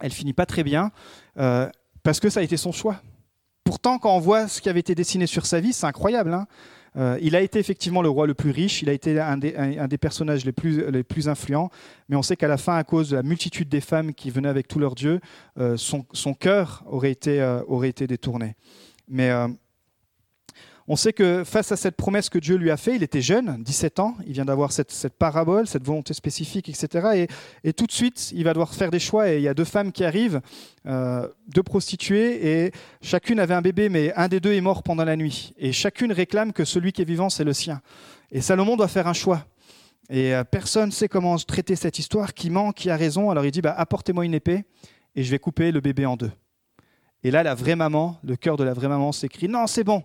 elle 0.00 0.12
finit 0.12 0.32
pas 0.32 0.46
très 0.46 0.64
bien, 0.64 0.90
euh, 1.38 1.68
parce 2.02 2.20
que 2.20 2.28
ça 2.28 2.40
a 2.40 2.42
été 2.42 2.56
son 2.56 2.72
choix. 2.72 3.00
Pourtant, 3.64 3.98
quand 3.98 4.14
on 4.14 4.20
voit 4.20 4.48
ce 4.48 4.60
qui 4.60 4.68
avait 4.68 4.80
été 4.80 4.94
dessiné 4.94 5.26
sur 5.26 5.46
sa 5.46 5.60
vie, 5.60 5.72
c'est 5.72 5.86
incroyable. 5.86 6.34
Hein 6.34 6.46
euh, 6.96 7.18
il 7.22 7.36
a 7.36 7.40
été 7.40 7.58
effectivement 7.58 8.02
le 8.02 8.10
roi 8.10 8.26
le 8.26 8.34
plus 8.34 8.50
riche, 8.50 8.82
il 8.82 8.90
a 8.90 8.92
été 8.92 9.18
un 9.18 9.38
des, 9.38 9.98
personnages 9.98 10.44
les 10.44 10.52
plus, 10.52 11.28
influents, 11.28 11.70
mais 12.08 12.16
on 12.16 12.22
sait 12.22 12.36
qu'à 12.36 12.48
la 12.48 12.58
fin, 12.58 12.76
à 12.76 12.84
cause 12.84 13.10
de 13.10 13.16
la 13.16 13.22
multitude 13.22 13.68
des 13.68 13.80
femmes 13.80 14.12
qui 14.12 14.30
venaient 14.30 14.48
avec 14.48 14.68
tous 14.68 14.78
leurs 14.78 14.94
dieux, 14.94 15.20
euh, 15.58 15.76
son, 15.78 16.34
cœur 16.34 16.82
aurait 16.86 17.12
été, 17.12 17.42
aurait 17.66 17.88
été 17.88 18.06
détourné. 18.06 18.56
Mais 19.08 19.30
on 20.92 20.96
sait 20.96 21.14
que 21.14 21.42
face 21.42 21.72
à 21.72 21.76
cette 21.76 21.96
promesse 21.96 22.28
que 22.28 22.38
Dieu 22.38 22.56
lui 22.56 22.70
a 22.70 22.76
faite, 22.76 22.96
il 22.96 23.02
était 23.02 23.22
jeune, 23.22 23.62
17 23.62 23.98
ans, 23.98 24.14
il 24.26 24.34
vient 24.34 24.44
d'avoir 24.44 24.72
cette, 24.72 24.92
parabole, 25.18 25.66
cette 25.66 25.84
volonté 25.84 26.12
spécifique, 26.12 26.68
etc. 26.68 27.26
Et, 27.64 27.72
tout 27.72 27.86
de 27.86 27.92
suite, 27.92 28.30
il 28.34 28.44
va 28.44 28.52
devoir 28.52 28.74
faire 28.74 28.90
des 28.90 28.98
choix. 28.98 29.30
Et 29.30 29.38
il 29.38 29.42
y 29.42 29.48
a 29.48 29.54
deux 29.54 29.64
femmes 29.64 29.90
qui 29.90 30.04
arrivent, 30.04 30.42
euh, 30.84 31.26
deux 31.48 31.62
prostituées, 31.62 32.64
et 32.66 32.72
chacune 33.00 33.40
avait 33.40 33.54
un 33.54 33.62
bébé, 33.62 33.88
mais 33.88 34.12
un 34.16 34.28
des 34.28 34.38
deux 34.38 34.52
est 34.52 34.60
mort 34.60 34.82
pendant 34.82 35.06
la 35.06 35.16
nuit. 35.16 35.54
Et 35.56 35.72
chacune 35.72 36.12
réclame 36.12 36.52
que 36.52 36.66
celui 36.66 36.92
qui 36.92 37.00
est 37.00 37.06
vivant, 37.06 37.30
c'est 37.30 37.44
le 37.44 37.54
sien. 37.54 37.80
Et 38.30 38.42
Salomon 38.42 38.76
doit 38.76 38.86
faire 38.86 39.06
un 39.06 39.14
choix. 39.14 39.46
Et 40.10 40.34
euh, 40.34 40.44
personne 40.44 40.90
ne 40.90 40.92
sait 40.92 41.08
comment 41.08 41.38
traiter 41.38 41.74
cette 41.74 41.98
histoire, 41.98 42.34
qui 42.34 42.50
ment, 42.50 42.70
qui 42.72 42.90
a 42.90 42.96
raison. 42.96 43.30
Alors 43.30 43.46
il 43.46 43.50
dit, 43.50 43.62
bah, 43.62 43.74
apportez-moi 43.78 44.26
une 44.26 44.34
épée, 44.34 44.66
et 45.16 45.24
je 45.24 45.30
vais 45.30 45.38
couper 45.38 45.72
le 45.72 45.80
bébé 45.80 46.04
en 46.04 46.16
deux. 46.16 46.32
Et 47.24 47.30
là, 47.30 47.42
la 47.42 47.54
vraie 47.54 47.76
maman, 47.76 48.18
le 48.22 48.36
cœur 48.36 48.58
de 48.58 48.64
la 48.64 48.74
vraie 48.74 48.88
maman 48.88 49.10
s'écrit, 49.12 49.48
non, 49.48 49.66
c'est 49.66 49.84
bon, 49.84 50.02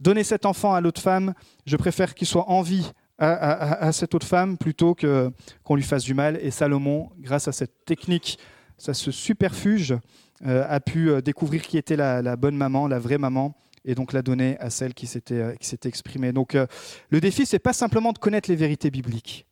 Donner 0.00 0.24
cet 0.24 0.46
enfant 0.46 0.74
à 0.74 0.80
l'autre 0.80 1.00
femme, 1.00 1.34
je 1.64 1.76
préfère 1.76 2.14
qu'il 2.14 2.26
soit 2.26 2.48
en 2.50 2.62
vie 2.62 2.92
à, 3.18 3.92
cette 3.92 4.14
autre 4.14 4.26
femme 4.26 4.58
plutôt 4.58 4.94
que 4.94 5.30
qu'on 5.64 5.74
lui 5.74 5.82
fasse 5.82 6.04
du 6.04 6.12
mal. 6.12 6.38
Et 6.42 6.50
Salomon, 6.50 7.10
grâce 7.18 7.48
à 7.48 7.52
cette 7.52 7.84
technique, 7.86 8.38
ça 8.76 8.92
ce 8.92 9.10
superfuge, 9.10 9.96
euh, 10.44 10.66
a 10.68 10.80
pu 10.80 11.10
euh, 11.10 11.22
découvrir 11.22 11.62
qui 11.62 11.78
était 11.78 11.96
la, 11.96 12.36
bonne 12.36 12.56
maman, 12.56 12.88
la 12.88 12.98
vraie 12.98 13.16
maman, 13.16 13.56
et 13.86 13.94
donc 13.94 14.12
la 14.12 14.20
donner 14.20 14.58
à 14.58 14.68
celle 14.68 14.92
qui 14.92 15.06
s'était 15.06 15.34
euh, 15.34 15.54
exprimée. 15.84 16.32
Donc 16.32 16.54
le 16.54 17.20
défi, 17.20 17.46
c'est 17.46 17.58
pas 17.58 17.72
simplement 17.72 18.12
de 18.12 18.18
connaître 18.18 18.50
les 18.50 18.56
vérités 18.56 18.90
bibliques, 18.90 19.46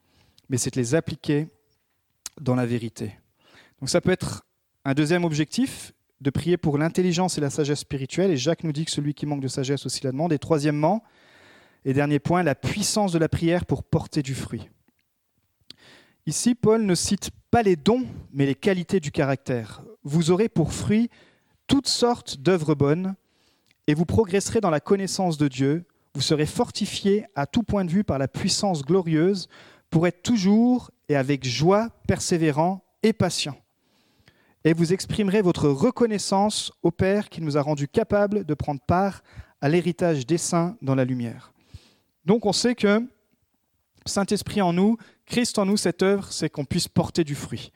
mais 0.51 0.59
c'est 0.59 0.75
de 0.75 0.79
les 0.79 0.95
appliquer 0.95 1.49
dans 2.39 2.55
la 2.55 2.67
vérité. 2.67 3.17
Donc 3.81 3.89
ça 3.89 4.03
peut 4.03 4.11
être 4.11 4.45
un 4.85 4.93
deuxième 4.93 5.25
objectif, 5.25 5.93
de 6.25 6.31
prier 6.31 6.57
pour 6.57 6.79
l'intelligence 6.79 7.37
et 7.37 7.43
la 7.43 7.51
sagesse 7.51 7.81
spirituelle. 7.81 8.31
Et 8.31 8.39
Jacques 8.39 8.65
nous 8.65 8.73
dit 8.73 8.87
que 8.87 8.91
celui 8.91 9.13
qui 9.13 9.27
manque 9.27 9.43
de 9.43 9.49
sagesse 9.49 9.85
aussi 9.85 10.03
la 10.03 10.11
demande. 10.11 10.33
Et 10.33 10.39
troisièmement, 10.39 11.05
et 11.85 11.93
dernier 11.93 12.19
point, 12.19 12.43
la 12.43 12.55
puissance 12.55 13.13
de 13.13 13.19
la 13.19 13.29
prière 13.29 13.67
pour 13.67 13.85
porter 13.85 14.23
du 14.23 14.35
fruit. 14.35 14.71
Ici, 16.27 16.55
Paul 16.55 16.87
ne 16.87 16.95
cite 16.95 17.31
pas 17.51 17.63
les 17.63 17.77
dons, 17.77 18.07
mais 18.33 18.47
les 18.47 18.55
qualités 18.55 19.01
du 19.01 19.13
caractère. 19.13 19.83
Vous 20.03 20.31
aurez 20.31 20.49
pour 20.49 20.73
fruit 20.73 21.11
toutes 21.67 21.89
sortes 21.89 22.39
d'œuvres 22.39 22.75
bonnes, 22.75 23.15
et 23.87 23.93
vous 23.93 24.07
progresserez 24.07 24.63
dans 24.63 24.71
la 24.71 24.81
connaissance 24.81 25.37
de 25.37 25.49
Dieu. 25.49 25.85
Vous 26.15 26.23
serez 26.23 26.47
fortifiés 26.47 27.27
à 27.35 27.47
tout 27.47 27.63
point 27.63 27.85
de 27.85 27.91
vue 27.91 28.05
par 28.05 28.19
la 28.19 28.29
puissance 28.29 28.83
glorieuse 28.83 29.49
pour 29.91 30.07
être 30.07 30.23
toujours 30.23 30.91
et 31.11 31.17
avec 31.17 31.47
joie 31.47 31.91
persévérant 32.07 32.83
et 33.03 33.13
patient 33.13 33.59
et 34.65 34.73
vous 34.73 34.93
exprimerez 34.93 35.43
votre 35.43 35.69
reconnaissance 35.69 36.73
au 36.83 36.91
Père 36.91 37.29
qui 37.29 37.43
nous 37.43 37.57
a 37.57 37.63
rendus 37.63 37.89
capables 37.89 38.45
de 38.45 38.55
prendre 38.55 38.81
part 38.81 39.23
à 39.61 39.69
l'héritage 39.69 40.27
des 40.27 40.39
saints 40.39 40.77
dans 40.83 40.95
la 40.95 41.05
lumière. 41.05 41.53
Donc 42.25 42.47
on 42.47 42.53
sait 42.53 42.75
que 42.75 43.07
Saint-Esprit 44.07 44.63
en 44.63 44.73
nous, 44.73 44.97
Christ 45.27 45.59
en 45.59 45.67
nous, 45.67 45.77
cette 45.77 46.03
œuvre, 46.03 46.31
c'est 46.31 46.51
qu'on 46.51 46.65
puisse 46.65 46.89
porter 46.89 47.25
du 47.25 47.35
fruit. 47.35 47.73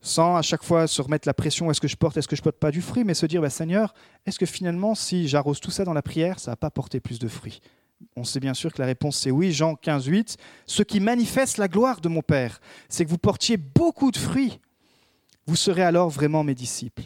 Sans 0.00 0.36
à 0.36 0.42
chaque 0.42 0.62
fois 0.62 0.86
se 0.86 1.02
remettre 1.02 1.26
la 1.26 1.34
pression, 1.34 1.70
est-ce 1.70 1.80
que 1.80 1.88
je 1.88 1.96
porte, 1.96 2.16
est-ce 2.16 2.28
que 2.28 2.36
je 2.36 2.42
porte 2.42 2.56
pas 2.56 2.70
du 2.70 2.80
fruit, 2.80 3.04
mais 3.04 3.14
se 3.14 3.26
dire, 3.26 3.42
bah, 3.42 3.50
Seigneur, 3.50 3.94
est-ce 4.26 4.38
que 4.38 4.46
finalement, 4.46 4.94
si 4.94 5.28
j'arrose 5.28 5.60
tout 5.60 5.70
ça 5.70 5.84
dans 5.84 5.92
la 5.92 6.02
prière, 6.02 6.38
ça 6.38 6.52
va 6.52 6.56
pas 6.56 6.70
porter 6.70 7.00
plus 7.00 7.18
de 7.18 7.28
fruits 7.28 7.60
On 8.16 8.24
sait 8.24 8.40
bien 8.40 8.54
sûr 8.54 8.72
que 8.72 8.80
la 8.80 8.86
réponse 8.86 9.16
c'est 9.16 9.30
oui, 9.30 9.52
Jean 9.52 9.74
15, 9.74 10.06
8. 10.06 10.36
Ce 10.66 10.82
qui 10.82 11.00
manifeste 11.00 11.58
la 11.58 11.68
gloire 11.68 12.00
de 12.00 12.08
mon 12.08 12.22
Père, 12.22 12.60
c'est 12.88 13.04
que 13.04 13.10
vous 13.10 13.18
portiez 13.18 13.56
beaucoup 13.56 14.10
de 14.10 14.18
fruits. 14.18 14.60
Vous 15.48 15.56
serez 15.56 15.82
alors 15.82 16.10
vraiment 16.10 16.44
mes 16.44 16.54
disciples. 16.54 17.04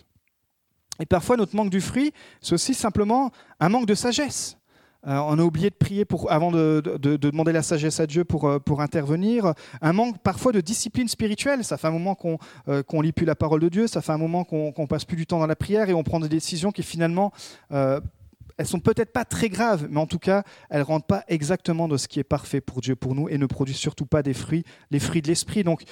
Et 0.98 1.06
parfois, 1.06 1.36
notre 1.36 1.54
manque 1.54 1.70
du 1.70 1.80
fruit, 1.80 2.12
c'est 2.40 2.54
aussi 2.54 2.74
simplement 2.74 3.30
un 3.60 3.68
manque 3.68 3.86
de 3.86 3.94
sagesse. 3.94 4.58
Euh, 5.06 5.16
on 5.16 5.38
a 5.38 5.42
oublié 5.42 5.70
de 5.70 5.76
prier 5.76 6.04
pour, 6.04 6.30
avant 6.30 6.50
de, 6.50 6.80
demander 6.98 7.52
la 7.52 7.62
sagesse 7.62 8.00
à 8.00 8.06
Dieu 8.08 8.24
pour, 8.24 8.48
euh, 8.48 8.58
pour 8.58 8.80
intervenir. 8.80 9.54
Un 9.80 9.92
manque 9.92 10.18
parfois 10.18 10.50
de 10.50 10.60
discipline 10.60 11.06
spirituelle. 11.06 11.62
Ça 11.62 11.76
fait 11.76 11.86
un 11.86 11.92
moment 11.92 12.16
qu'on 12.16 12.38
euh, 12.66 12.82
lit 13.00 13.12
plus 13.12 13.26
la 13.26 13.36
parole 13.36 13.60
de 13.60 13.68
Dieu, 13.68 13.86
ça 13.86 14.02
fait 14.02 14.12
un 14.12 14.18
moment 14.18 14.42
qu'on 14.42 14.86
passe 14.88 15.04
plus 15.04 15.16
du 15.16 15.24
temps 15.24 15.38
dans 15.38 15.46
la 15.46 15.56
prière 15.56 15.88
et 15.88 15.94
on 15.94 16.02
prend 16.02 16.18
des 16.18 16.28
décisions 16.28 16.72
qui 16.72 16.82
finalement, 16.82 17.32
elles 17.70 18.66
sont 18.66 18.80
peut-être 18.80 19.12
pas 19.12 19.24
très 19.24 19.50
graves, 19.50 19.86
mais 19.88 20.00
en 20.00 20.06
tout 20.06 20.18
cas, 20.18 20.42
elles 20.68 20.82
rendent 20.82 21.06
pas 21.06 21.22
exactement 21.28 21.86
de 21.86 21.96
ce 21.96 22.08
qui 22.08 22.18
est 22.18 22.24
parfait 22.24 22.60
pour 22.60 22.80
Dieu, 22.80 22.96
pour 22.96 23.14
nous, 23.14 23.28
et 23.28 23.38
ne 23.38 23.46
produisent 23.46 23.76
surtout 23.76 24.06
pas 24.06 24.24
des 24.24 24.34
fruits, 24.34 24.64
les 24.90 24.98
fruits 24.98 25.22
de 25.22 25.28
l'esprit. 25.28 25.62
Donc, 25.62 25.84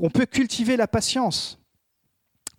on 0.00 0.08
peut 0.08 0.26
cultiver 0.26 0.76
la 0.76 0.86
patience 0.86 1.58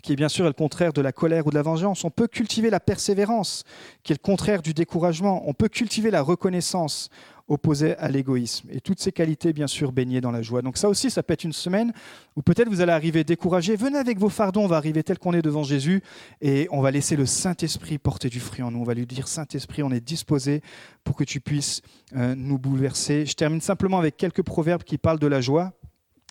qui 0.07 0.13
est 0.13 0.15
bien 0.15 0.29
sûr 0.29 0.45
le 0.45 0.53
contraire 0.53 0.93
de 0.93 1.01
la 1.01 1.11
colère 1.11 1.47
ou 1.47 1.49
de 1.49 1.55
la 1.55 1.61
vengeance. 1.61 2.05
On 2.05 2.09
peut 2.09 2.27
cultiver 2.27 2.69
la 2.69 2.79
persévérance, 2.79 3.65
qui 4.03 4.13
est 4.13 4.15
le 4.15 4.25
contraire 4.25 4.61
du 4.61 4.73
découragement. 4.73 5.43
On 5.47 5.53
peut 5.53 5.67
cultiver 5.67 6.11
la 6.11 6.21
reconnaissance, 6.21 7.09
opposée 7.49 7.93
à 7.97 8.07
l'égoïsme. 8.07 8.69
Et 8.71 8.79
toutes 8.79 9.01
ces 9.01 9.11
qualités, 9.11 9.51
bien 9.51 9.67
sûr, 9.67 9.91
baignées 9.91 10.21
dans 10.21 10.31
la 10.31 10.41
joie. 10.41 10.61
Donc 10.61 10.77
ça 10.77 10.87
aussi, 10.87 11.11
ça 11.11 11.23
peut 11.23 11.33
être 11.33 11.43
une 11.43 11.51
semaine 11.51 11.91
où 12.37 12.41
peut-être 12.41 12.69
vous 12.69 12.79
allez 12.79 12.93
arriver 12.93 13.25
découragé. 13.25 13.75
Venez 13.75 13.97
avec 13.97 14.17
vos 14.17 14.29
fardons, 14.29 14.63
on 14.63 14.67
va 14.67 14.77
arriver 14.77 15.03
tel 15.03 15.19
qu'on 15.19 15.33
est 15.33 15.41
devant 15.41 15.63
Jésus 15.63 16.01
et 16.39 16.69
on 16.71 16.79
va 16.79 16.91
laisser 16.91 17.17
le 17.17 17.25
Saint-Esprit 17.25 17.97
porter 17.97 18.29
du 18.29 18.39
fruit 18.39 18.63
en 18.63 18.71
nous. 18.71 18.79
On 18.79 18.85
va 18.85 18.93
lui 18.93 19.05
dire, 19.05 19.27
Saint-Esprit, 19.27 19.83
on 19.83 19.91
est 19.91 19.99
disposé 19.99 20.61
pour 21.03 21.17
que 21.17 21.25
tu 21.25 21.41
puisses 21.41 21.81
euh, 22.15 22.33
nous 22.33 22.57
bouleverser. 22.57 23.25
Je 23.25 23.33
termine 23.33 23.59
simplement 23.59 23.99
avec 23.99 24.15
quelques 24.15 24.43
proverbes 24.43 24.83
qui 24.83 24.97
parlent 24.97 25.19
de 25.19 25.27
la 25.27 25.41
joie. 25.41 25.73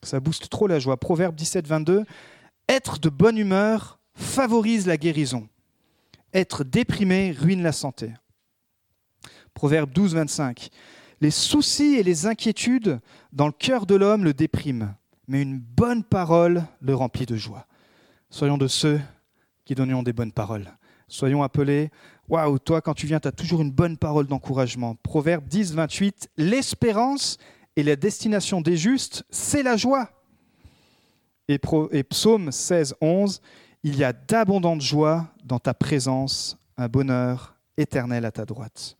Ça 0.02 0.18
booste 0.18 0.48
trop 0.48 0.66
la 0.66 0.78
joie. 0.78 0.96
Proverbe 0.96 1.34
17, 1.34 1.66
22. 1.66 2.06
Être 2.68 2.98
de 2.98 3.09
bonne 3.09 3.38
humeur 3.38 4.00
favorise 4.14 4.87
la 4.87 4.96
guérison. 4.96 5.48
Être 6.35 6.64
déprimé 6.64 7.33
ruine 7.33 7.62
la 7.62 7.72
santé. 7.72 8.12
Proverbe 9.55 9.92
12, 9.92 10.14
25. 10.14 10.70
Les 11.20 11.31
soucis 11.31 11.94
et 11.94 12.02
les 12.02 12.26
inquiétudes 12.26 13.00
dans 13.33 13.46
le 13.46 13.52
cœur 13.52 13.87
de 13.87 13.94
l'homme 13.94 14.24
le 14.24 14.35
dépriment, 14.35 14.94
mais 15.29 15.42
une 15.42 15.59
bonne 15.59 16.05
parole 16.05 16.64
le 16.81 16.94
remplit 16.94 17.24
de 17.24 17.37
joie. 17.37 17.66
Soyons 18.29 18.59
de 18.59 18.66
ceux 18.66 19.00
qui 19.64 19.74
donneront 19.74 20.02
des 20.02 20.12
bonnes 20.12 20.33
paroles. 20.33 20.76
Soyons 21.09 21.42
appelés. 21.42 21.90
Waouh, 22.29 22.59
toi, 22.59 22.81
quand 22.81 22.94
tu 22.94 23.07
viens, 23.07 23.20
tu 23.20 23.29
as 23.29 23.33
toujours 23.33 23.62
une 23.62 23.70
bonne 23.70 23.96
parole 23.96 24.26
d'encouragement. 24.26 24.96
Proverbe 24.96 25.46
10, 25.46 25.74
28. 25.74 26.31
L'espérance 26.37 27.38
et 27.76 27.83
la 27.83 27.94
destination 27.94 28.61
des 28.61 28.76
justes, 28.76 29.24
c'est 29.31 29.62
la 29.62 29.76
joie. 29.76 30.11
Et, 31.48 31.59
psaume 32.02 32.50
16, 32.50 32.96
11, 33.00 33.40
il 33.85 33.96
y 33.96 34.04
a 34.04 34.12
d'abondantes 34.12 34.80
joies 34.80 35.28
dans 35.44 35.61
ta 35.61 35.74
présence, 35.74 36.59
un 36.76 36.88
bonheur 36.88 37.54
éternel 37.76 38.24
à 38.24 38.32
ta 38.32 38.44
droite. 38.44 38.96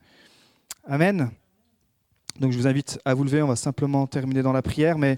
Amen. 0.85 1.29
Donc 2.39 2.51
je 2.53 2.57
vous 2.57 2.67
invite 2.67 2.99
à 3.03 3.13
vous 3.13 3.25
lever, 3.25 3.41
on 3.41 3.47
va 3.47 3.55
simplement 3.55 4.07
terminer 4.07 4.43
dans 4.43 4.53
la 4.53 4.61
prière, 4.61 4.97
mais 4.97 5.17